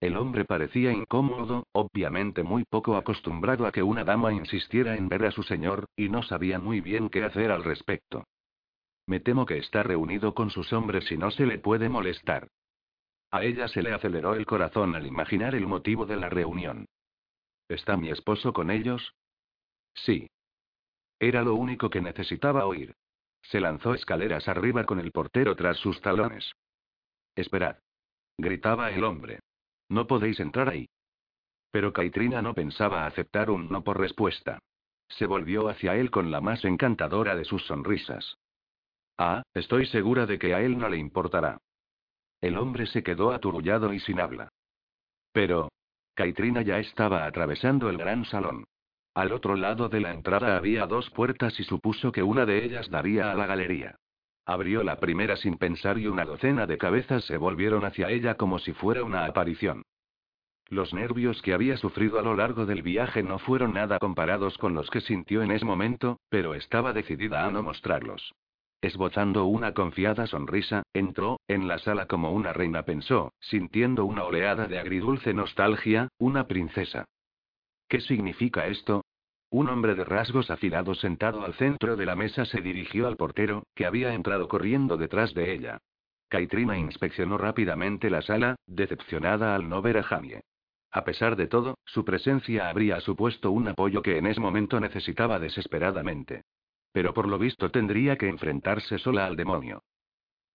El 0.00 0.16
hombre 0.16 0.44
parecía 0.44 0.92
incómodo, 0.92 1.66
obviamente 1.72 2.42
muy 2.42 2.64
poco 2.64 2.96
acostumbrado 2.96 3.66
a 3.66 3.72
que 3.72 3.82
una 3.82 4.04
dama 4.04 4.32
insistiera 4.32 4.96
en 4.96 5.08
ver 5.08 5.24
a 5.24 5.30
su 5.30 5.42
señor, 5.42 5.86
y 5.96 6.08
no 6.08 6.22
sabía 6.22 6.58
muy 6.58 6.80
bien 6.80 7.08
qué 7.08 7.24
hacer 7.24 7.50
al 7.50 7.64
respecto. 7.64 8.24
Me 9.06 9.20
temo 9.20 9.46
que 9.46 9.58
está 9.58 9.82
reunido 9.82 10.34
con 10.34 10.50
sus 10.50 10.72
hombres 10.72 11.10
y 11.10 11.16
no 11.16 11.30
se 11.30 11.46
le 11.46 11.58
puede 11.58 11.88
molestar. 11.88 12.48
A 13.34 13.42
ella 13.42 13.66
se 13.66 13.82
le 13.82 13.92
aceleró 13.92 14.36
el 14.36 14.46
corazón 14.46 14.94
al 14.94 15.08
imaginar 15.08 15.56
el 15.56 15.66
motivo 15.66 16.06
de 16.06 16.14
la 16.14 16.28
reunión. 16.28 16.86
¿Está 17.68 17.96
mi 17.96 18.08
esposo 18.08 18.52
con 18.52 18.70
ellos? 18.70 19.12
Sí. 19.92 20.30
Era 21.18 21.42
lo 21.42 21.56
único 21.56 21.90
que 21.90 22.00
necesitaba 22.00 22.64
oír. 22.64 22.94
Se 23.42 23.58
lanzó 23.58 23.92
escaleras 23.92 24.46
arriba 24.46 24.84
con 24.84 25.00
el 25.00 25.10
portero 25.10 25.56
tras 25.56 25.78
sus 25.78 26.00
talones. 26.00 26.52
Esperad. 27.34 27.76
Gritaba 28.38 28.92
el 28.92 29.02
hombre. 29.02 29.40
No 29.88 30.06
podéis 30.06 30.38
entrar 30.38 30.68
ahí. 30.68 30.86
Pero 31.72 31.92
Caitrina 31.92 32.40
no 32.40 32.54
pensaba 32.54 33.04
aceptar 33.04 33.50
un 33.50 33.68
no 33.68 33.82
por 33.82 33.98
respuesta. 33.98 34.60
Se 35.08 35.26
volvió 35.26 35.68
hacia 35.68 35.96
él 35.96 36.12
con 36.12 36.30
la 36.30 36.40
más 36.40 36.64
encantadora 36.64 37.34
de 37.34 37.44
sus 37.44 37.66
sonrisas. 37.66 38.36
Ah, 39.18 39.42
estoy 39.54 39.86
segura 39.86 40.24
de 40.24 40.38
que 40.38 40.54
a 40.54 40.60
él 40.60 40.78
no 40.78 40.88
le 40.88 40.98
importará. 40.98 41.58
El 42.44 42.58
hombre 42.58 42.84
se 42.84 43.02
quedó 43.02 43.32
aturullado 43.32 43.94
y 43.94 44.00
sin 44.00 44.20
habla. 44.20 44.50
Pero. 45.32 45.70
Caitrina 46.14 46.60
ya 46.60 46.78
estaba 46.78 47.24
atravesando 47.24 47.88
el 47.88 47.96
gran 47.96 48.26
salón. 48.26 48.64
Al 49.14 49.32
otro 49.32 49.56
lado 49.56 49.88
de 49.88 50.00
la 50.00 50.12
entrada 50.12 50.54
había 50.54 50.86
dos 50.86 51.08
puertas 51.08 51.58
y 51.58 51.64
supuso 51.64 52.12
que 52.12 52.22
una 52.22 52.44
de 52.44 52.62
ellas 52.62 52.90
daría 52.90 53.32
a 53.32 53.34
la 53.34 53.46
galería. 53.46 53.96
Abrió 54.44 54.82
la 54.84 55.00
primera 55.00 55.36
sin 55.36 55.56
pensar 55.56 55.96
y 55.96 56.06
una 56.06 56.26
docena 56.26 56.66
de 56.66 56.76
cabezas 56.76 57.24
se 57.24 57.38
volvieron 57.38 57.86
hacia 57.86 58.10
ella 58.10 58.34
como 58.34 58.58
si 58.58 58.74
fuera 58.74 59.04
una 59.04 59.24
aparición. 59.24 59.82
Los 60.68 60.92
nervios 60.92 61.40
que 61.40 61.54
había 61.54 61.78
sufrido 61.78 62.18
a 62.18 62.22
lo 62.22 62.36
largo 62.36 62.66
del 62.66 62.82
viaje 62.82 63.22
no 63.22 63.38
fueron 63.38 63.72
nada 63.72 63.98
comparados 63.98 64.58
con 64.58 64.74
los 64.74 64.90
que 64.90 65.00
sintió 65.00 65.42
en 65.42 65.50
ese 65.50 65.64
momento, 65.64 66.20
pero 66.28 66.54
estaba 66.54 66.92
decidida 66.92 67.46
a 67.46 67.50
no 67.50 67.62
mostrarlos. 67.62 68.34
Esbozando 68.84 69.46
una 69.46 69.72
confiada 69.72 70.26
sonrisa, 70.26 70.82
entró, 70.92 71.40
en 71.48 71.68
la 71.68 71.78
sala 71.78 72.04
como 72.04 72.32
una 72.32 72.52
reina 72.52 72.82
pensó, 72.82 73.32
sintiendo 73.40 74.04
una 74.04 74.24
oleada 74.24 74.66
de 74.66 74.78
agridulce 74.78 75.32
nostalgia, 75.32 76.08
una 76.18 76.46
princesa. 76.46 77.06
¿Qué 77.88 78.02
significa 78.02 78.66
esto? 78.66 79.02
Un 79.48 79.70
hombre 79.70 79.94
de 79.94 80.04
rasgos 80.04 80.50
afilados 80.50 81.00
sentado 81.00 81.46
al 81.46 81.54
centro 81.54 81.96
de 81.96 82.04
la 82.04 82.14
mesa 82.14 82.44
se 82.44 82.60
dirigió 82.60 83.06
al 83.06 83.16
portero, 83.16 83.62
que 83.74 83.86
había 83.86 84.12
entrado 84.12 84.48
corriendo 84.48 84.98
detrás 84.98 85.32
de 85.32 85.54
ella. 85.54 85.78
Caitrina 86.28 86.76
inspeccionó 86.76 87.38
rápidamente 87.38 88.10
la 88.10 88.20
sala, 88.20 88.56
decepcionada 88.66 89.54
al 89.54 89.66
no 89.66 89.80
ver 89.80 89.96
a 89.96 90.02
Jamie. 90.02 90.42
A 90.90 91.04
pesar 91.04 91.36
de 91.36 91.46
todo, 91.46 91.78
su 91.86 92.04
presencia 92.04 92.68
habría 92.68 93.00
supuesto 93.00 93.50
un 93.50 93.66
apoyo 93.66 94.02
que 94.02 94.18
en 94.18 94.26
ese 94.26 94.42
momento 94.42 94.78
necesitaba 94.78 95.38
desesperadamente. 95.38 96.42
Pero 96.94 97.12
por 97.12 97.28
lo 97.28 97.38
visto 97.38 97.72
tendría 97.72 98.16
que 98.16 98.28
enfrentarse 98.28 98.98
sola 98.98 99.26
al 99.26 99.34
demonio. 99.34 99.82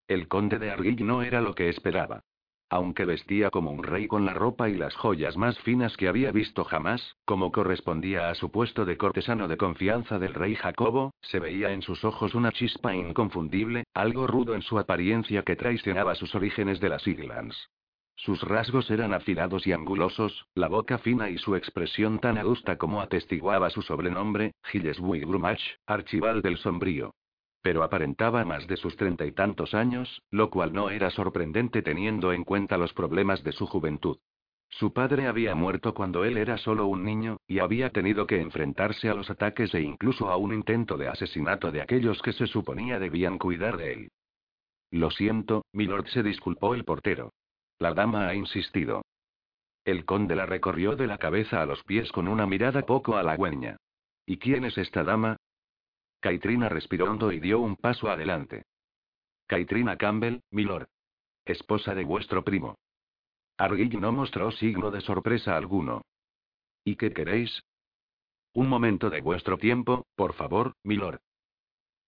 El 0.08 0.30
conde 0.30 0.58
de 0.58 0.71
Arguill 0.71 1.06
no 1.06 1.21
era 1.21 1.41
lo 1.41 1.54
que 1.54 1.67
esperaba. 1.67 2.23
Aunque 2.69 3.04
vestía 3.04 3.49
como 3.49 3.71
un 3.71 3.84
rey 3.84 4.08
con 4.08 4.25
la 4.25 4.34
ropa 4.34 4.69
y 4.69 4.75
las 4.75 4.95
joyas 4.95 5.36
más 5.36 5.60
finas 5.60 5.97
que 5.97 6.08
había 6.08 6.32
visto 6.32 6.63
jamás, 6.63 7.17
como 7.25 7.52
correspondía 7.52 8.30
a 8.30 8.36
su 8.36 8.52
puesto 8.52 8.86
de 8.86 8.95
cortesano 8.95 9.49
de 9.49 9.58
confianza 9.58 10.17
del 10.17 10.34
rey 10.34 10.56
Jacobo, 10.56 11.12
se 11.21 11.39
veía 11.39 11.71
en 11.71 11.82
sus 11.82 12.06
ojos 12.06 12.34
una 12.36 12.54
chispa 12.54 12.95
inconfundible, 12.95 13.84
algo 13.93 14.25
rudo 14.25 14.56
en 14.56 14.62
su 14.62 14.80
apariencia 14.80 15.43
que 15.43 15.58
traicionaba 15.58 16.15
sus 16.15 16.34
orígenes 16.36 16.80
de 16.80 16.89
las 16.89 17.06
Islands. 17.06 17.69
Sus 18.19 18.41
rasgos 18.41 18.91
eran 18.91 19.13
afilados 19.13 19.65
y 19.65 19.71
angulosos, 19.71 20.46
la 20.54 20.67
boca 20.67 20.98
fina 20.98 21.29
y 21.29 21.37
su 21.37 21.56
expresión 21.56 22.19
tan 22.19 22.37
adusta 22.37 22.77
como 22.77 23.00
atestiguaba 23.00 23.69
su 23.69 23.81
sobrenombre, 23.81 24.56
Gillesbury 24.65 25.21
Grumach, 25.21 25.62
Archibald 25.85 26.44
del 26.44 26.58
Sombrío. 26.58 27.13
Pero 27.62 27.81
aparentaba 27.81 28.44
más 28.44 28.67
de 28.67 28.75
sus 28.75 28.98
treinta 28.98 29.25
y 29.25 29.31
tantos 29.31 29.73
años, 29.73 30.21
lo 30.31 30.50
cual 30.50 30.73
no 30.73 30.89
era 30.89 31.12
sorprendente 31.12 31.81
teniendo 31.81 32.33
en 32.33 32.44
cuenta 32.44 32.77
los 32.77 32.91
problemas 32.91 33.41
de 33.46 33.54
su 33.54 33.67
juventud. 33.67 34.17
Su 34.67 34.91
padre 34.91 35.27
había 35.27 35.56
muerto 35.56 35.94
cuando 35.94 36.25
él 36.25 36.37
era 36.37 36.58
solo 36.58 36.87
un 36.87 37.06
niño, 37.06 37.37
y 37.48 37.60
había 37.60 37.89
tenido 37.91 38.27
que 38.27 38.41
enfrentarse 38.41 39.08
a 39.08 39.13
los 39.13 39.29
ataques 39.29 39.73
e 39.73 39.79
incluso 39.79 40.29
a 40.29 40.35
un 40.35 40.54
intento 40.54 40.98
de 40.98 41.08
asesinato 41.08 41.71
de 41.71 41.81
aquellos 41.81 42.21
que 42.21 42.33
se 42.33 42.48
suponía 42.48 43.00
debían 43.00 43.37
cuidar 43.37 43.77
de 43.77 43.94
él. 43.94 44.12
Lo 44.91 45.10
siento, 45.10 45.63
milord, 45.71 46.08
se 46.08 46.21
disculpó 46.21 46.75
el 46.75 46.83
portero. 46.83 47.31
La 47.80 47.94
dama 47.94 48.27
ha 48.27 48.36
insistido. 48.36 49.04
El 49.86 50.06
conde 50.06 50.36
la 50.36 50.46
recorrió 50.46 50.96
de 50.96 51.08
la 51.08 51.17
cabeza 51.17 51.62
a 51.62 51.65
los 51.65 51.84
pies 51.84 52.12
con 52.12 52.27
una 52.27 52.46
mirada 52.46 52.86
poco 52.86 53.15
halagüeña. 53.15 53.77
¿Y 54.25 54.38
quién 54.38 54.65
es 54.65 54.77
esta 54.77 55.04
dama? 55.04 55.38
Kaitrina 56.19 56.67
respiró 56.67 57.10
hondo 57.10 57.32
y 57.32 57.40
dio 57.40 57.60
un 57.60 57.77
paso 57.77 58.10
adelante. 58.10 58.65
Kaitrina 59.48 59.98
Campbell, 59.98 60.42
milord. 60.52 60.90
Esposa 61.46 61.96
de 61.96 62.04
vuestro 62.04 62.44
primo. 62.44 62.75
Argyll 63.58 64.00
no 64.00 64.12
mostró 64.12 64.52
signo 64.52 64.92
de 64.92 65.02
sorpresa 65.02 65.56
alguno. 65.56 66.04
¿Y 66.84 66.98
qué 66.98 67.13
queréis? 67.13 67.63
Un 68.54 68.67
momento 68.67 69.10
de 69.10 69.21
vuestro 69.21 69.58
tiempo, 69.58 70.06
por 70.15 70.34
favor, 70.34 70.73
milord. 70.84 71.21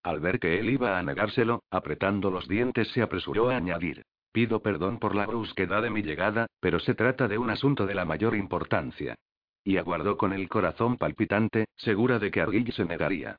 Al 0.04 0.20
ver 0.20 0.40
que 0.40 0.60
él 0.60 0.70
iba 0.70 1.00
a 1.00 1.04
negárselo, 1.04 1.64
apretando 1.72 2.30
los 2.30 2.48
dientes 2.48 2.90
se 2.90 3.02
apresuró 3.02 3.50
a 3.50 3.58
añadir. 3.58 4.04
Pido 4.32 4.62
perdón 4.62 5.00
por 5.00 5.14
la 5.14 5.26
brusquedad 5.26 5.82
de 5.82 5.90
mi 5.90 6.04
llegada, 6.04 6.48
pero 6.60 6.80
se 6.80 6.96
trata 6.96 7.28
de 7.28 7.38
un 7.38 7.50
asunto 7.50 7.86
de 7.86 7.96
la 7.96 8.06
mayor 8.06 8.36
importancia. 8.36 9.16
Y 9.64 9.78
aguardó 9.78 10.18
con 10.18 10.32
el 10.32 10.48
corazón 10.48 10.98
palpitante, 10.98 11.66
segura 11.76 12.18
de 12.18 12.32
que 12.32 12.42
Argyll 12.42 12.72
se 12.72 12.86
negaría. 12.86 13.38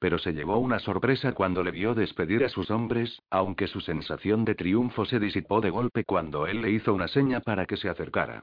Pero 0.00 0.18
se 0.18 0.32
llevó 0.32 0.58
una 0.58 0.80
sorpresa 0.80 1.32
cuando 1.32 1.62
le 1.62 1.70
vio 1.70 1.94
despedir 1.94 2.44
a 2.44 2.48
sus 2.48 2.72
hombres, 2.72 3.22
aunque 3.30 3.68
su 3.68 3.80
sensación 3.80 4.44
de 4.44 4.56
triunfo 4.56 5.04
se 5.04 5.20
disipó 5.20 5.60
de 5.60 5.70
golpe 5.70 6.04
cuando 6.04 6.48
él 6.48 6.60
le 6.60 6.70
hizo 6.70 6.92
una 6.92 7.06
seña 7.06 7.40
para 7.40 7.66
que 7.66 7.76
se 7.76 7.88
acercara. 7.88 8.42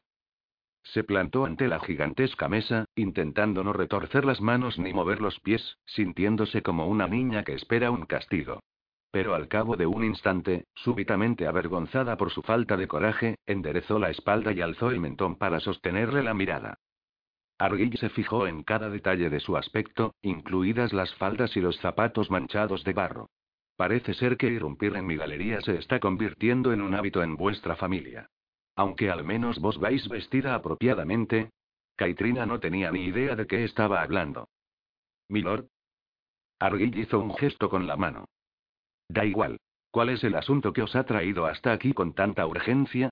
Se 0.82 1.04
plantó 1.04 1.44
ante 1.44 1.68
la 1.68 1.78
gigantesca 1.80 2.48
mesa, 2.48 2.86
intentando 2.94 3.62
no 3.62 3.74
retorcer 3.74 4.24
las 4.24 4.40
manos 4.40 4.78
ni 4.78 4.94
mover 4.94 5.20
los 5.20 5.38
pies, 5.40 5.76
sintiéndose 5.84 6.62
como 6.62 6.88
una 6.88 7.06
niña 7.06 7.44
que 7.44 7.52
espera 7.52 7.90
un 7.90 8.06
castigo. 8.06 8.60
Pero 9.10 9.34
al 9.34 9.48
cabo 9.48 9.76
de 9.76 9.86
un 9.86 10.04
instante, 10.04 10.66
súbitamente 10.74 11.46
avergonzada 11.46 12.16
por 12.16 12.30
su 12.30 12.42
falta 12.42 12.76
de 12.76 12.86
coraje, 12.86 13.38
enderezó 13.46 13.98
la 13.98 14.10
espalda 14.10 14.52
y 14.52 14.60
alzó 14.60 14.90
el 14.90 15.00
mentón 15.00 15.36
para 15.36 15.58
sostenerle 15.58 16.22
la 16.22 16.34
mirada. 16.34 16.78
Argyll 17.58 17.98
se 17.98 18.08
fijó 18.08 18.46
en 18.46 18.62
cada 18.62 18.88
detalle 18.88 19.28
de 19.28 19.40
su 19.40 19.56
aspecto, 19.56 20.14
incluidas 20.22 20.92
las 20.92 21.14
faldas 21.16 21.56
y 21.56 21.60
los 21.60 21.76
zapatos 21.80 22.30
manchados 22.30 22.84
de 22.84 22.92
barro. 22.92 23.28
Parece 23.76 24.14
ser 24.14 24.36
que 24.36 24.46
irrumpir 24.46 24.96
en 24.96 25.06
mi 25.06 25.16
galería 25.16 25.60
se 25.60 25.76
está 25.76 26.00
convirtiendo 26.00 26.72
en 26.72 26.80
un 26.80 26.94
hábito 26.94 27.22
en 27.22 27.36
vuestra 27.36 27.76
familia. 27.76 28.30
Aunque 28.76 29.10
al 29.10 29.24
menos 29.24 29.58
vos 29.58 29.78
vais 29.78 30.08
vestida 30.08 30.54
apropiadamente. 30.54 31.50
Caitrina 31.96 32.46
no 32.46 32.60
tenía 32.60 32.90
ni 32.90 33.04
idea 33.04 33.36
de 33.36 33.46
qué 33.46 33.64
estaba 33.64 34.00
hablando. 34.02 34.48
Milord. 35.28 35.66
Argyll 36.58 36.98
hizo 36.98 37.20
un 37.20 37.34
gesto 37.36 37.68
con 37.68 37.86
la 37.86 37.96
mano. 37.96 38.26
Da 39.10 39.24
igual. 39.24 39.58
¿Cuál 39.90 40.10
es 40.10 40.22
el 40.22 40.36
asunto 40.36 40.72
que 40.72 40.82
os 40.82 40.94
ha 40.94 41.02
traído 41.02 41.46
hasta 41.46 41.72
aquí 41.72 41.92
con 41.92 42.14
tanta 42.14 42.46
urgencia? 42.46 43.10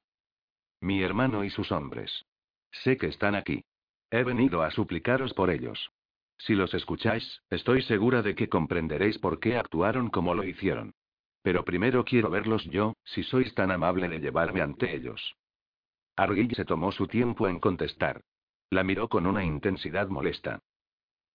Mi 0.80 1.02
hermano 1.02 1.42
y 1.42 1.50
sus 1.50 1.72
hombres. 1.72 2.24
Sé 2.70 2.96
que 2.96 3.08
están 3.08 3.34
aquí. 3.34 3.64
He 4.10 4.22
venido 4.22 4.62
a 4.62 4.70
suplicaros 4.70 5.34
por 5.34 5.50
ellos. 5.50 5.90
Si 6.38 6.54
los 6.54 6.72
escucháis, 6.72 7.42
estoy 7.50 7.82
segura 7.82 8.22
de 8.22 8.36
que 8.36 8.48
comprenderéis 8.48 9.18
por 9.18 9.40
qué 9.40 9.56
actuaron 9.56 10.08
como 10.08 10.34
lo 10.34 10.44
hicieron. 10.44 10.94
Pero 11.42 11.64
primero 11.64 12.04
quiero 12.04 12.30
verlos 12.30 12.64
yo, 12.66 12.94
si 13.04 13.24
sois 13.24 13.52
tan 13.54 13.72
amable 13.72 14.08
de 14.08 14.20
llevarme 14.20 14.60
ante 14.60 14.94
ellos. 14.94 15.34
Argyll 16.14 16.54
se 16.54 16.64
tomó 16.64 16.92
su 16.92 17.08
tiempo 17.08 17.48
en 17.48 17.58
contestar. 17.58 18.22
La 18.70 18.84
miró 18.84 19.08
con 19.08 19.26
una 19.26 19.44
intensidad 19.44 20.06
molesta. 20.06 20.60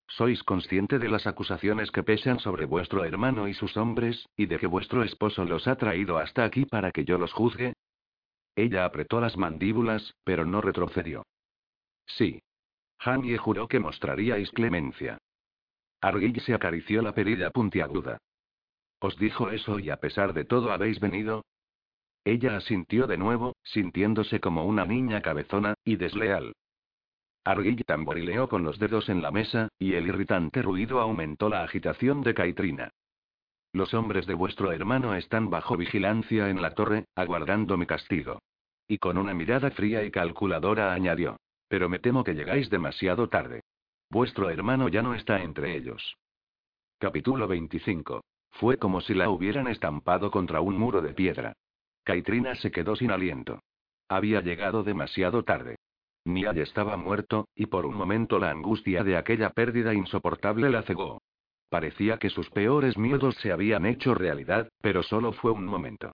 ¿Sois 0.08 0.44
consciente 0.44 1.00
de 1.00 1.10
las 1.10 1.26
acusaciones 1.26 1.92
que 1.92 2.04
pesan 2.04 2.40
sobre 2.40 2.66
vuestro 2.66 3.04
hermano 3.04 3.48
y 3.48 3.54
sus 3.54 3.78
hombres, 3.78 4.28
y 4.38 4.46
de 4.46 4.60
que 4.60 4.68
vuestro 4.68 5.04
esposo 5.04 5.44
los 5.46 5.68
ha 5.68 5.76
traído 5.76 6.18
hasta 6.18 6.44
aquí 6.44 6.66
para 6.66 6.92
que 6.92 7.06
yo 7.06 7.18
los 7.18 7.34
juzgue? 7.34 7.74
Ella 8.56 8.86
apretó 8.86 9.20
las 9.20 9.38
mandíbulas, 9.38 10.14
pero 10.24 10.46
no 10.46 10.62
retrocedió. 10.62 11.26
Sí. 12.06 12.42
Hanye 13.00 13.38
juró 13.38 13.68
que 13.68 13.80
mostraríais 13.80 14.52
clemencia. 14.52 15.18
Argyll 16.02 16.40
se 16.42 16.54
acarició 16.54 17.02
la 17.02 17.14
perilla 17.14 17.50
puntiaguda. 17.50 18.18
¿Os 19.00 19.18
dijo 19.18 19.50
eso 19.50 19.80
y 19.80 19.90
a 19.90 19.98
pesar 19.98 20.34
de 20.34 20.46
todo 20.46 20.72
habéis 20.72 21.00
venido? 21.00 21.44
Ella 22.26 22.56
asintió 22.56 23.08
de 23.08 23.18
nuevo, 23.18 23.56
sintiéndose 23.64 24.40
como 24.40 24.66
una 24.66 24.86
niña 24.86 25.22
cabezona, 25.22 25.74
y 25.84 25.98
desleal. 25.98 26.54
Argyll 27.46 27.84
tamborileó 27.86 28.48
con 28.48 28.64
los 28.64 28.80
dedos 28.80 29.10
en 29.10 29.22
la 29.22 29.32
mesa, 29.32 29.70
y 29.78 29.94
el 29.94 30.08
irritante 30.08 30.62
ruido 30.62 31.02
aumentó 31.02 31.50
la 31.50 31.64
agitación 31.64 32.22
de 32.22 32.34
Caitrina. 32.34 32.92
Los 33.74 33.94
hombres 33.94 34.28
de 34.28 34.36
vuestro 34.36 34.72
hermano 34.72 35.16
están 35.16 35.50
bajo 35.50 35.76
vigilancia 35.76 36.50
en 36.50 36.62
la 36.62 36.76
torre, 36.76 37.06
aguardando 37.16 37.76
mi 37.76 37.86
castigo. 37.86 38.40
Y 38.88 39.00
con 39.00 39.18
una 39.18 39.34
mirada 39.34 39.72
fría 39.72 40.04
y 40.04 40.12
calculadora 40.12 40.94
añadió. 40.94 41.38
Pero 41.68 41.90
me 41.90 42.00
temo 42.00 42.24
que 42.24 42.36
llegáis 42.36 42.70
demasiado 42.70 43.30
tarde. 43.30 43.64
Vuestro 44.10 44.52
hermano 44.52 44.90
ya 44.90 45.02
no 45.02 45.16
está 45.16 45.42
entre 45.42 45.76
ellos. 45.76 46.18
Capítulo 47.00 47.48
25. 47.48 48.24
Fue 48.52 48.78
como 48.78 49.02
si 49.02 49.16
la 49.16 49.30
hubieran 49.30 49.68
estampado 49.68 50.30
contra 50.30 50.62
un 50.62 50.78
muro 50.78 51.02
de 51.02 51.14
piedra. 51.14 51.54
Caitrina 52.04 52.54
se 52.56 52.70
quedó 52.70 52.96
sin 52.96 53.10
aliento. 53.10 53.60
Había 54.08 54.42
llegado 54.42 54.84
demasiado 54.84 55.44
tarde. 55.44 55.78
Niall 56.26 56.58
estaba 56.60 56.98
muerto, 56.98 57.48
y 57.56 57.66
por 57.66 57.86
un 57.86 57.96
momento 57.96 58.40
la 58.40 58.50
angustia 58.50 59.04
de 59.04 59.18
aquella 59.18 59.50
pérdida 59.50 59.94
insoportable 59.94 60.70
la 60.70 60.84
cegó. 60.84 61.22
Parecía 61.70 62.18
que 62.18 62.30
sus 62.30 62.50
peores 62.50 62.98
miedos 62.98 63.36
se 63.36 63.52
habían 63.52 63.86
hecho 63.86 64.14
realidad, 64.14 64.70
pero 64.82 65.04
solo 65.04 65.34
fue 65.34 65.52
un 65.52 65.66
momento. 65.66 66.12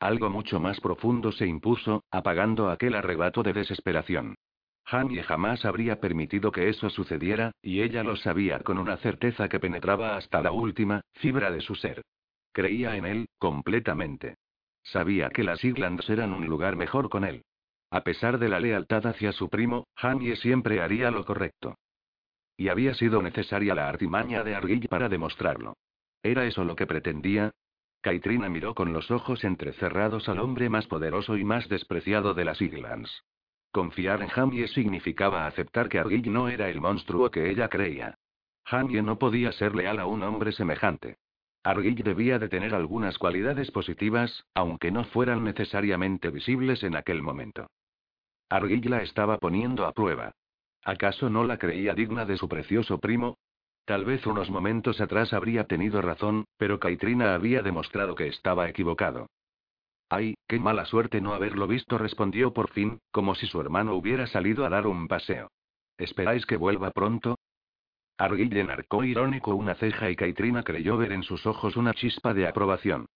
Algo 0.00 0.30
mucho 0.30 0.58
más 0.58 0.80
profundo 0.80 1.30
se 1.30 1.46
impuso, 1.46 2.02
apagando 2.10 2.70
aquel 2.70 2.94
arrebato 2.94 3.42
de 3.42 3.52
desesperación. 3.52 4.34
Hanye 4.84 5.22
jamás 5.22 5.64
habría 5.64 6.00
permitido 6.00 6.50
que 6.50 6.68
eso 6.68 6.90
sucediera, 6.90 7.52
y 7.62 7.82
ella 7.82 8.02
lo 8.02 8.16
sabía 8.16 8.58
con 8.60 8.78
una 8.78 8.96
certeza 8.96 9.48
que 9.48 9.60
penetraba 9.60 10.16
hasta 10.16 10.42
la 10.42 10.50
última 10.50 11.02
fibra 11.12 11.50
de 11.50 11.60
su 11.60 11.76
ser. 11.76 12.02
Creía 12.52 12.96
en 12.96 13.06
él, 13.06 13.28
completamente. 13.38 14.36
Sabía 14.82 15.30
que 15.30 15.44
las 15.44 15.64
Islands 15.64 16.10
eran 16.10 16.32
un 16.32 16.46
lugar 16.46 16.74
mejor 16.74 17.08
con 17.08 17.24
él. 17.24 17.44
A 17.92 18.00
pesar 18.04 18.38
de 18.38 18.48
la 18.48 18.58
lealtad 18.58 19.06
hacia 19.06 19.32
su 19.32 19.50
primo, 19.50 19.86
Hanye 19.96 20.36
siempre 20.36 20.80
haría 20.80 21.10
lo 21.10 21.26
correcto. 21.26 21.76
Y 22.56 22.68
había 22.68 22.94
sido 22.94 23.20
necesaria 23.20 23.74
la 23.74 23.86
artimaña 23.86 24.42
de 24.42 24.54
Argyll 24.54 24.88
para 24.88 25.10
demostrarlo. 25.10 25.76
¿Era 26.22 26.46
eso 26.46 26.64
lo 26.64 26.74
que 26.74 26.86
pretendía? 26.86 27.50
Caitrina 28.00 28.48
miró 28.48 28.74
con 28.74 28.94
los 28.94 29.10
ojos 29.10 29.44
entrecerrados 29.44 30.30
al 30.30 30.40
hombre 30.40 30.70
más 30.70 30.86
poderoso 30.86 31.36
y 31.36 31.44
más 31.44 31.68
despreciado 31.68 32.32
de 32.32 32.46
las 32.46 32.62
Islands. 32.62 33.24
Confiar 33.72 34.22
en 34.22 34.30
Hamie 34.34 34.68
significaba 34.68 35.46
aceptar 35.46 35.90
que 35.90 35.98
Argyll 35.98 36.32
no 36.32 36.48
era 36.48 36.70
el 36.70 36.80
monstruo 36.80 37.30
que 37.30 37.50
ella 37.50 37.68
creía. 37.68 38.16
Hamie 38.64 39.02
no 39.02 39.18
podía 39.18 39.52
ser 39.52 39.74
leal 39.74 39.98
a 39.98 40.06
un 40.06 40.22
hombre 40.22 40.52
semejante. 40.52 41.18
Argyll 41.62 42.02
debía 42.02 42.38
de 42.38 42.48
tener 42.48 42.74
algunas 42.74 43.18
cualidades 43.18 43.70
positivas, 43.70 44.46
aunque 44.54 44.90
no 44.90 45.04
fueran 45.04 45.44
necesariamente 45.44 46.30
visibles 46.30 46.82
en 46.84 46.96
aquel 46.96 47.20
momento. 47.20 47.68
Argyll 48.52 48.90
la 48.90 49.02
estaba 49.02 49.38
poniendo 49.38 49.86
a 49.86 49.92
prueba. 49.92 50.32
¿Acaso 50.84 51.30
no 51.30 51.42
la 51.44 51.56
creía 51.56 51.94
digna 51.94 52.26
de 52.26 52.36
su 52.36 52.50
precioso 52.50 52.98
primo? 52.98 53.38
Tal 53.86 54.04
vez 54.04 54.26
unos 54.26 54.50
momentos 54.50 55.00
atrás 55.00 55.32
habría 55.32 55.64
tenido 55.64 56.02
razón, 56.02 56.44
pero 56.58 56.78
Caitrina 56.78 57.34
había 57.34 57.62
demostrado 57.62 58.14
que 58.14 58.28
estaba 58.28 58.68
equivocado. 58.68 59.30
Ay, 60.10 60.34
qué 60.46 60.58
mala 60.58 60.84
suerte 60.84 61.22
no 61.22 61.32
haberlo 61.32 61.66
visto, 61.66 61.96
respondió 61.96 62.52
por 62.52 62.68
fin, 62.70 63.00
como 63.10 63.34
si 63.34 63.46
su 63.46 63.58
hermano 63.58 63.94
hubiera 63.94 64.26
salido 64.26 64.66
a 64.66 64.68
dar 64.68 64.86
un 64.86 65.08
paseo. 65.08 65.48
¿Esperáis 65.96 66.44
que 66.44 66.58
vuelva 66.58 66.90
pronto? 66.90 67.38
Argyll 68.18 68.54
enarcó 68.54 69.02
irónico 69.02 69.54
una 69.54 69.76
ceja 69.76 70.10
y 70.10 70.16
Caitrina 70.16 70.62
creyó 70.62 70.98
ver 70.98 71.12
en 71.12 71.22
sus 71.22 71.46
ojos 71.46 71.78
una 71.78 71.94
chispa 71.94 72.34
de 72.34 72.46
aprobación. 72.46 73.06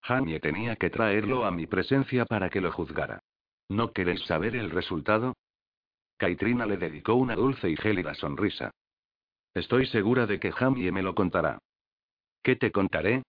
Jamie 0.00 0.40
tenía 0.40 0.76
que 0.76 0.88
traerlo 0.88 1.44
a 1.44 1.50
mi 1.50 1.66
presencia 1.66 2.24
para 2.24 2.48
que 2.48 2.62
lo 2.62 2.72
juzgara. 2.72 3.20
¿No 3.68 3.92
queréis 3.92 4.24
saber 4.26 4.56
el 4.56 4.70
resultado? 4.70 5.34
Caitrina 6.16 6.66
le 6.66 6.76
dedicó 6.76 7.14
una 7.14 7.34
dulce 7.34 7.68
y 7.70 7.76
gélida 7.76 8.14
sonrisa. 8.14 8.70
Estoy 9.54 9.86
segura 9.86 10.26
de 10.26 10.38
que 10.38 10.52
Jamie 10.52 10.92
me 10.92 11.02
lo 11.02 11.14
contará. 11.14 11.58
¿Qué 12.42 12.56
te 12.56 12.72
contaré? 12.72 13.22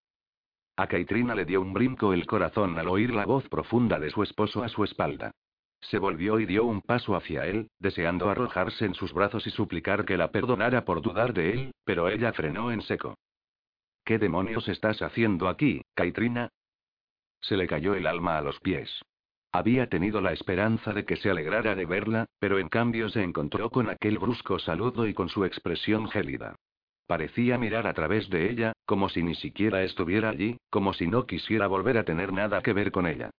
A 0.75 0.87
Caitrina 0.87 1.35
le 1.35 1.45
dio 1.45 1.61
un 1.61 1.73
brinco 1.73 2.13
el 2.13 2.25
corazón 2.25 2.77
al 2.77 2.89
oír 2.89 3.13
la 3.13 3.25
voz 3.25 3.47
profunda 3.47 3.99
de 3.99 4.09
su 4.09 4.23
esposo 4.23 4.63
a 4.63 4.69
su 4.69 4.83
espalda. 4.83 5.31
Se 5.79 5.99
volvió 5.99 6.39
y 6.39 6.45
dio 6.45 6.65
un 6.65 6.81
paso 6.81 7.15
hacia 7.15 7.45
él, 7.45 7.69
deseando 7.79 8.29
arrojarse 8.29 8.85
en 8.85 8.93
sus 8.93 9.13
brazos 9.13 9.45
y 9.47 9.51
suplicar 9.51 10.03
que 10.03 10.17
la 10.17 10.31
perdonara 10.31 10.83
por 10.83 11.01
dudar 11.01 11.33
de 11.33 11.51
él, 11.51 11.71
pero 11.85 12.09
ella 12.09 12.33
frenó 12.33 12.71
en 12.71 12.81
seco. 12.81 13.15
¿Qué 14.03 14.17
demonios 14.17 14.67
estás 14.67 15.01
haciendo 15.01 15.47
aquí, 15.47 15.81
Caitrina? 15.93 16.49
Se 17.41 17.55
le 17.55 17.67
cayó 17.67 17.95
el 17.95 18.07
alma 18.07 18.37
a 18.37 18.41
los 18.41 18.59
pies. 18.59 19.01
Había 19.55 19.87
tenido 19.87 20.19
la 20.19 20.33
esperanza 20.33 20.91
de 20.91 21.05
que 21.05 21.15
se 21.15 21.29
alegrara 21.29 21.75
de 21.75 21.85
verla, 21.85 22.25
pero 22.39 22.59
en 22.59 22.67
cambio 22.67 23.07
se 23.07 23.23
encontró 23.23 23.69
con 23.69 23.89
aquel 23.89 24.17
brusco 24.17 24.59
saludo 24.59 25.07
y 25.07 25.13
con 25.13 25.29
su 25.29 25.45
expresión 25.45 26.09
gélida. 26.09 26.57
Parecía 27.07 27.57
mirar 27.57 27.87
a 27.87 27.93
través 27.93 28.29
de 28.29 28.51
ella, 28.51 28.73
como 28.85 29.07
si 29.07 29.23
ni 29.23 29.33
siquiera 29.33 29.81
estuviera 29.83 30.27
allí, 30.27 30.57
como 30.69 30.91
si 30.91 31.07
no 31.07 31.25
quisiera 31.25 31.67
volver 31.67 31.97
a 31.97 32.03
tener 32.03 32.33
nada 32.33 32.61
que 32.61 32.73
ver 32.73 32.91
con 32.91 33.07
ella. 33.07 33.29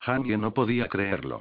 Hanye 0.00 0.36
no 0.36 0.52
podía 0.52 0.88
creerlo. 0.88 1.40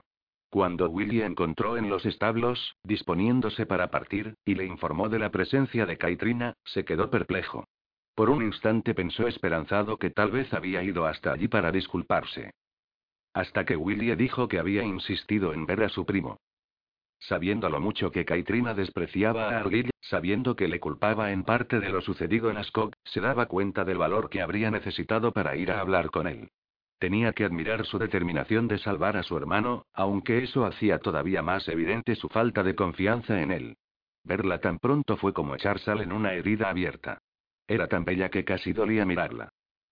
Cuando 0.50 0.90
Willie 0.90 1.26
encontró 1.26 1.76
en 1.76 1.90
los 1.90 2.06
establos, 2.06 2.78
disponiéndose 2.86 3.66
para 3.66 3.92
partir, 3.92 4.36
y 4.46 4.56
le 4.56 4.64
informó 4.64 5.10
de 5.10 5.20
la 5.20 5.30
presencia 5.30 5.86
de 5.86 5.98
Caitrina, 5.98 6.54
se 6.64 6.86
quedó 6.86 7.10
perplejo. 7.10 7.68
Por 8.16 8.30
un 8.30 8.44
instante 8.44 8.94
pensó 8.94 9.28
esperanzado 9.28 9.98
que 9.98 10.10
tal 10.10 10.32
vez 10.32 10.54
había 10.54 10.84
ido 10.84 11.06
hasta 11.06 11.34
allí 11.34 11.50
para 11.50 11.74
disculparse. 11.74 12.52
Hasta 13.34 13.66
que 13.66 13.76
Willie 13.76 14.16
dijo 14.16 14.48
que 14.48 14.60
había 14.60 14.84
insistido 14.84 15.54
en 15.54 15.66
ver 15.66 15.84
a 15.84 15.90
su 15.90 16.06
primo. 16.06 16.40
Sabiendo 17.20 17.70
lo 17.70 17.80
mucho 17.80 18.12
que 18.12 18.26
Kaitrina 18.26 18.74
despreciaba 18.74 19.50
a 19.50 19.60
Argyll, 19.60 19.92
sabiendo 20.00 20.56
que 20.56 20.68
le 20.68 20.80
culpaba 20.80 21.32
en 21.32 21.44
parte 21.44 21.80
de 21.80 21.90
lo 21.90 22.02
sucedido 22.02 22.50
en 22.50 22.58
Ascot, 22.58 22.96
se 23.04 23.20
daba 23.20 23.48
cuenta 23.48 23.84
del 23.84 23.98
valor 23.98 24.30
que 24.30 24.42
habría 24.42 24.72
necesitado 24.72 25.34
para 25.34 25.56
ir 25.58 25.72
a 25.72 25.82
hablar 25.82 26.10
con 26.12 26.28
él. 26.28 26.50
Tenía 26.98 27.34
que 27.34 27.46
admirar 27.46 27.86
su 27.86 27.98
determinación 27.98 28.68
de 28.68 28.78
salvar 28.78 29.16
a 29.16 29.24
su 29.24 29.38
hermano, 29.38 29.86
aunque 29.94 30.44
eso 30.44 30.66
hacía 30.66 31.00
todavía 31.00 31.42
más 31.42 31.68
evidente 31.68 32.16
su 32.16 32.30
falta 32.30 32.64
de 32.64 32.76
confianza 32.76 33.42
en 33.42 33.52
él. 33.52 33.78
Verla 34.24 34.60
tan 34.60 34.80
pronto 34.80 35.16
fue 35.18 35.34
como 35.34 35.56
echar 35.56 35.80
sal 35.80 36.02
en 36.02 36.12
una 36.12 36.34
herida 36.34 36.70
abierta. 36.70 37.20
Era 37.68 37.88
tan 37.88 38.04
bella 38.04 38.30
que 38.30 38.44
casi 38.44 38.74
dolía 38.74 39.06
mirarla. 39.06 39.49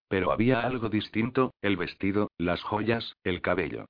Pero 0.08 0.32
había 0.32 0.62
algo 0.62 0.90
distinto, 0.90 1.54
el 1.62 1.78
vestido, 1.78 2.32
las 2.38 2.62
joyas, 2.64 3.16
el 3.24 3.42
cabello. 3.42 3.86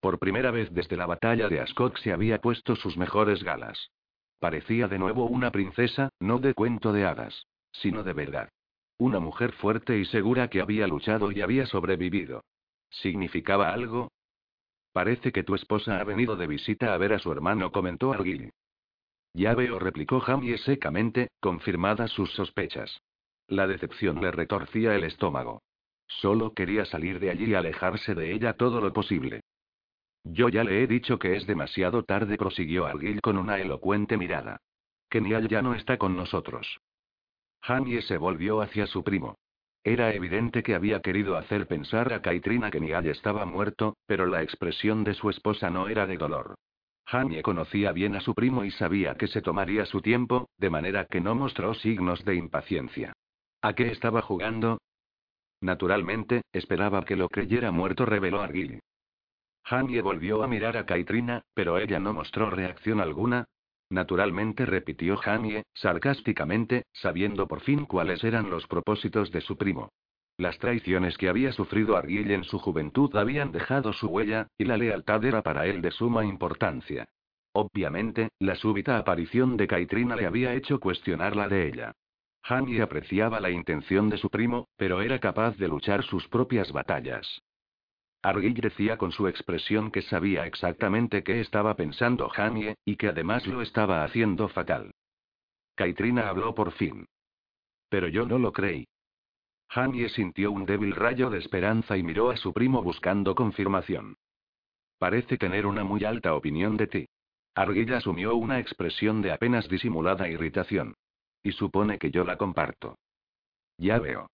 Por 0.00 0.18
primera 0.18 0.50
vez 0.50 0.72
desde 0.72 0.96
la 0.96 1.06
batalla 1.06 1.48
de 1.48 1.60
Ascot 1.60 1.96
se 1.98 2.12
había 2.12 2.40
puesto 2.40 2.74
sus 2.74 2.96
mejores 2.96 3.44
galas. 3.44 3.90
Parecía 4.40 4.88
de 4.88 4.98
nuevo 4.98 5.26
una 5.26 5.52
princesa, 5.52 6.08
no 6.18 6.38
de 6.38 6.54
cuento 6.54 6.92
de 6.92 7.04
hadas, 7.04 7.46
sino 7.70 8.02
de 8.02 8.12
verdad. 8.12 8.48
Una 8.98 9.20
mujer 9.20 9.52
fuerte 9.52 9.98
y 9.98 10.04
segura 10.04 10.48
que 10.48 10.60
había 10.60 10.88
luchado 10.88 11.30
y 11.30 11.40
había 11.40 11.66
sobrevivido. 11.66 12.42
¿Significaba 12.90 13.72
algo? 13.72 14.10
Parece 14.92 15.30
que 15.30 15.44
tu 15.44 15.54
esposa 15.54 16.00
ha 16.00 16.04
venido 16.04 16.36
de 16.36 16.48
visita 16.48 16.92
a 16.92 16.98
ver 16.98 17.12
a 17.12 17.18
su 17.18 17.30
hermano, 17.30 17.70
comentó 17.70 18.12
Argyll. 18.12 18.50
Ya 19.34 19.54
veo, 19.54 19.78
replicó 19.78 20.20
Jamie 20.20 20.58
secamente, 20.58 21.28
confirmadas 21.40 22.10
sus 22.10 22.32
sospechas. 22.32 23.00
La 23.52 23.66
decepción 23.66 24.18
le 24.22 24.30
retorcía 24.30 24.94
el 24.94 25.04
estómago. 25.04 25.60
Solo 26.06 26.54
quería 26.54 26.86
salir 26.86 27.20
de 27.20 27.28
allí 27.28 27.50
y 27.50 27.54
alejarse 27.54 28.14
de 28.14 28.32
ella 28.32 28.54
todo 28.54 28.80
lo 28.80 28.94
posible. 28.94 29.42
Yo 30.24 30.48
ya 30.48 30.64
le 30.64 30.82
he 30.82 30.86
dicho 30.86 31.18
que 31.18 31.36
es 31.36 31.46
demasiado 31.46 32.02
tarde, 32.02 32.38
prosiguió 32.38 32.86
Arguill 32.86 33.20
con 33.20 33.36
una 33.36 33.58
elocuente 33.58 34.16
mirada. 34.16 34.56
Que 35.10 35.20
Niall 35.20 35.48
ya 35.48 35.60
no 35.60 35.74
está 35.74 35.98
con 35.98 36.16
nosotros. 36.16 36.80
Jamie 37.60 38.00
se 38.00 38.16
volvió 38.16 38.62
hacia 38.62 38.86
su 38.86 39.04
primo. 39.04 39.36
Era 39.84 40.14
evidente 40.14 40.62
que 40.62 40.74
había 40.74 41.00
querido 41.00 41.36
hacer 41.36 41.66
pensar 41.66 42.10
a 42.14 42.22
Kaitrina 42.22 42.70
que 42.70 42.80
Niall 42.80 43.06
estaba 43.06 43.44
muerto, 43.44 43.98
pero 44.06 44.24
la 44.24 44.42
expresión 44.42 45.04
de 45.04 45.12
su 45.12 45.28
esposa 45.28 45.68
no 45.68 45.88
era 45.88 46.06
de 46.06 46.16
dolor. 46.16 46.54
Jamie 47.04 47.42
conocía 47.42 47.92
bien 47.92 48.16
a 48.16 48.20
su 48.20 48.34
primo 48.34 48.64
y 48.64 48.70
sabía 48.70 49.14
que 49.16 49.26
se 49.26 49.42
tomaría 49.42 49.84
su 49.84 50.00
tiempo, 50.00 50.48
de 50.56 50.70
manera 50.70 51.04
que 51.04 51.20
no 51.20 51.34
mostró 51.34 51.74
signos 51.74 52.24
de 52.24 52.36
impaciencia. 52.36 53.12
¿A 53.62 53.74
qué 53.74 53.92
estaba 53.92 54.22
jugando? 54.22 54.78
Naturalmente, 55.60 56.42
esperaba 56.52 57.04
que 57.04 57.14
lo 57.14 57.28
creyera 57.28 57.70
muerto, 57.70 58.04
reveló 58.04 58.40
Arguill. 58.40 58.80
Jamie 59.64 60.02
volvió 60.02 60.42
a 60.42 60.48
mirar 60.48 60.76
a 60.76 60.84
Kaitrina, 60.84 61.42
pero 61.54 61.78
ella 61.78 62.00
no 62.00 62.12
mostró 62.12 62.50
reacción 62.50 63.00
alguna. 63.00 63.44
Naturalmente 63.88 64.66
repitió 64.66 65.16
Jamie, 65.16 65.62
sarcásticamente, 65.74 66.86
sabiendo 66.92 67.46
por 67.46 67.60
fin 67.60 67.86
cuáles 67.86 68.24
eran 68.24 68.50
los 68.50 68.66
propósitos 68.66 69.30
de 69.30 69.40
su 69.40 69.56
primo. 69.56 69.90
Las 70.38 70.58
traiciones 70.58 71.16
que 71.16 71.28
había 71.28 71.52
sufrido 71.52 71.96
Arguill 71.96 72.32
en 72.32 72.42
su 72.42 72.58
juventud 72.58 73.14
habían 73.14 73.52
dejado 73.52 73.92
su 73.92 74.08
huella, 74.08 74.48
y 74.58 74.64
la 74.64 74.76
lealtad 74.76 75.24
era 75.24 75.42
para 75.42 75.66
él 75.66 75.82
de 75.82 75.92
suma 75.92 76.24
importancia. 76.24 77.06
Obviamente, 77.52 78.30
la 78.40 78.56
súbita 78.56 78.98
aparición 78.98 79.56
de 79.56 79.68
Kaitrina 79.68 80.16
le 80.16 80.26
había 80.26 80.52
hecho 80.54 80.80
cuestionarla 80.80 81.48
de 81.48 81.68
ella. 81.68 81.92
Jamie 82.44 82.82
apreciaba 82.82 83.40
la 83.40 83.50
intención 83.50 84.08
de 84.08 84.18
su 84.18 84.28
primo, 84.28 84.68
pero 84.76 85.00
era 85.00 85.18
capaz 85.20 85.56
de 85.56 85.68
luchar 85.68 86.02
sus 86.02 86.26
propias 86.28 86.72
batallas. 86.72 87.42
Argyll 88.22 88.54
decía 88.54 88.96
con 88.96 89.12
su 89.12 89.26
expresión 89.28 89.90
que 89.90 90.02
sabía 90.02 90.46
exactamente 90.46 91.22
qué 91.22 91.40
estaba 91.40 91.74
pensando 91.76 92.28
Jamie, 92.28 92.76
y 92.84 92.96
que 92.96 93.08
además 93.08 93.46
lo 93.46 93.62
estaba 93.62 94.04
haciendo 94.04 94.48
fatal. 94.48 94.92
Kaitrina 95.74 96.28
habló 96.28 96.54
por 96.54 96.72
fin. 96.72 97.06
Pero 97.88 98.08
yo 98.08 98.26
no 98.26 98.38
lo 98.38 98.52
creí. 98.52 98.86
Jamie 99.68 100.08
sintió 100.08 100.52
un 100.52 100.66
débil 100.66 100.94
rayo 100.94 101.30
de 101.30 101.38
esperanza 101.38 101.96
y 101.96 102.02
miró 102.02 102.30
a 102.30 102.36
su 102.36 102.52
primo 102.52 102.82
buscando 102.82 103.34
confirmación. 103.34 104.16
Parece 104.98 105.38
tener 105.38 105.66
una 105.66 105.82
muy 105.82 106.04
alta 106.04 106.34
opinión 106.34 106.76
de 106.76 106.86
ti. 106.86 107.06
Argyll 107.54 107.94
asumió 107.94 108.36
una 108.36 108.60
expresión 108.60 109.22
de 109.22 109.32
apenas 109.32 109.68
disimulada 109.68 110.28
irritación. 110.28 110.94
Y 111.42 111.52
supone 111.52 111.98
que 111.98 112.10
yo 112.10 112.24
la 112.24 112.36
comparto. 112.36 112.96
Ya 113.78 113.98
veo. 113.98 114.30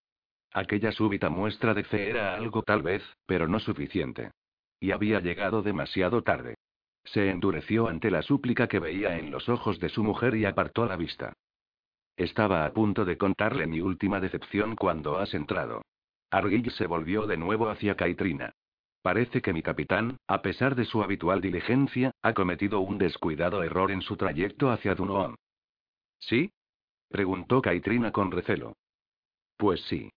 Aquella 0.53 0.91
súbita 0.91 1.29
muestra 1.29 1.73
de 1.73 1.83
fe 1.83 2.09
era 2.09 2.35
algo 2.35 2.63
tal 2.63 2.81
vez, 2.81 3.03
pero 3.25 3.47
no 3.47 3.59
suficiente. 3.59 4.31
Y 4.79 4.91
había 4.91 5.19
llegado 5.19 5.61
demasiado 5.61 6.23
tarde. 6.23 6.55
Se 7.03 7.29
endureció 7.29 7.87
ante 7.87 8.11
la 8.11 8.21
súplica 8.21 8.67
que 8.67 8.79
veía 8.79 9.17
en 9.17 9.31
los 9.31 9.47
ojos 9.49 9.79
de 9.79 9.89
su 9.89 10.03
mujer 10.03 10.35
y 10.35 10.45
apartó 10.45 10.85
la 10.85 10.97
vista. 10.97 11.33
Estaba 12.17 12.65
a 12.65 12.73
punto 12.73 13.05
de 13.05 13.17
contarle 13.17 13.67
mi 13.67 13.79
última 13.79 14.19
decepción 14.19 14.75
cuando 14.75 15.17
has 15.17 15.33
entrado. 15.33 15.83
Argyll 16.31 16.71
se 16.71 16.87
volvió 16.87 17.27
de 17.27 17.37
nuevo 17.37 17.69
hacia 17.69 17.95
Kaitrina. 17.95 18.53
Parece 19.01 19.41
que 19.41 19.53
mi 19.53 19.61
capitán, 19.61 20.17
a 20.27 20.41
pesar 20.41 20.75
de 20.75 20.83
su 20.83 21.01
habitual 21.01 21.39
diligencia, 21.39 22.11
ha 22.21 22.33
cometido 22.33 22.81
un 22.81 22.97
descuidado 22.97 23.63
error 23.63 23.91
en 23.91 24.01
su 24.01 24.17
trayecto 24.17 24.69
hacia 24.69 24.95
Dunoon. 24.95 25.35
¿Sí? 26.19 26.51
Preguntó 27.09 27.61
Kaitrina 27.61 28.11
con 28.11 28.31
recelo. 28.31 28.75
Pues 29.57 29.81
sí. 29.83 30.09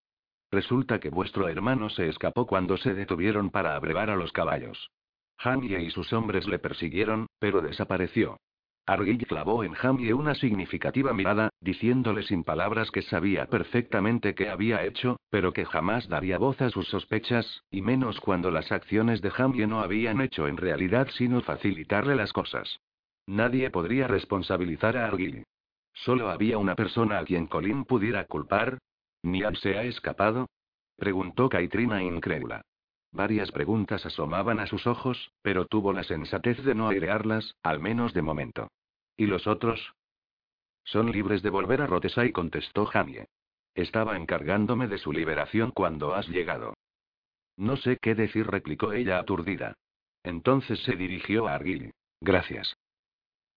Resulta 0.51 0.99
que 0.99 1.11
vuestro 1.11 1.49
hermano 1.49 1.91
se 1.91 2.09
escapó 2.09 2.47
cuando 2.47 2.77
se 2.77 2.95
detuvieron 2.95 3.51
para 3.51 3.77
abrevar 3.77 4.11
a 4.11 4.17
los 4.17 4.33
caballos. 4.33 4.91
Jamie 5.39 5.81
y 5.81 5.91
sus 5.91 6.13
hombres 6.13 6.47
le 6.47 6.59
persiguieron, 6.59 7.27
pero 7.39 7.63
desapareció. 7.63 8.37
Argyll 8.87 9.25
clavó 9.27 9.63
en 9.63 9.73
Jamie 9.75 10.13
una 10.13 10.35
significativa 10.35 11.13
mirada, 11.13 11.51
diciéndole 11.61 12.25
sin 12.25 12.43
palabras 12.43 12.91
que 12.91 13.03
sabía 13.03 13.47
perfectamente 13.47 14.35
qué 14.35 14.49
había 14.49 14.85
hecho, 14.85 15.21
pero 15.31 15.53
que 15.53 15.65
jamás 15.65 16.09
daría 16.09 16.39
voz 16.39 16.61
a 16.61 16.71
sus 16.71 16.89
sospechas, 16.89 17.63
y 17.71 17.83
menos 17.83 18.21
cuando 18.21 18.51
las 18.51 18.73
acciones 18.73 19.23
de 19.23 19.31
Jamie 19.31 19.67
no 19.69 19.81
habían 19.81 20.21
hecho 20.21 20.49
en 20.49 20.57
realidad 20.57 21.09
sino 21.17 21.41
facilitarle 21.41 22.17
las 22.17 22.33
cosas. 22.33 22.81
Nadie 23.27 23.71
podría 23.71 24.09
responsabilizar 24.09 24.97
a 24.97 25.07
Argyll. 25.07 25.45
Solo 26.05 26.31
había 26.31 26.57
una 26.57 26.75
persona 26.75 27.19
a 27.19 27.25
quien 27.25 27.47
Colin 27.47 27.85
pudiera 27.85 28.25
culpar, 28.25 28.79
¿Niall 29.23 29.57
se 29.57 29.77
ha 29.77 29.83
escapado? 29.83 30.49
preguntó 30.97 31.49
Kaitrina 31.49 32.03
incrédula. 32.03 32.63
Varias 33.13 33.51
preguntas 33.51 34.07
asomaban 34.07 34.61
a 34.61 34.67
sus 34.67 34.87
ojos, 34.87 35.31
pero 35.43 35.67
tuvo 35.67 35.93
la 35.93 36.05
sensatez 36.05 36.63
de 36.65 36.75
no 36.75 36.89
airearlas, 36.89 37.55
al 37.63 37.81
menos 37.81 38.15
de 38.15 38.23
momento. 38.23 38.69
¿Y 39.17 39.27
los 39.27 39.47
otros? 39.47 39.93
Son 40.85 41.11
libres 41.11 41.43
de 41.43 41.51
volver 41.51 41.83
a 41.83 41.87
Rotesay, 41.87 42.33
contestó 42.33 42.87
Jamie. 42.87 43.27
Estaba 43.75 44.17
encargándome 44.17 44.89
de 44.89 44.99
su 44.99 45.13
liberación 45.13 45.71
cuando 45.71 46.15
has 46.15 46.29
llegado. 46.29 46.75
No 47.57 47.77
sé 47.77 47.99
qué 48.01 48.15
decir, 48.15 48.47
replicó 48.47 48.93
ella 48.93 49.19
aturdida. 49.19 49.75
Entonces 50.23 50.81
se 50.85 50.97
dirigió 50.97 51.47
a 51.47 51.57
Argyll. 51.57 51.93
Gracias. 52.21 52.75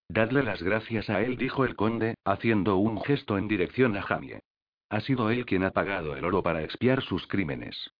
Dadle 0.09 0.43
las 0.43 0.61
gracias 0.61 1.09
a 1.09 1.21
él, 1.21 1.37
dijo 1.37 1.65
el 1.65 1.75
conde, 1.75 2.15
haciendo 2.23 2.77
un 2.77 3.01
gesto 3.01 3.37
en 3.37 3.47
dirección 3.47 3.95
a 3.97 4.01
Jamie. 4.01 4.41
Ha 4.89 5.01
sido 5.01 5.29
él 5.31 5.45
quien 5.45 5.63
ha 5.63 5.71
pagado 5.71 6.15
el 6.15 6.25
oro 6.25 6.43
para 6.43 6.63
expiar 6.63 7.01
sus 7.01 7.25
crímenes. 7.27 7.91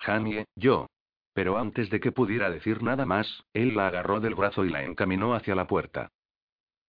Jamie, 0.00 0.46
yo. 0.56 0.86
Pero 1.32 1.58
antes 1.58 1.90
de 1.90 2.00
que 2.00 2.10
pudiera 2.10 2.50
decir 2.50 2.82
nada 2.82 3.06
más, 3.06 3.44
él 3.52 3.76
la 3.76 3.86
agarró 3.86 4.18
del 4.20 4.34
brazo 4.34 4.64
y 4.64 4.70
la 4.70 4.82
encaminó 4.82 5.34
hacia 5.34 5.54
la 5.54 5.66
puerta. 5.66 6.10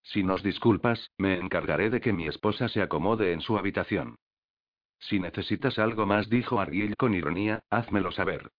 Si 0.02 0.24
nos 0.24 0.42
disculpas, 0.42 1.12
me 1.18 1.38
encargaré 1.38 1.90
de 1.90 2.02
que 2.02 2.14
mi 2.14 2.28
esposa 2.28 2.68
se 2.70 2.82
acomode 2.82 3.34
en 3.34 3.42
su 3.42 3.58
habitación. 3.58 4.16
Si 5.00 5.20
necesitas 5.20 5.78
algo 5.78 6.06
más, 6.06 6.30
dijo 6.30 6.60
Ariel 6.60 6.96
con 6.98 7.14
ironía, 7.14 7.62
házmelo 7.70 8.12
saber. 8.12 8.50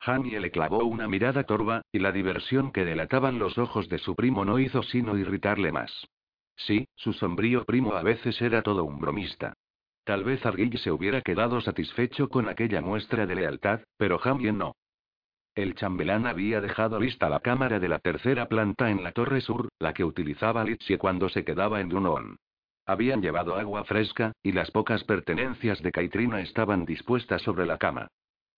Jamie 0.00 0.38
le 0.40 0.50
clavó 0.50 0.84
una 0.84 1.08
mirada 1.08 1.44
torva, 1.44 1.82
y 1.92 1.98
la 1.98 2.12
diversión 2.12 2.72
que 2.72 2.84
delataban 2.84 3.38
los 3.38 3.58
ojos 3.58 3.88
de 3.88 3.98
su 3.98 4.14
primo 4.14 4.44
no 4.44 4.58
hizo 4.58 4.82
sino 4.82 5.16
irritarle 5.16 5.72
más. 5.72 6.06
Sí, 6.56 6.88
su 6.94 7.12
sombrío 7.12 7.64
primo 7.64 7.94
a 7.94 8.02
veces 8.02 8.40
era 8.40 8.62
todo 8.62 8.84
un 8.84 8.98
bromista. 8.98 9.54
Tal 10.04 10.24
vez 10.24 10.44
Argyll 10.46 10.78
se 10.78 10.90
hubiera 10.90 11.20
quedado 11.20 11.60
satisfecho 11.60 12.28
con 12.28 12.48
aquella 12.48 12.80
muestra 12.80 13.26
de 13.26 13.34
lealtad, 13.34 13.80
pero 13.96 14.18
Jamie 14.18 14.52
no. 14.52 14.76
El 15.56 15.74
chambelán 15.74 16.26
había 16.26 16.60
dejado 16.60 17.00
lista 17.00 17.28
la 17.28 17.40
cámara 17.40 17.80
de 17.80 17.88
la 17.88 17.98
tercera 17.98 18.46
planta 18.46 18.90
en 18.90 19.02
la 19.02 19.12
torre 19.12 19.40
sur, 19.40 19.68
la 19.78 19.94
que 19.94 20.04
utilizaba 20.04 20.62
Litsie 20.64 20.98
cuando 20.98 21.28
se 21.28 21.44
quedaba 21.44 21.80
en 21.80 21.88
Dunoon. 21.88 22.36
Habían 22.84 23.20
llevado 23.20 23.56
agua 23.56 23.84
fresca, 23.84 24.32
y 24.42 24.52
las 24.52 24.70
pocas 24.70 25.02
pertenencias 25.04 25.82
de 25.82 25.90
Kaitrina 25.90 26.40
estaban 26.40 26.84
dispuestas 26.84 27.42
sobre 27.42 27.66
la 27.66 27.78
cama. 27.78 28.08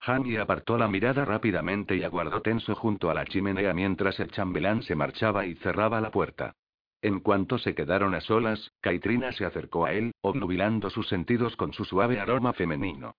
Jamie 0.00 0.38
apartó 0.38 0.78
la 0.78 0.88
mirada 0.88 1.24
rápidamente 1.24 1.96
y 1.96 2.04
aguardó 2.04 2.40
tenso 2.40 2.74
junto 2.74 3.10
a 3.10 3.14
la 3.14 3.24
chimenea 3.24 3.74
mientras 3.74 4.18
el 4.20 4.30
chambelán 4.30 4.82
se 4.82 4.94
marchaba 4.94 5.46
y 5.46 5.54
cerraba 5.56 6.00
la 6.00 6.10
puerta. 6.10 6.54
En 7.02 7.20
cuanto 7.20 7.58
se 7.58 7.74
quedaron 7.74 8.14
a 8.14 8.20
solas, 8.20 8.72
Kaitrina 8.80 9.32
se 9.32 9.44
acercó 9.44 9.86
a 9.86 9.92
él, 9.92 10.12
obnubilando 10.20 10.90
sus 10.90 11.08
sentidos 11.08 11.56
con 11.56 11.72
su 11.72 11.84
suave 11.84 12.18
aroma 12.18 12.52
femenino. 12.52 13.14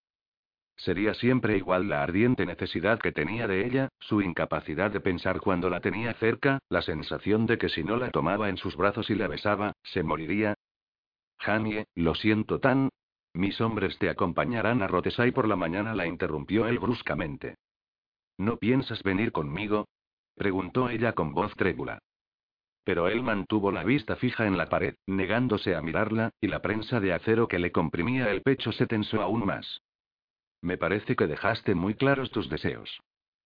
Sería 0.76 1.14
siempre 1.14 1.58
igual 1.58 1.90
la 1.90 2.04
ardiente 2.04 2.46
necesidad 2.46 3.00
que 3.00 3.12
tenía 3.12 3.48
de 3.48 3.66
ella, 3.66 3.90
su 4.00 4.22
incapacidad 4.22 4.92
de 4.92 5.02
pensar 5.02 5.42
cuando 5.42 5.70
la 5.70 5.82
tenía 5.82 6.14
cerca, 6.14 6.60
la 6.70 6.82
sensación 6.82 7.46
de 7.46 7.58
que 7.58 7.68
si 7.68 7.84
no 7.84 7.98
la 7.98 8.12
tomaba 8.12 8.48
en 8.48 8.56
sus 8.56 8.78
brazos 8.78 9.10
y 9.10 9.16
la 9.16 9.28
besaba, 9.28 9.74
se 9.84 10.04
moriría. 10.04 10.56
Jamie, 11.38 11.86
lo 11.96 12.16
siento 12.16 12.60
tan. 12.60 12.90
Mis 13.34 13.60
hombres 13.62 13.98
te 14.00 14.10
acompañarán 14.10 14.82
a 14.82 14.88
Rotesay 14.88 15.32
por 15.32 15.48
la 15.48 15.56
mañana, 15.56 15.94
la 15.94 16.08
interrumpió 16.08 16.68
él 16.68 16.80
bruscamente. 16.80 17.56
¿No 18.38 18.58
piensas 18.58 19.04
venir 19.04 19.32
conmigo? 19.32 19.88
preguntó 20.36 20.90
ella 20.90 21.14
con 21.14 21.34
voz 21.34 21.54
trébula. 21.56 22.00
Pero 22.84 23.08
él 23.08 23.22
mantuvo 23.22 23.72
la 23.72 23.84
vista 23.84 24.16
fija 24.16 24.48
en 24.48 24.58
la 24.58 24.68
pared, 24.68 24.96
negándose 25.06 25.76
a 25.76 25.82
mirarla, 25.82 26.32
y 26.42 26.48
la 26.48 26.62
prensa 26.62 27.00
de 27.00 27.14
acero 27.14 27.48
que 27.48 27.60
le 27.60 27.72
comprimía 27.72 28.32
el 28.32 28.42
pecho 28.42 28.72
se 28.72 28.88
tensó 28.88 29.22
aún 29.22 29.46
más. 29.46 29.82
Me 30.62 30.78
parece 30.78 31.16
que 31.16 31.28
dejaste 31.28 31.76
muy 31.76 31.94
claros 31.96 32.32
tus 32.32 32.50
deseos. 32.50 33.00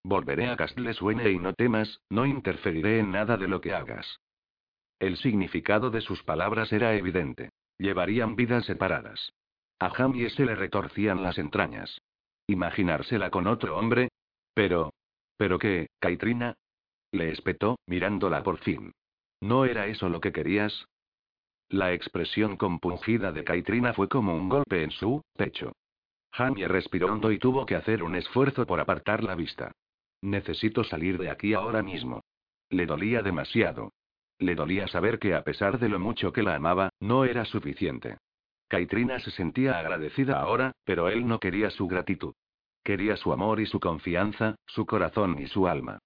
Volveré 0.04 0.50
a 0.50 0.58
Castle 0.58 0.92
y 1.32 1.40
no 1.40 1.54
temas, 1.54 2.00
no 2.10 2.26
interferiré 2.26 3.00
en 3.00 3.12
nada 3.12 3.38
de 3.38 3.48
lo 3.48 3.62
que 3.62 3.74
hagas. 3.74 4.20
El 5.00 5.18
significado 5.18 5.90
de 5.90 6.02
sus 6.02 6.24
palabras 6.24 6.72
era 6.72 6.96
evidente. 6.96 7.50
Llevarían 7.78 8.36
vidas 8.36 8.66
separadas. 8.66 9.34
A 9.84 9.90
Jamie 9.90 10.30
se 10.30 10.46
le 10.46 10.56
retorcían 10.56 11.24
las 11.24 11.38
entrañas. 11.38 12.00
Imaginársela 12.48 13.30
con 13.30 13.48
otro 13.48 13.78
hombre. 13.78 14.08
Pero. 14.54 14.94
¿Pero 15.36 15.60
qué, 15.60 15.88
Kaitrina? 16.00 16.56
Le 17.12 17.32
espetó, 17.32 17.76
mirándola 17.86 18.44
por 18.44 18.60
fin. 18.60 18.94
¿No 19.42 19.66
era 19.66 19.88
eso 19.88 20.08
lo 20.08 20.22
que 20.22 20.32
querías? 20.32 20.86
La 21.68 21.92
expresión 21.92 22.56
compungida 22.56 23.34
de 23.34 23.44
Kaitrina 23.44 23.94
fue 23.94 24.08
como 24.08 24.34
un 24.34 24.48
golpe 24.48 24.84
en 24.84 24.92
su 24.92 25.22
pecho. 25.36 25.74
Jamie 26.32 26.70
respiró 26.70 27.12
hondo 27.12 27.30
y 27.34 27.38
tuvo 27.38 27.66
que 27.66 27.76
hacer 27.76 28.04
un 28.04 28.16
esfuerzo 28.16 28.66
por 28.66 28.80
apartar 28.80 29.22
la 29.22 29.36
vista. 29.36 29.74
Necesito 30.22 30.86
salir 30.86 31.18
de 31.18 31.30
aquí 31.30 31.54
ahora 31.54 31.84
mismo. 31.84 32.22
Le 32.70 32.86
dolía 32.86 33.22
demasiado. 33.22 33.92
Le 34.40 34.56
dolía 34.56 34.88
saber 34.88 35.20
que 35.20 35.36
a 35.36 35.44
pesar 35.44 35.78
de 35.78 35.90
lo 35.90 36.00
mucho 36.00 36.32
que 36.32 36.42
la 36.42 36.56
amaba, 36.56 36.90
no 37.02 37.26
era 37.26 37.44
suficiente. 37.44 38.18
Kaitrina 38.74 39.20
se 39.20 39.30
sentía 39.30 39.78
agradecida 39.78 40.40
ahora, 40.40 40.72
pero 40.84 41.08
él 41.08 41.28
no 41.28 41.40
quería 41.40 41.70
su 41.70 41.86
gratitud. 41.86 42.34
Quería 42.84 43.16
su 43.18 43.32
amor 43.32 43.60
y 43.60 43.68
su 43.68 43.80
confianza, 43.80 44.56
su 44.66 44.88
corazón 44.88 45.40
y 45.40 45.46
su 45.46 45.68
alma. 45.68 46.00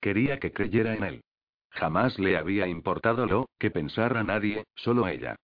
Quería 0.00 0.38
que 0.38 0.50
creyera 0.50 0.94
en 0.94 1.04
él. 1.04 1.24
Jamás 1.68 2.18
le 2.18 2.38
había 2.38 2.66
importado 2.66 3.26
lo 3.26 3.50
que 3.58 3.70
pensara 3.70 4.24
nadie, 4.24 4.64
solo 4.74 5.06
ella. 5.06 5.36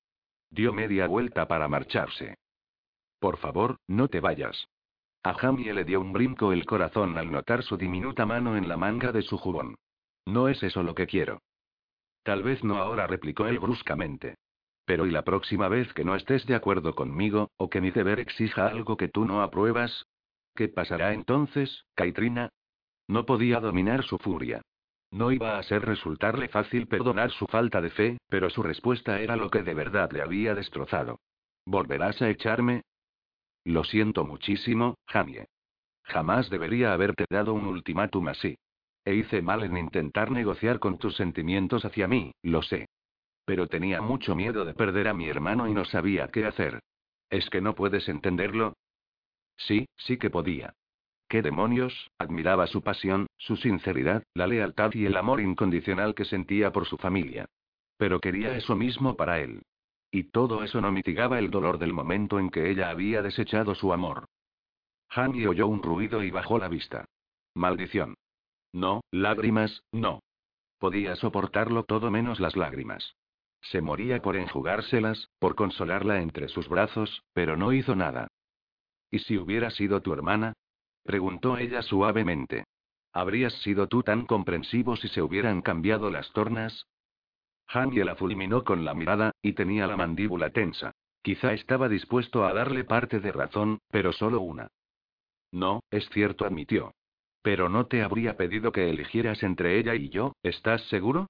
Dio 0.48 0.72
media 0.72 1.06
vuelta 1.06 1.46
para 1.46 1.68
marcharse. 1.68 2.38
Por 3.18 3.36
favor, 3.36 3.76
no 3.86 4.08
te 4.08 4.20
vayas. 4.20 4.66
A 5.22 5.34
Jamie 5.34 5.74
le 5.74 5.84
dio 5.84 6.00
un 6.00 6.14
brinco 6.14 6.50
el 6.50 6.64
corazón 6.64 7.18
al 7.18 7.30
notar 7.30 7.62
su 7.62 7.76
diminuta 7.76 8.24
mano 8.24 8.56
en 8.56 8.70
la 8.70 8.78
manga 8.78 9.12
de 9.12 9.20
su 9.20 9.36
jubón. 9.36 9.74
No 10.24 10.48
es 10.48 10.62
eso 10.62 10.82
lo 10.82 10.94
que 10.94 11.06
quiero. 11.06 11.42
Tal 12.22 12.42
vez 12.42 12.64
no 12.64 12.78
ahora, 12.78 13.06
replicó 13.06 13.46
él 13.48 13.58
bruscamente. 13.58 14.36
Pero 14.90 15.06
¿y 15.06 15.12
la 15.12 15.22
próxima 15.22 15.68
vez 15.68 15.94
que 15.94 16.04
no 16.04 16.16
estés 16.16 16.44
de 16.46 16.56
acuerdo 16.56 16.96
conmigo, 16.96 17.52
o 17.58 17.70
que 17.70 17.80
mi 17.80 17.92
deber 17.92 18.18
exija 18.18 18.66
algo 18.66 18.96
que 18.96 19.06
tú 19.06 19.24
no 19.24 19.40
apruebas? 19.40 20.04
¿Qué 20.56 20.66
pasará 20.66 21.12
entonces, 21.12 21.84
Kaitrina? 21.94 22.50
No 23.06 23.24
podía 23.24 23.60
dominar 23.60 24.02
su 24.02 24.18
furia. 24.18 24.62
No 25.12 25.30
iba 25.30 25.56
a 25.56 25.62
ser 25.62 25.82
resultarle 25.82 26.48
fácil 26.48 26.88
perdonar 26.88 27.30
su 27.30 27.46
falta 27.46 27.80
de 27.80 27.90
fe, 27.90 28.18
pero 28.28 28.50
su 28.50 28.64
respuesta 28.64 29.20
era 29.20 29.36
lo 29.36 29.48
que 29.48 29.62
de 29.62 29.74
verdad 29.74 30.10
le 30.10 30.22
había 30.22 30.56
destrozado. 30.56 31.20
¿Volverás 31.64 32.20
a 32.20 32.28
echarme? 32.28 32.82
Lo 33.62 33.84
siento 33.84 34.24
muchísimo, 34.24 34.96
Jamie. 35.06 35.46
Jamás 36.02 36.50
debería 36.50 36.92
haberte 36.92 37.26
dado 37.30 37.54
un 37.54 37.64
ultimátum 37.66 38.26
así. 38.26 38.58
E 39.04 39.14
hice 39.14 39.40
mal 39.40 39.62
en 39.62 39.76
intentar 39.76 40.32
negociar 40.32 40.80
con 40.80 40.98
tus 40.98 41.14
sentimientos 41.14 41.84
hacia 41.84 42.08
mí, 42.08 42.32
lo 42.42 42.62
sé. 42.62 42.88
Pero 43.50 43.66
tenía 43.66 44.00
mucho 44.00 44.36
miedo 44.36 44.64
de 44.64 44.74
perder 44.74 45.08
a 45.08 45.12
mi 45.12 45.28
hermano 45.28 45.66
y 45.66 45.74
no 45.74 45.84
sabía 45.84 46.28
qué 46.28 46.46
hacer. 46.46 46.78
¿Es 47.30 47.50
que 47.50 47.60
no 47.60 47.74
puedes 47.74 48.08
entenderlo? 48.08 48.74
Sí, 49.56 49.88
sí 49.96 50.18
que 50.18 50.30
podía. 50.30 50.72
¿Qué 51.26 51.42
demonios? 51.42 52.12
Admiraba 52.16 52.68
su 52.68 52.80
pasión, 52.80 53.26
su 53.38 53.56
sinceridad, 53.56 54.22
la 54.34 54.46
lealtad 54.46 54.92
y 54.94 55.04
el 55.04 55.16
amor 55.16 55.40
incondicional 55.40 56.14
que 56.14 56.26
sentía 56.26 56.70
por 56.70 56.86
su 56.86 56.96
familia. 56.96 57.46
Pero 57.96 58.20
quería 58.20 58.56
eso 58.56 58.76
mismo 58.76 59.16
para 59.16 59.40
él. 59.40 59.62
Y 60.12 60.30
todo 60.30 60.62
eso 60.62 60.80
no 60.80 60.92
mitigaba 60.92 61.40
el 61.40 61.50
dolor 61.50 61.80
del 61.80 61.92
momento 61.92 62.38
en 62.38 62.50
que 62.50 62.70
ella 62.70 62.88
había 62.88 63.20
desechado 63.20 63.74
su 63.74 63.92
amor. 63.92 64.26
Hanny 65.08 65.44
oyó 65.46 65.66
un 65.66 65.82
ruido 65.82 66.22
y 66.22 66.30
bajó 66.30 66.56
la 66.60 66.68
vista. 66.68 67.04
Maldición. 67.56 68.14
No, 68.72 69.00
lágrimas, 69.10 69.82
no. 69.90 70.20
Podía 70.78 71.16
soportarlo 71.16 71.82
todo 71.82 72.12
menos 72.12 72.38
las 72.38 72.54
lágrimas. 72.54 73.16
Se 73.60 73.80
moría 73.80 74.22
por 74.22 74.36
enjugárselas, 74.36 75.28
por 75.38 75.54
consolarla 75.54 76.20
entre 76.20 76.48
sus 76.48 76.68
brazos, 76.68 77.22
pero 77.32 77.56
no 77.56 77.72
hizo 77.72 77.94
nada. 77.94 78.28
¿Y 79.10 79.18
si 79.20 79.38
hubiera 79.38 79.70
sido 79.70 80.00
tu 80.00 80.12
hermana? 80.12 80.54
preguntó 81.02 81.58
ella 81.58 81.82
suavemente. 81.82 82.64
¿Habrías 83.12 83.52
sido 83.62 83.88
tú 83.88 84.02
tan 84.02 84.24
comprensivo 84.26 84.96
si 84.96 85.08
se 85.08 85.20
hubieran 85.20 85.62
cambiado 85.62 86.10
las 86.10 86.32
tornas? 86.32 86.86
Jamie 87.66 88.04
la 88.04 88.16
fulminó 88.16 88.64
con 88.64 88.84
la 88.84 88.94
mirada, 88.94 89.32
y 89.42 89.52
tenía 89.52 89.86
la 89.86 89.96
mandíbula 89.96 90.50
tensa. 90.50 90.92
Quizá 91.22 91.52
estaba 91.52 91.88
dispuesto 91.88 92.44
a 92.44 92.52
darle 92.54 92.84
parte 92.84 93.20
de 93.20 93.32
razón, 93.32 93.78
pero 93.90 94.12
solo 94.12 94.40
una. 94.40 94.68
No, 95.52 95.82
es 95.90 96.08
cierto, 96.10 96.44
admitió. 96.44 96.94
Pero 97.42 97.68
no 97.68 97.86
te 97.86 98.02
habría 98.02 98.36
pedido 98.36 98.72
que 98.72 98.90
eligieras 98.90 99.42
entre 99.42 99.78
ella 99.78 99.94
y 99.94 100.08
yo, 100.08 100.34
¿estás 100.42 100.82
seguro? 100.88 101.28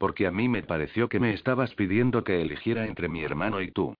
Porque 0.00 0.26
a 0.26 0.30
mí 0.30 0.48
me 0.48 0.62
pareció 0.62 1.10
que 1.10 1.20
me 1.20 1.34
estabas 1.34 1.74
pidiendo 1.74 2.24
que 2.24 2.40
eligiera 2.40 2.86
entre 2.86 3.10
mi 3.10 3.22
hermano 3.22 3.60
y 3.60 3.70
tú. 3.70 3.94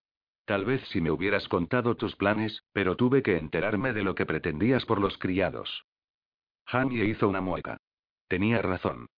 Tal 0.46 0.64
vez 0.64 0.80
si 0.88 1.02
me 1.02 1.10
hubieras 1.10 1.46
contado 1.46 1.94
tus 1.94 2.16
planes, 2.16 2.64
pero 2.72 2.96
tuve 2.96 3.22
que 3.22 3.36
enterarme 3.36 3.92
de 3.92 4.02
lo 4.02 4.14
que 4.14 4.24
pretendías 4.24 4.86
por 4.86 4.98
los 4.98 5.18
criados. 5.18 5.84
Jamie 6.64 7.04
hizo 7.04 7.28
una 7.28 7.42
mueca. 7.42 7.76
Tenía 8.28 8.62
razón. 8.62 9.08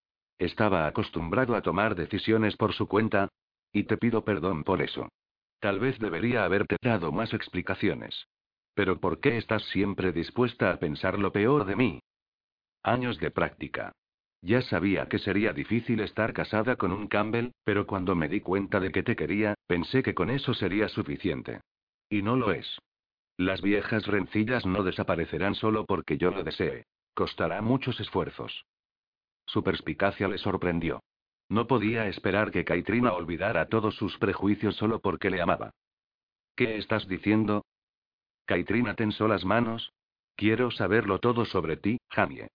Estaba 0.40 0.88
acostumbrado 0.88 1.54
a 1.54 1.62
tomar 1.62 1.94
decisiones 1.94 2.56
por 2.56 2.72
su 2.72 2.88
cuenta. 2.88 3.28
Y 3.72 3.84
te 3.84 3.96
pido 3.96 4.24
perdón 4.24 4.64
por 4.64 4.82
eso. 4.82 5.08
Tal 5.60 5.78
vez 5.78 6.00
debería 6.00 6.44
haberte 6.44 6.74
dado 6.82 7.12
más 7.12 7.32
explicaciones. 7.32 8.26
Pero 8.74 8.98
¿por 8.98 9.20
qué 9.20 9.38
estás 9.38 9.62
siempre 9.66 10.10
dispuesta 10.10 10.72
a 10.72 10.80
pensar 10.80 11.16
lo 11.16 11.30
peor 11.30 11.64
de 11.64 11.76
mí? 11.76 12.00
Años 12.82 13.20
de 13.20 13.30
práctica. 13.30 13.92
Ya 14.42 14.60
sabía 14.62 15.06
que 15.06 15.20
sería 15.20 15.52
difícil 15.52 16.00
estar 16.00 16.32
casada 16.32 16.74
con 16.74 16.90
un 16.90 17.06
Campbell, 17.06 17.52
pero 17.62 17.86
cuando 17.86 18.16
me 18.16 18.28
di 18.28 18.40
cuenta 18.40 18.80
de 18.80 18.90
que 18.90 19.04
te 19.04 19.14
quería, 19.14 19.54
pensé 19.68 20.02
que 20.02 20.14
con 20.14 20.30
eso 20.30 20.52
sería 20.52 20.88
suficiente. 20.88 21.60
Y 22.10 22.22
no 22.22 22.34
lo 22.34 22.50
es. 22.50 22.78
Las 23.36 23.62
viejas 23.62 24.06
rencillas 24.06 24.66
no 24.66 24.82
desaparecerán 24.82 25.54
solo 25.54 25.86
porque 25.86 26.18
yo 26.18 26.32
lo 26.32 26.42
desee. 26.42 26.86
Costará 27.14 27.62
muchos 27.62 28.00
esfuerzos. 28.00 28.64
Su 29.46 29.62
perspicacia 29.62 30.26
le 30.26 30.38
sorprendió. 30.38 31.02
No 31.48 31.68
podía 31.68 32.08
esperar 32.08 32.50
que 32.50 32.64
Kaitrina 32.64 33.12
olvidara 33.12 33.68
todos 33.68 33.94
sus 33.94 34.18
prejuicios 34.18 34.74
solo 34.74 35.00
porque 35.00 35.30
le 35.30 35.40
amaba. 35.40 35.70
¿Qué 36.56 36.78
estás 36.78 37.06
diciendo? 37.06 37.64
Kaitrina 38.46 38.94
tensó 38.94 39.28
las 39.28 39.44
manos. 39.44 39.92
Quiero 40.34 40.70
saberlo 40.70 41.20
todo 41.20 41.44
sobre 41.44 41.76
ti, 41.76 41.98
Jamie. 42.10 42.48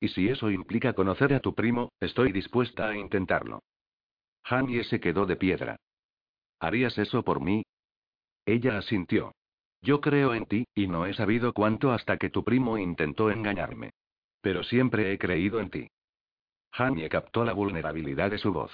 Y 0.00 0.08
si 0.08 0.28
eso 0.28 0.50
implica 0.50 0.92
conocer 0.92 1.32
a 1.34 1.40
tu 1.40 1.54
primo, 1.54 1.92
estoy 2.00 2.32
dispuesta 2.32 2.88
a 2.88 2.96
intentarlo. 2.96 3.62
Jamie 4.44 4.84
se 4.84 5.00
quedó 5.00 5.26
de 5.26 5.36
piedra. 5.36 5.76
¿Harías 6.60 6.96
eso 6.98 7.22
por 7.22 7.40
mí? 7.40 7.64
Ella 8.44 8.78
asintió. 8.78 9.32
Yo 9.82 10.00
creo 10.00 10.34
en 10.34 10.46
ti, 10.46 10.66
y 10.74 10.86
no 10.86 11.06
he 11.06 11.14
sabido 11.14 11.52
cuánto 11.52 11.92
hasta 11.92 12.16
que 12.16 12.30
tu 12.30 12.44
primo 12.44 12.78
intentó 12.78 13.30
engañarme. 13.30 13.90
Pero 14.40 14.62
siempre 14.62 15.12
he 15.12 15.18
creído 15.18 15.60
en 15.60 15.70
ti. 15.70 15.88
Jamie 16.72 17.08
captó 17.08 17.44
la 17.44 17.52
vulnerabilidad 17.52 18.30
de 18.30 18.38
su 18.38 18.52
voz. 18.52 18.72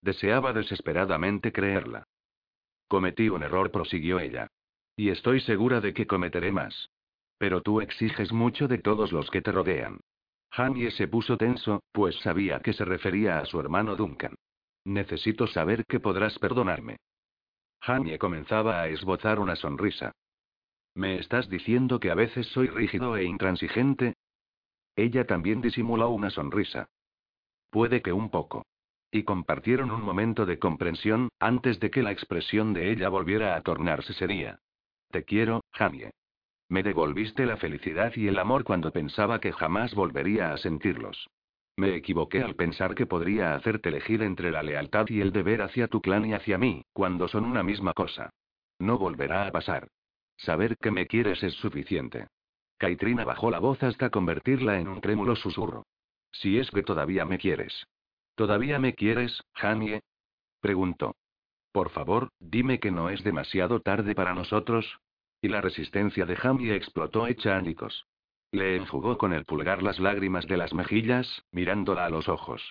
Deseaba 0.00 0.52
desesperadamente 0.52 1.52
creerla. 1.52 2.04
Cometí 2.88 3.28
un 3.28 3.42
error, 3.42 3.70
prosiguió 3.70 4.18
ella. 4.18 4.48
Y 4.96 5.10
estoy 5.10 5.40
segura 5.40 5.80
de 5.80 5.94
que 5.94 6.06
cometeré 6.06 6.52
más. 6.52 6.90
Pero 7.38 7.62
tú 7.62 7.80
exiges 7.80 8.32
mucho 8.32 8.68
de 8.68 8.78
todos 8.78 9.12
los 9.12 9.30
que 9.30 9.42
te 9.42 9.52
rodean. 9.52 10.00
Jamie 10.56 10.92
se 10.92 11.08
puso 11.08 11.36
tenso, 11.36 11.82
pues 11.90 12.14
sabía 12.20 12.60
que 12.60 12.72
se 12.72 12.84
refería 12.84 13.40
a 13.40 13.44
su 13.44 13.58
hermano 13.58 13.96
Duncan. 13.96 14.36
Necesito 14.84 15.48
saber 15.48 15.84
que 15.84 15.98
podrás 15.98 16.38
perdonarme. 16.38 16.98
Jamie 17.80 18.18
comenzaba 18.18 18.80
a 18.80 18.88
esbozar 18.88 19.40
una 19.40 19.56
sonrisa. 19.56 20.12
¿Me 20.94 21.18
estás 21.18 21.48
diciendo 21.48 21.98
que 21.98 22.12
a 22.12 22.14
veces 22.14 22.46
soy 22.48 22.68
rígido 22.68 23.16
e 23.16 23.24
intransigente? 23.24 24.14
Ella 24.94 25.26
también 25.26 25.60
disimuló 25.60 26.10
una 26.10 26.30
sonrisa. 26.30 26.86
Puede 27.70 28.00
que 28.00 28.12
un 28.12 28.30
poco. 28.30 28.64
y 29.10 29.22
compartieron 29.22 29.92
un 29.92 30.02
momento 30.02 30.44
de 30.44 30.58
comprensión, 30.58 31.28
antes 31.38 31.78
de 31.78 31.90
que 31.90 32.02
la 32.02 32.10
expresión 32.10 32.72
de 32.72 32.90
ella 32.90 33.08
volviera 33.08 33.54
a 33.54 33.60
tornarse 33.62 34.12
seria. 34.12 34.58
Te 35.12 35.22
quiero, 35.22 35.62
Jamie. 35.72 36.10
Me 36.68 36.82
devolviste 36.82 37.46
la 37.46 37.56
felicidad 37.56 38.12
y 38.16 38.28
el 38.28 38.38
amor 38.38 38.64
cuando 38.64 38.90
pensaba 38.90 39.40
que 39.40 39.52
jamás 39.52 39.94
volvería 39.94 40.52
a 40.52 40.56
sentirlos. 40.56 41.28
Me 41.76 41.94
equivoqué 41.96 42.42
al 42.42 42.54
pensar 42.54 42.94
que 42.94 43.06
podría 43.06 43.54
hacerte 43.54 43.88
elegir 43.88 44.22
entre 44.22 44.50
la 44.50 44.62
lealtad 44.62 45.06
y 45.08 45.20
el 45.20 45.32
deber 45.32 45.62
hacia 45.62 45.88
tu 45.88 46.00
clan 46.00 46.24
y 46.24 46.34
hacia 46.34 46.56
mí, 46.56 46.84
cuando 46.92 47.26
son 47.28 47.44
una 47.44 47.62
misma 47.62 47.92
cosa. 47.92 48.30
No 48.78 48.96
volverá 48.98 49.46
a 49.46 49.52
pasar. 49.52 49.88
Saber 50.36 50.76
que 50.78 50.90
me 50.90 51.06
quieres 51.06 51.42
es 51.42 51.54
suficiente. 51.54 52.28
Caitrina 52.78 53.24
bajó 53.24 53.50
la 53.50 53.58
voz 53.58 53.82
hasta 53.82 54.10
convertirla 54.10 54.78
en 54.78 54.88
un 54.88 55.00
trémulo 55.00 55.36
susurro. 55.36 55.84
Si 56.32 56.58
es 56.58 56.70
que 56.70 56.82
todavía 56.82 57.24
me 57.24 57.38
quieres. 57.38 57.86
¿Todavía 58.34 58.78
me 58.78 58.94
quieres, 58.94 59.42
Jamie? 59.54 60.02
Preguntó. 60.60 61.14
Por 61.72 61.90
favor, 61.90 62.30
dime 62.38 62.78
que 62.80 62.90
no 62.90 63.10
es 63.10 63.22
demasiado 63.24 63.80
tarde 63.80 64.14
para 64.14 64.34
nosotros. 64.34 64.98
Y 65.44 65.48
la 65.48 65.60
resistencia 65.60 66.24
de 66.24 66.36
Jamie 66.36 66.74
explotó 66.74 67.26
hecha 67.26 67.58
ánicos. 67.58 68.06
Le 68.50 68.76
enjugó 68.76 69.18
con 69.18 69.34
el 69.34 69.44
pulgar 69.44 69.82
las 69.82 69.98
lágrimas 69.98 70.46
de 70.46 70.56
las 70.56 70.72
mejillas, 70.72 71.44
mirándola 71.52 72.06
a 72.06 72.08
los 72.08 72.30
ojos. 72.30 72.62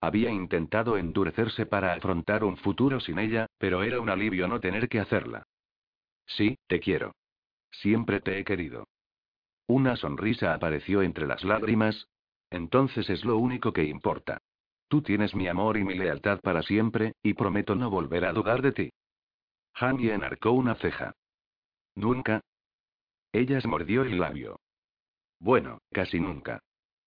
Había 0.00 0.30
intentado 0.30 0.96
endurecerse 0.98 1.66
para 1.66 1.94
afrontar 1.94 2.44
un 2.44 2.56
futuro 2.58 3.00
sin 3.00 3.18
ella, 3.18 3.48
pero 3.58 3.82
era 3.82 4.00
un 4.00 4.08
alivio 4.08 4.46
no 4.46 4.60
tener 4.60 4.88
que 4.88 5.00
hacerla. 5.00 5.42
Sí, 6.24 6.56
te 6.68 6.78
quiero. 6.78 7.16
Siempre 7.72 8.20
te 8.20 8.38
he 8.38 8.44
querido. 8.44 8.86
Una 9.66 9.96
sonrisa 9.96 10.54
apareció 10.54 11.02
entre 11.02 11.26
las 11.26 11.42
lágrimas. 11.42 12.06
Entonces 12.50 13.10
es 13.10 13.24
lo 13.24 13.36
único 13.36 13.72
que 13.72 13.82
importa. 13.82 14.38
Tú 14.86 15.02
tienes 15.02 15.34
mi 15.34 15.48
amor 15.48 15.76
y 15.76 15.82
mi 15.82 15.96
lealtad 15.96 16.40
para 16.40 16.62
siempre, 16.62 17.14
y 17.20 17.34
prometo 17.34 17.74
no 17.74 17.90
volver 17.90 18.24
a 18.26 18.32
dudar 18.32 18.62
de 18.62 18.70
ti. 18.70 18.92
Jamie 19.74 20.14
enarcó 20.14 20.52
una 20.52 20.76
ceja. 20.76 21.16
¿Nunca? 21.94 22.40
Ella 23.32 23.60
se 23.60 23.68
mordió 23.68 24.02
el 24.02 24.18
labio. 24.18 24.60
Bueno, 25.38 25.78
casi 25.92 26.20
nunca. 26.20 26.60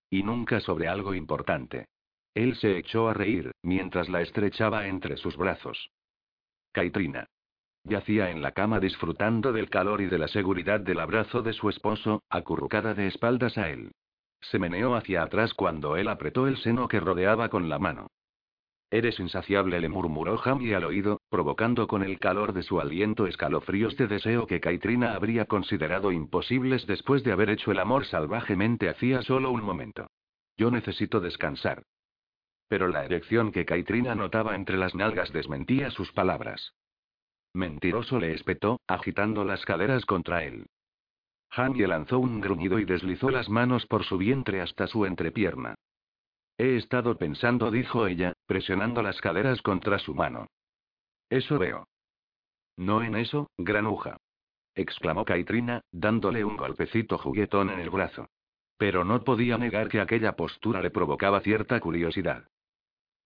Y 0.10 0.24
nunca 0.24 0.60
sobre 0.60 0.88
algo 0.88 1.14
importante. 1.14 1.86
Él 2.34 2.56
se 2.58 2.78
echó 2.78 3.08
a 3.08 3.14
reír, 3.14 3.52
mientras 3.64 4.10
la 4.10 4.22
estrechaba 4.22 4.88
entre 4.88 5.18
sus 5.18 5.38
brazos. 5.38 5.90
Caitrina. 6.72 7.28
Yacía 7.84 8.32
en 8.32 8.42
la 8.42 8.52
cama 8.52 8.80
disfrutando 8.80 9.54
del 9.54 9.70
calor 9.70 10.02
y 10.02 10.08
de 10.08 10.18
la 10.18 10.28
seguridad 10.28 10.80
del 10.80 11.00
abrazo 11.00 11.44
de 11.44 11.54
su 11.54 11.70
esposo, 11.70 12.24
acurrucada 12.30 12.94
de 12.94 13.08
espaldas 13.08 13.58
a 13.58 13.70
él. 13.70 13.92
Se 14.42 14.60
meneó 14.60 14.96
hacia 14.96 15.24
atrás 15.24 15.54
cuando 15.54 15.96
él 15.96 16.08
apretó 16.08 16.48
el 16.48 16.58
seno 16.58 16.88
que 16.88 17.00
rodeaba 17.00 17.50
con 17.50 17.70
la 17.70 17.80
mano. 17.80 18.08
Eres 18.96 19.20
insaciable, 19.20 19.82
le 19.82 19.89
murmuró 19.89 20.38
Jamie 20.38 20.74
al 20.74 20.86
oído, 20.86 21.20
provocando 21.30 21.86
con 21.86 22.02
el 22.02 22.18
calor 22.18 22.54
de 22.54 22.64
su 22.64 22.80
aliento 22.80 23.28
escalofríos 23.28 23.98
de 23.98 24.08
deseo 24.08 24.48
que 24.48 24.62
Caitrina 24.62 25.16
habría 25.16 25.43
considerado 25.48 26.14
imposibles 26.14 26.88
después 26.88 27.22
de 27.26 27.34
haber 27.34 27.50
hecho 27.50 27.74
el 27.74 27.80
amor 27.80 28.06
salvajemente 28.06 28.88
hacía 28.88 29.22
solo 29.22 29.52
un 29.52 29.64
momento. 29.64 30.08
Yo 30.56 30.72
necesito 30.72 31.20
descansar. 31.20 31.84
Pero 32.70 32.88
la 32.88 33.04
erección 33.04 33.52
que 33.52 33.66
Caitrina 33.66 34.16
notaba 34.16 34.56
entre 34.56 34.78
las 34.78 34.96
nalgas 34.96 35.34
desmentía 35.34 35.91
sus 35.91 36.14
palabras. 36.14 36.74
Mentiroso 37.54 38.18
le 38.18 38.34
espetó, 38.34 38.80
agitando 38.88 39.43
las 39.43 39.66
caderas 39.66 40.06
contra 40.06 40.46
él. 40.46 40.68
Jamie 41.50 41.86
lanzó 41.86 42.20
un 42.20 42.39
gruñido 42.39 42.80
y 42.80 42.86
deslizó 42.86 43.30
las 43.30 43.50
manos 43.50 43.86
por 43.88 44.06
su 44.06 44.18
vientre 44.18 44.62
hasta 44.62 44.88
su 44.88 45.06
entrepierna. 45.06 45.76
He 46.58 46.78
estado 46.78 47.18
pensando, 47.18 47.70
dijo 47.70 48.08
ella, 48.08 48.34
presionando 48.45 49.01
las 49.01 49.20
caderas 49.20 49.62
contra 49.62 49.99
su 49.99 50.14
mano. 50.14 50.47
Eso 51.30 51.60
veo. 51.60 51.88
No 52.78 53.03
en 53.03 53.16
eso, 53.16 53.49
granuja. 53.58 54.18
exclamó 54.74 55.26
Caitrina, 55.26 55.82
dándole 55.91 56.43
un 56.43 56.58
golpecito 56.58 57.18
juguetón 57.18 57.70
en 57.70 57.80
el 57.80 57.89
brazo. 57.89 58.28
Pero 58.78 59.03
no 59.06 59.24
podía 59.24 59.58
negar 59.58 59.88
que 59.88 60.01
aquella 60.01 60.36
postura 60.36 60.82
le 60.82 60.91
provocaba 60.91 61.39
cierta 61.41 61.80
curiosidad. 61.80 62.45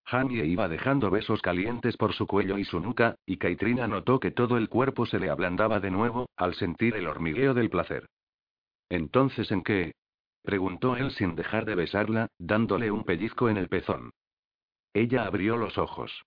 Jamie 0.06 0.46
iba 0.46 0.68
dejando 0.68 1.12
besos 1.12 1.42
calientes 1.42 1.96
por 1.98 2.14
su 2.14 2.26
cuello 2.26 2.58
y 2.58 2.66
su 2.66 2.80
nuca, 2.80 3.16
y 3.28 3.38
Caitrina 3.38 3.88
notó 3.88 4.20
que 4.20 4.32
todo 4.32 4.58
el 4.58 4.70
cuerpo 4.70 5.06
se 5.06 5.20
le 5.20 5.30
ablandaba 5.30 5.80
de 5.80 5.92
nuevo, 5.92 6.30
al 6.36 6.56
sentir 6.56 6.96
el 6.96 7.08
hormigueo 7.08 7.54
del 7.54 7.70
placer. 7.70 8.08
¿Entonces 8.90 9.52
en 9.52 9.64
qué? 9.64 9.94
Preguntó 10.42 10.96
él 10.96 11.12
sin 11.12 11.36
dejar 11.36 11.66
de 11.66 11.76
besarla, 11.76 12.28
dándole 12.38 12.92
un 12.92 13.04
pellizco 13.04 13.50
en 13.50 13.58
el 13.58 13.70
pezón. 13.70 14.12
Ella 14.94 15.26
abrió 15.26 15.58
los 15.58 15.78
ojos. 15.78 16.24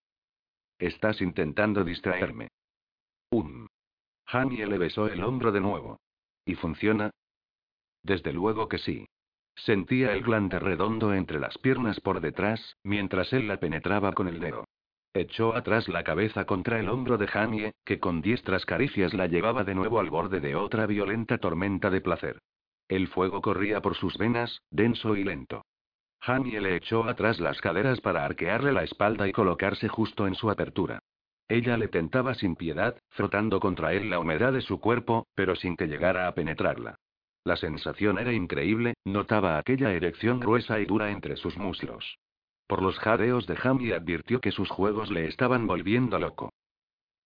Estás 0.78 1.20
intentando 1.20 1.84
distraerme. 1.84 2.48
Um. 3.30 3.66
Jamie 4.26 4.66
le 4.66 4.78
besó 4.78 5.06
el 5.06 5.22
hombro 5.22 5.52
de 5.52 5.60
nuevo. 5.60 5.98
¿Y 6.44 6.54
funciona? 6.54 7.10
Desde 8.02 8.32
luego 8.32 8.68
que 8.68 8.78
sí. 8.78 9.06
Sentía 9.54 10.12
el 10.12 10.22
glande 10.22 10.58
redondo 10.58 11.12
entre 11.14 11.38
las 11.38 11.58
piernas 11.58 12.00
por 12.00 12.20
detrás, 12.20 12.76
mientras 12.82 13.32
él 13.32 13.48
la 13.48 13.58
penetraba 13.58 14.12
con 14.12 14.28
el 14.28 14.40
dedo. 14.40 14.64
Echó 15.14 15.54
atrás 15.54 15.88
la 15.88 16.04
cabeza 16.04 16.46
contra 16.46 16.80
el 16.80 16.88
hombro 16.88 17.18
de 17.18 17.26
Jamie, 17.26 17.72
que 17.84 18.00
con 18.00 18.22
diestras 18.22 18.64
caricias 18.64 19.12
la 19.12 19.26
llevaba 19.26 19.62
de 19.62 19.74
nuevo 19.74 20.00
al 20.00 20.08
borde 20.08 20.40
de 20.40 20.56
otra 20.56 20.86
violenta 20.86 21.36
tormenta 21.36 21.90
de 21.90 22.00
placer. 22.00 22.38
El 22.88 23.08
fuego 23.08 23.40
corría 23.40 23.80
por 23.80 23.94
sus 23.94 24.16
venas, 24.18 24.60
denso 24.70 25.16
y 25.16 25.24
lento. 25.24 25.62
Jamie 26.20 26.60
le 26.60 26.76
echó 26.76 27.04
atrás 27.04 27.40
las 27.40 27.60
caderas 27.60 28.00
para 28.00 28.24
arquearle 28.24 28.72
la 28.72 28.84
espalda 28.84 29.26
y 29.26 29.32
colocarse 29.32 29.88
justo 29.88 30.26
en 30.26 30.34
su 30.34 30.50
apertura. 30.50 31.00
Ella 31.48 31.76
le 31.76 31.88
tentaba 31.88 32.34
sin 32.34 32.54
piedad, 32.54 32.96
frotando 33.10 33.60
contra 33.60 33.92
él 33.92 34.08
la 34.08 34.20
humedad 34.20 34.52
de 34.52 34.60
su 34.60 34.80
cuerpo, 34.80 35.26
pero 35.34 35.56
sin 35.56 35.76
que 35.76 35.86
llegara 35.86 36.28
a 36.28 36.34
penetrarla. 36.34 36.96
La 37.44 37.56
sensación 37.56 38.18
era 38.18 38.32
increíble, 38.32 38.94
notaba 39.04 39.58
aquella 39.58 39.92
erección 39.92 40.38
gruesa 40.38 40.78
y 40.78 40.86
dura 40.86 41.10
entre 41.10 41.36
sus 41.36 41.56
muslos. 41.56 42.18
Por 42.68 42.82
los 42.82 42.98
jadeos 43.00 43.46
de 43.46 43.56
Jamie 43.56 43.94
advirtió 43.94 44.40
que 44.40 44.52
sus 44.52 44.70
juegos 44.70 45.10
le 45.10 45.26
estaban 45.26 45.66
volviendo 45.66 46.18
loco. 46.18 46.52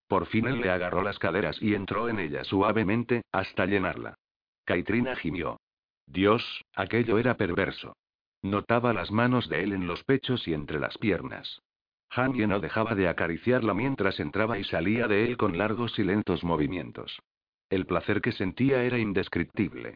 Por 0.09 0.27
fin 0.27 0.47
él 0.47 0.61
le 0.61 0.71
agarró 0.71 1.03
las 1.03 1.19
caderas 1.19 1.61
y 1.61 1.75
entró 1.75 2.09
en 2.09 2.19
ella 2.19 2.45
suavemente, 2.45 3.23
hasta 3.31 3.67
llenarla. 3.67 4.17
Caitrina 4.67 5.14
gimió. 5.14 5.61
Dios, 6.07 6.43
aquello 6.75 7.19
era 7.19 7.37
perverso. 7.37 7.97
Notaba 8.43 8.93
las 8.93 9.12
manos 9.12 9.49
de 9.49 9.62
él 9.62 9.73
en 9.73 9.87
los 9.87 10.03
pechos 10.03 10.47
y 10.49 10.55
entre 10.55 10.81
las 10.81 10.99
piernas. 10.99 11.62
Jamie 12.11 12.49
no 12.49 12.59
dejaba 12.59 12.97
de 12.97 13.09
acariciarla 13.09 13.75
mientras 13.75 14.19
entraba 14.19 14.59
y 14.59 14.64
salía 14.64 15.07
de 15.07 15.25
él 15.25 15.37
con 15.37 15.57
largos 15.57 15.97
y 16.01 16.03
lentos 16.03 16.43
movimientos. 16.43 17.17
El 17.71 17.87
placer 17.87 18.21
que 18.21 18.33
sentía 18.33 18.83
era 18.83 18.99
indescriptible. 18.99 19.95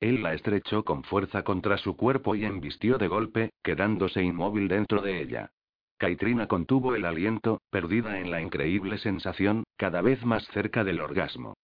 Él 0.00 0.22
la 0.22 0.34
estrechó 0.34 0.84
con 0.84 1.02
fuerza 1.02 1.42
contra 1.42 1.78
su 1.78 1.96
cuerpo 1.96 2.34
y 2.34 2.44
embistió 2.44 2.98
de 2.98 3.08
golpe, 3.08 3.50
quedándose 3.62 4.22
inmóvil 4.22 4.68
dentro 4.68 5.00
de 5.00 5.22
ella. 5.22 5.50
Caitrina 5.96 6.46
contuvo 6.46 6.94
el 6.94 7.06
aliento, 7.06 7.62
perdida 7.70 8.20
en 8.20 8.30
la 8.30 8.42
increíble 8.42 8.98
sensación, 8.98 9.64
cada 9.76 10.02
vez 10.02 10.24
más 10.24 10.46
cerca 10.48 10.84
del 10.84 11.00
orgasmo. 11.00 11.54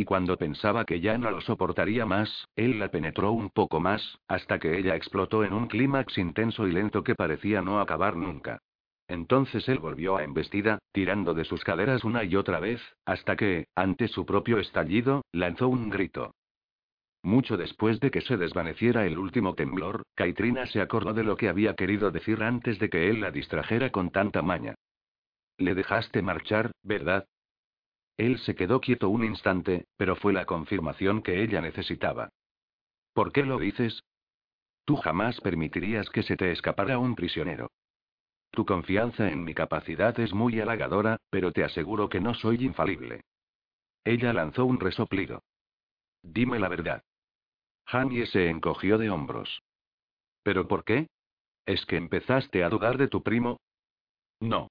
Y 0.00 0.06
cuando 0.06 0.38
pensaba 0.38 0.86
que 0.86 1.00
ya 1.00 1.18
no 1.18 1.30
lo 1.30 1.42
soportaría 1.42 2.06
más, 2.06 2.48
él 2.56 2.78
la 2.78 2.88
penetró 2.90 3.32
un 3.32 3.50
poco 3.50 3.80
más, 3.80 4.18
hasta 4.28 4.58
que 4.58 4.78
ella 4.78 4.96
explotó 4.96 5.44
en 5.44 5.52
un 5.52 5.66
clímax 5.66 6.16
intenso 6.16 6.66
y 6.66 6.72
lento 6.72 7.04
que 7.04 7.14
parecía 7.14 7.60
no 7.60 7.80
acabar 7.80 8.16
nunca. 8.16 8.62
Entonces 9.08 9.68
él 9.68 9.78
volvió 9.78 10.16
a 10.16 10.24
embestida, 10.24 10.78
tirando 10.92 11.34
de 11.34 11.44
sus 11.44 11.62
caderas 11.64 12.02
una 12.02 12.24
y 12.24 12.34
otra 12.34 12.60
vez, 12.60 12.80
hasta 13.04 13.36
que, 13.36 13.66
ante 13.74 14.08
su 14.08 14.24
propio 14.24 14.58
estallido, 14.58 15.20
lanzó 15.32 15.68
un 15.68 15.90
grito. 15.90 16.32
Mucho 17.22 17.58
después 17.58 18.00
de 18.00 18.10
que 18.10 18.22
se 18.22 18.38
desvaneciera 18.38 19.04
el 19.04 19.18
último 19.18 19.54
temblor, 19.54 20.04
Caitrina 20.14 20.64
se 20.64 20.80
acordó 20.80 21.12
de 21.12 21.24
lo 21.24 21.36
que 21.36 21.50
había 21.50 21.74
querido 21.74 22.10
decir 22.10 22.42
antes 22.42 22.78
de 22.78 22.88
que 22.88 23.10
él 23.10 23.20
la 23.20 23.32
distrajera 23.32 23.90
con 23.90 24.08
tanta 24.08 24.40
maña. 24.40 24.76
Le 25.58 25.74
dejaste 25.74 26.22
marchar, 26.22 26.70
¿verdad? 26.82 27.26
Él 28.20 28.38
se 28.40 28.54
quedó 28.54 28.82
quieto 28.82 29.08
un 29.08 29.24
instante, 29.24 29.86
pero 29.96 30.14
fue 30.14 30.34
la 30.34 30.44
confirmación 30.44 31.22
que 31.22 31.42
ella 31.42 31.62
necesitaba. 31.62 32.28
¿Por 33.14 33.32
qué 33.32 33.46
lo 33.46 33.58
dices? 33.58 34.04
Tú 34.84 34.96
jamás 34.96 35.40
permitirías 35.40 36.10
que 36.10 36.22
se 36.22 36.36
te 36.36 36.52
escapara 36.52 36.98
un 36.98 37.14
prisionero. 37.14 37.70
Tu 38.50 38.66
confianza 38.66 39.30
en 39.30 39.42
mi 39.42 39.54
capacidad 39.54 40.20
es 40.20 40.34
muy 40.34 40.60
halagadora, 40.60 41.16
pero 41.30 41.52
te 41.52 41.64
aseguro 41.64 42.10
que 42.10 42.20
no 42.20 42.34
soy 42.34 42.62
infalible. 42.62 43.22
Ella 44.04 44.34
lanzó 44.34 44.66
un 44.66 44.78
resoplido. 44.78 45.42
Dime 46.22 46.58
la 46.58 46.68
verdad. 46.68 47.02
Jamie 47.86 48.26
se 48.26 48.50
encogió 48.50 48.98
de 48.98 49.08
hombros. 49.08 49.62
¿Pero 50.42 50.68
por 50.68 50.84
qué? 50.84 51.08
¿Es 51.64 51.86
que 51.86 51.96
empezaste 51.96 52.64
a 52.64 52.68
dudar 52.68 52.98
de 52.98 53.08
tu 53.08 53.22
primo? 53.22 53.60
No. 54.40 54.68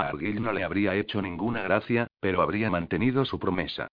A 0.00 0.08
Arguil 0.08 0.40
no 0.40 0.54
le 0.54 0.64
habría 0.64 0.94
hecho 0.94 1.20
ninguna 1.20 1.62
gracia, 1.62 2.06
pero 2.20 2.40
habría 2.40 2.70
mantenido 2.70 3.26
su 3.26 3.38
promesa. 3.38 3.88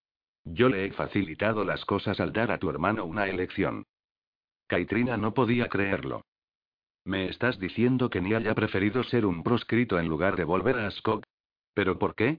Yo 0.45 0.69
le 0.69 0.85
he 0.85 0.91
facilitado 0.93 1.65
las 1.65 1.83
cosas 1.83 2.21
al 2.21 2.31
dar 2.31 2.49
a 2.51 2.57
tu 2.57 2.69
hermano 2.69 3.03
una 3.03 3.27
elección. 3.27 3.83
Caitrina 4.67 5.17
no 5.17 5.33
podía 5.33 5.67
creerlo. 5.67 6.21
¿Me 7.03 7.27
estás 7.27 7.59
diciendo 7.59 8.09
que 8.09 8.21
ni 8.21 8.33
haya 8.33 8.55
preferido 8.55 9.03
ser 9.03 9.25
un 9.25 9.43
proscrito 9.43 9.99
en 9.99 10.07
lugar 10.07 10.37
de 10.37 10.45
volver 10.45 10.79
a 10.79 10.89
Skog? 10.91 11.23
¿Pero 11.73 11.99
por 11.99 12.15
qué? 12.15 12.37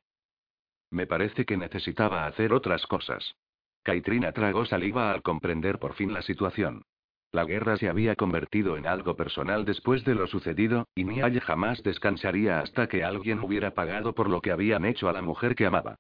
Me 0.91 1.07
parece 1.07 1.45
que 1.45 1.59
necesitaba 1.59 2.27
hacer 2.27 2.55
otras 2.55 2.87
cosas. 2.87 3.35
Kaitrina 3.83 4.33
tragó 4.33 4.65
saliva 4.65 5.11
al 5.11 5.21
comprender 5.21 5.79
por 5.79 5.93
fin 5.93 6.15
la 6.15 6.23
situación. 6.23 6.85
La 7.31 7.45
guerra 7.45 7.77
se 7.77 7.89
había 7.89 8.17
convertido 8.17 8.77
en 8.77 8.87
algo 8.87 9.15
personal 9.15 9.65
después 9.65 10.03
de 10.05 10.15
lo 10.15 10.27
sucedido, 10.27 10.89
y 10.95 11.05
Niall 11.05 11.41
jamás 11.41 11.83
descansaría 11.83 12.61
hasta 12.61 12.89
que 12.89 13.05
alguien 13.05 13.41
hubiera 13.41 13.75
pagado 13.75 14.15
por 14.15 14.31
lo 14.31 14.41
que 14.41 14.51
habían 14.51 14.87
hecho 14.87 15.09
a 15.09 15.13
la 15.13 15.21
mujer 15.21 15.55
que 15.55 15.67
amaba. 15.67 15.97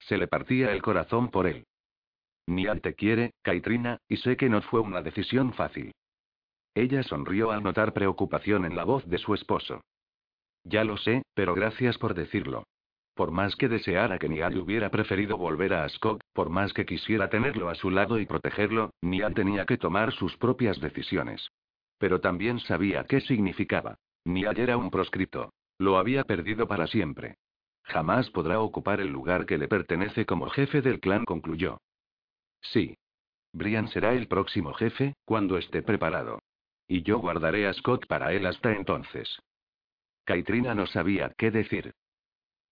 Se 0.00 0.18
le 0.18 0.26
partía 0.26 0.72
el 0.72 0.82
corazón 0.82 1.30
por 1.30 1.46
él. 1.46 1.64
Niall 2.48 2.80
te 2.80 2.94
quiere, 2.94 3.34
Kaitrina, 3.42 3.98
y 4.08 4.16
sé 4.16 4.36
que 4.36 4.48
no 4.48 4.60
fue 4.62 4.80
una 4.80 5.02
decisión 5.02 5.52
fácil. 5.52 5.92
Ella 6.74 7.02
sonrió 7.04 7.52
al 7.52 7.62
notar 7.62 7.92
preocupación 7.92 8.64
en 8.64 8.74
la 8.74 8.84
voz 8.84 9.06
de 9.06 9.18
su 9.18 9.34
esposo. 9.34 9.82
Ya 10.64 10.82
lo 10.82 10.96
sé, 10.96 11.22
pero 11.34 11.54
gracias 11.54 11.98
por 11.98 12.14
decirlo. 12.14 12.64
Por 13.14 13.30
más 13.30 13.56
que 13.56 13.68
deseara 13.68 14.18
que 14.18 14.28
Niall 14.28 14.58
hubiera 14.58 14.90
preferido 14.90 15.36
volver 15.36 15.74
a 15.74 15.84
Ascog, 15.84 16.20
por 16.32 16.48
más 16.48 16.72
que 16.72 16.86
quisiera 16.86 17.28
tenerlo 17.28 17.68
a 17.68 17.74
su 17.74 17.90
lado 17.90 18.18
y 18.18 18.26
protegerlo, 18.26 18.90
Niall 19.02 19.34
tenía 19.34 19.66
que 19.66 19.76
tomar 19.76 20.12
sus 20.12 20.36
propias 20.38 20.80
decisiones. 20.80 21.50
Pero 21.98 22.20
también 22.20 22.58
sabía 22.60 23.04
qué 23.04 23.20
significaba. 23.20 23.96
Niall 24.24 24.58
era 24.58 24.76
un 24.76 24.90
proscrito. 24.90 25.52
Lo 25.78 25.98
había 25.98 26.24
perdido 26.24 26.66
para 26.66 26.86
siempre. 26.86 27.36
Jamás 27.84 28.30
podrá 28.30 28.60
ocupar 28.60 29.00
el 29.00 29.08
lugar 29.08 29.46
que 29.46 29.58
le 29.58 29.68
pertenece 29.68 30.24
como 30.24 30.48
jefe 30.48 30.80
del 30.80 31.00
clan, 31.00 31.24
concluyó. 31.24 31.78
Sí. 32.60 32.96
Brian 33.52 33.88
será 33.88 34.14
el 34.14 34.28
próximo 34.28 34.72
jefe, 34.72 35.14
cuando 35.24 35.58
esté 35.58 35.82
preparado. 35.82 36.38
Y 36.88 37.02
yo 37.02 37.18
guardaré 37.18 37.66
a 37.66 37.72
Scott 37.74 38.06
para 38.06 38.32
él 38.32 38.46
hasta 38.46 38.72
entonces. 38.72 39.38
Kaitrina 40.24 40.74
no 40.74 40.86
sabía 40.86 41.32
qué 41.36 41.50
decir. 41.50 41.92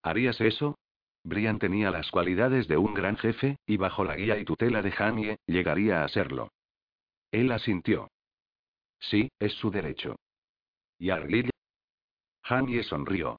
¿Harías 0.02 0.40
eso? 0.40 0.78
Brian 1.22 1.58
tenía 1.58 1.90
las 1.90 2.10
cualidades 2.10 2.66
de 2.68 2.78
un 2.78 2.94
gran 2.94 3.16
jefe, 3.16 3.58
y 3.66 3.76
bajo 3.76 4.04
la 4.04 4.16
guía 4.16 4.38
y 4.38 4.44
tutela 4.44 4.80
de 4.82 4.90
Jamie, 4.90 5.38
llegaría 5.46 6.04
a 6.04 6.08
serlo. 6.08 6.50
Él 7.30 7.52
asintió. 7.52 8.08
Sí, 8.98 9.30
es 9.38 9.52
su 9.54 9.70
derecho. 9.70 10.16
¿Y 10.98 11.10
Argyll? 11.10 11.50
Jamie 12.42 12.82
sonrió. 12.82 13.38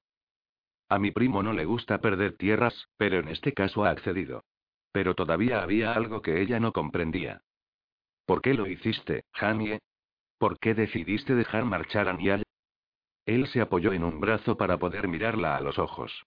A 0.90 1.00
mi 1.00 1.12
primo 1.12 1.42
no 1.42 1.54
le 1.54 1.66
gusta 1.66 2.00
perder 2.00 2.38
tierras, 2.38 2.88
pero 2.98 3.20
en 3.20 3.30
este 3.30 3.54
caso 3.54 3.86
ha 3.86 3.90
accedido. 3.90 4.44
Pero 4.92 5.16
todavía 5.16 5.62
había 5.62 5.94
algo 5.94 6.22
que 6.22 6.42
ella 6.42 6.60
no 6.60 6.74
comprendía. 6.74 7.42
¿Por 8.26 8.42
qué 8.42 8.54
lo 8.54 8.68
hiciste, 8.68 9.24
Jamie? 9.34 9.80
¿Por 10.38 10.60
qué 10.60 10.74
decidiste 10.74 11.36
dejar 11.36 11.66
marchar 11.66 12.08
a 12.08 12.14
Niall? 12.14 12.44
Él 13.26 13.48
se 13.48 13.62
apoyó 13.62 13.94
en 13.94 14.04
un 14.04 14.20
brazo 14.20 14.58
para 14.58 14.78
poder 14.78 15.08
mirarla 15.08 15.56
a 15.56 15.62
los 15.62 15.80
ojos. 15.80 16.26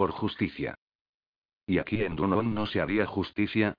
Por 0.00 0.12
justicia. 0.12 0.74
¿Y 1.66 1.76
aquí 1.76 2.02
en 2.02 2.16
Dunon 2.16 2.54
no 2.54 2.64
se 2.64 2.80
haría 2.80 3.04
justicia? 3.04 3.74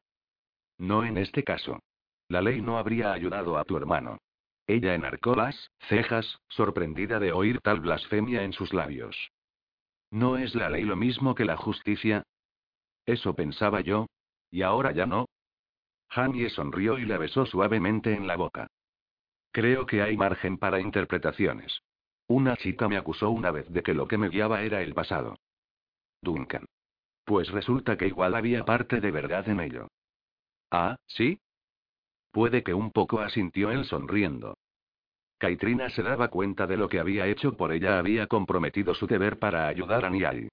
No 0.77 1.03
en 1.03 1.17
este 1.17 1.43
caso. 1.43 1.79
La 2.27 2.43
ley 2.43 2.61
no 2.61 2.77
habría 2.77 3.11
ayudado 3.11 3.57
a 3.57 3.63
tu 3.63 3.75
hermano. 3.75 4.19
Ella 4.67 4.93
enarcó 4.93 5.33
las 5.33 5.71
cejas, 5.89 6.37
sorprendida 6.47 7.19
de 7.19 7.31
oír 7.31 7.59
tal 7.61 7.79
blasfemia 7.79 8.43
en 8.43 8.53
sus 8.53 8.71
labios. 8.71 9.31
¿No 10.11 10.37
es 10.37 10.53
la 10.53 10.69
ley 10.69 10.83
lo 10.83 10.95
mismo 10.95 11.33
que 11.33 11.43
la 11.43 11.57
justicia? 11.57 12.21
Eso 13.07 13.33
pensaba 13.33 13.81
yo. 13.81 14.05
¿Y 14.51 14.61
ahora 14.61 14.91
ya 14.91 15.07
no? 15.07 15.25
Jamie 16.09 16.51
sonrió 16.51 16.99
y 16.99 17.05
la 17.05 17.17
besó 17.17 17.47
suavemente 17.47 18.13
en 18.13 18.27
la 18.27 18.35
boca. 18.35 18.67
Creo 19.51 19.87
que 19.87 20.03
hay 20.03 20.17
margen 20.17 20.59
para 20.59 20.81
interpretaciones. 20.81 21.81
Una 22.27 22.57
chica 22.57 22.87
me 22.87 22.97
acusó 22.97 23.31
una 23.31 23.49
vez 23.49 23.67
de 23.69 23.81
que 23.81 23.95
lo 23.95 24.07
que 24.07 24.19
me 24.19 24.29
guiaba 24.29 24.61
era 24.61 24.83
el 24.83 24.93
pasado. 24.93 25.35
Duncan. 26.21 26.65
Pues 27.25 27.49
resulta 27.49 27.97
que 27.97 28.07
igual 28.07 28.35
había 28.35 28.65
parte 28.65 28.99
de 28.99 29.11
verdad 29.11 29.47
en 29.47 29.59
ello. 29.59 29.87
Ah, 30.71 30.97
¿sí? 31.07 31.39
Puede 32.31 32.63
que 32.63 32.73
un 32.73 32.91
poco 32.91 33.19
asintió 33.19 33.71
él 33.71 33.85
sonriendo. 33.85 34.55
Kaitrina 35.37 35.89
se 35.89 36.03
daba 36.03 36.29
cuenta 36.29 36.67
de 36.67 36.77
lo 36.77 36.87
que 36.87 36.99
había 36.99 37.27
hecho 37.27 37.57
por 37.57 37.73
ella, 37.73 37.97
había 37.97 38.27
comprometido 38.27 38.93
su 38.93 39.07
deber 39.07 39.39
para 39.39 39.67
ayudar 39.67 40.05
a 40.05 40.09
Niall. 40.09 40.49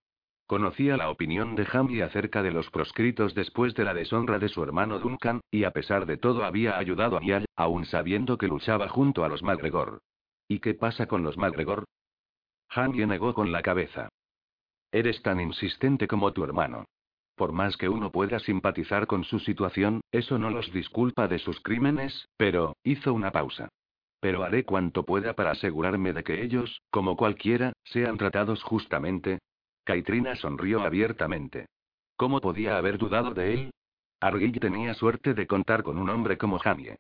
Conocía 0.47 0.97
la 0.97 1.11
opinión 1.11 1.57
de 1.57 1.67
Jamie 1.67 2.03
acerca 2.03 2.43
de 2.43 2.51
los 2.51 2.71
proscritos 2.71 3.35
después 3.35 3.75
de 3.75 3.85
la 3.85 3.93
deshonra 3.93 4.39
de 4.39 4.49
su 4.49 4.63
hermano 4.63 4.99
Duncan, 4.99 5.43
y 5.51 5.65
a 5.65 5.73
pesar 5.73 6.07
de 6.07 6.17
todo 6.17 6.43
había 6.43 6.79
ayudado 6.79 7.19
a 7.19 7.21
Niall, 7.21 7.45
aun 7.55 7.85
sabiendo 7.85 8.39
que 8.39 8.49
luchaba 8.49 8.89
junto 8.89 9.25
a 9.25 9.29
los 9.29 9.43
MacGregor. 9.43 10.01
¿Y 10.49 10.61
qué 10.61 10.73
pasa 10.73 11.07
con 11.07 11.23
los 11.23 11.37
MacGregor? 11.37 11.85
Jamie 12.71 13.07
negó 13.07 13.35
con 13.35 13.53
la 13.53 13.61
cabeza. 13.61 14.09
Eres 14.91 15.21
tan 15.23 15.41
insistente 15.41 16.09
como 16.09 16.33
tu 16.33 16.45
hermano. 16.45 16.85
Por 17.37 17.53
más 17.53 17.77
que 17.77 17.89
uno 17.89 18.11
pueda 18.11 18.39
simpatizar 18.41 19.07
con 19.07 19.23
su 19.25 19.39
situación, 19.39 20.01
eso 20.11 20.39
no 20.39 20.51
los 20.51 20.73
disculpa 20.73 21.29
de 21.29 21.39
sus 21.39 21.61
crímenes, 21.61 22.27
pero, 22.37 22.75
hizo 22.83 23.13
una 23.13 23.31
pausa. 23.31 23.69
Pero 24.21 24.43
haré 24.43 24.65
cuanto 24.65 25.05
pueda 25.05 25.35
para 25.35 25.53
asegurarme 25.53 26.13
de 26.13 26.25
que 26.25 26.43
ellos, 26.43 26.81
como 26.91 27.17
cualquiera, 27.17 27.73
sean 27.85 28.17
tratados 28.17 28.63
justamente. 28.63 29.39
Kaitrina 29.85 30.35
sonrió 30.35 30.81
abiertamente. 30.83 31.67
¿Cómo 32.17 32.41
podía 32.41 32.77
haber 32.77 32.99
dudado 32.99 33.33
de 33.35 33.55
él? 33.55 33.71
Argyll 34.21 34.59
tenía 34.59 34.95
suerte 34.95 35.35
de 35.35 35.47
contar 35.47 35.85
con 35.85 35.99
un 35.99 36.11
hombre 36.11 36.37
como 36.37 36.59
Jamie. 36.59 36.97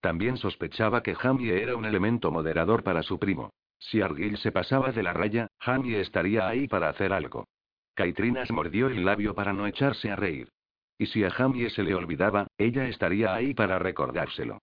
También 0.00 0.38
sospechaba 0.38 1.02
que 1.02 1.14
Jamie 1.14 1.62
era 1.62 1.76
un 1.76 1.84
elemento 1.84 2.30
moderador 2.30 2.82
para 2.82 3.02
su 3.02 3.18
primo. 3.18 3.50
Si 3.82 4.00
Argyll 4.00 4.38
se 4.38 4.52
pasaba 4.52 4.92
de 4.92 5.02
la 5.02 5.12
raya, 5.12 5.48
Jamie 5.58 6.00
estaría 6.00 6.46
ahí 6.46 6.68
para 6.68 6.88
hacer 6.88 7.12
algo. 7.12 7.48
Kaitrina 7.94 8.46
se 8.46 8.52
mordió 8.52 8.86
el 8.86 9.04
labio 9.04 9.34
para 9.34 9.52
no 9.52 9.66
echarse 9.66 10.10
a 10.10 10.16
reír. 10.16 10.48
Y 10.98 11.06
si 11.06 11.24
a 11.24 11.30
Jamie 11.30 11.68
se 11.68 11.82
le 11.82 11.94
olvidaba, 11.94 12.46
ella 12.58 12.86
estaría 12.86 13.34
ahí 13.34 13.54
para 13.54 13.78
recordárselo. 13.78 14.60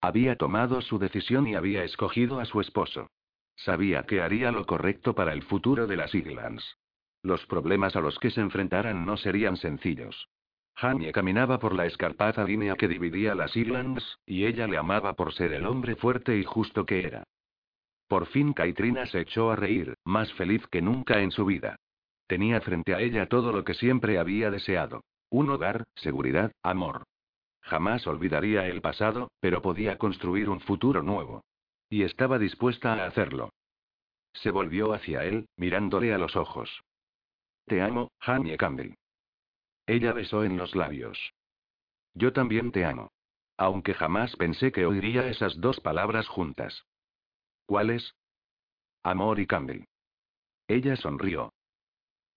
Había 0.00 0.36
tomado 0.36 0.80
su 0.80 0.98
decisión 0.98 1.46
y 1.46 1.54
había 1.54 1.84
escogido 1.84 2.40
a 2.40 2.44
su 2.44 2.60
esposo. 2.60 3.08
Sabía 3.54 4.02
que 4.04 4.20
haría 4.20 4.50
lo 4.50 4.66
correcto 4.66 5.14
para 5.14 5.32
el 5.32 5.42
futuro 5.42 5.86
de 5.86 5.96
las 5.96 6.12
Islands. 6.14 6.78
Los 7.22 7.46
problemas 7.46 7.94
a 7.94 8.00
los 8.00 8.18
que 8.18 8.32
se 8.32 8.40
enfrentaran 8.40 9.06
no 9.06 9.16
serían 9.16 9.56
sencillos. 9.56 10.28
Jamie 10.74 11.12
caminaba 11.12 11.58
por 11.60 11.74
la 11.74 11.86
escarpada 11.86 12.44
línea 12.44 12.74
que 12.74 12.88
dividía 12.88 13.36
las 13.36 13.56
Islands, 13.56 14.18
y 14.26 14.46
ella 14.46 14.66
le 14.66 14.78
amaba 14.78 15.12
por 15.12 15.32
ser 15.32 15.52
el 15.52 15.64
hombre 15.64 15.94
fuerte 15.94 16.36
y 16.36 16.44
justo 16.44 16.84
que 16.84 17.06
era. 17.06 17.22
Por 18.12 18.26
fin 18.26 18.52
Kaitrina 18.52 19.06
se 19.06 19.20
echó 19.20 19.50
a 19.50 19.56
reír, 19.56 19.94
más 20.04 20.30
feliz 20.34 20.66
que 20.66 20.82
nunca 20.82 21.22
en 21.22 21.30
su 21.30 21.46
vida. 21.46 21.76
Tenía 22.26 22.60
frente 22.60 22.94
a 22.94 23.00
ella 23.00 23.26
todo 23.26 23.52
lo 23.52 23.64
que 23.64 23.72
siempre 23.72 24.18
había 24.18 24.50
deseado. 24.50 25.00
Un 25.30 25.48
hogar, 25.48 25.84
seguridad, 25.94 26.52
amor. 26.62 27.04
Jamás 27.62 28.06
olvidaría 28.06 28.66
el 28.66 28.82
pasado, 28.82 29.30
pero 29.40 29.62
podía 29.62 29.96
construir 29.96 30.50
un 30.50 30.60
futuro 30.60 31.02
nuevo. 31.02 31.40
Y 31.88 32.02
estaba 32.02 32.38
dispuesta 32.38 32.92
a 32.92 33.06
hacerlo. 33.06 33.48
Se 34.34 34.50
volvió 34.50 34.92
hacia 34.92 35.24
él, 35.24 35.46
mirándole 35.56 36.12
a 36.12 36.18
los 36.18 36.36
ojos. 36.36 36.82
Te 37.64 37.80
amo, 37.80 38.10
Jamie 38.20 38.58
Campbell. 38.58 38.92
Ella 39.86 40.12
besó 40.12 40.44
en 40.44 40.58
los 40.58 40.74
labios. 40.74 41.32
Yo 42.12 42.34
también 42.34 42.72
te 42.72 42.84
amo. 42.84 43.10
Aunque 43.56 43.94
jamás 43.94 44.36
pensé 44.36 44.70
que 44.70 44.84
oiría 44.84 45.28
esas 45.28 45.58
dos 45.62 45.80
palabras 45.80 46.28
juntas. 46.28 46.84
¿Cuáles? 47.66 48.14
Amor 49.02 49.40
y 49.40 49.46
Campbell. 49.46 49.84
Ella 50.68 50.96
sonrió. 50.96 51.52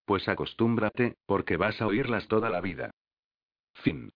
Pues 0.06 0.28
acostúmbrate, 0.28 1.16
porque 1.26 1.58
vas 1.58 1.82
a 1.82 1.88
oírlas 1.88 2.28
toda 2.28 2.50
la 2.50 2.62
vida. 2.62 2.92
Fin. 3.84 4.10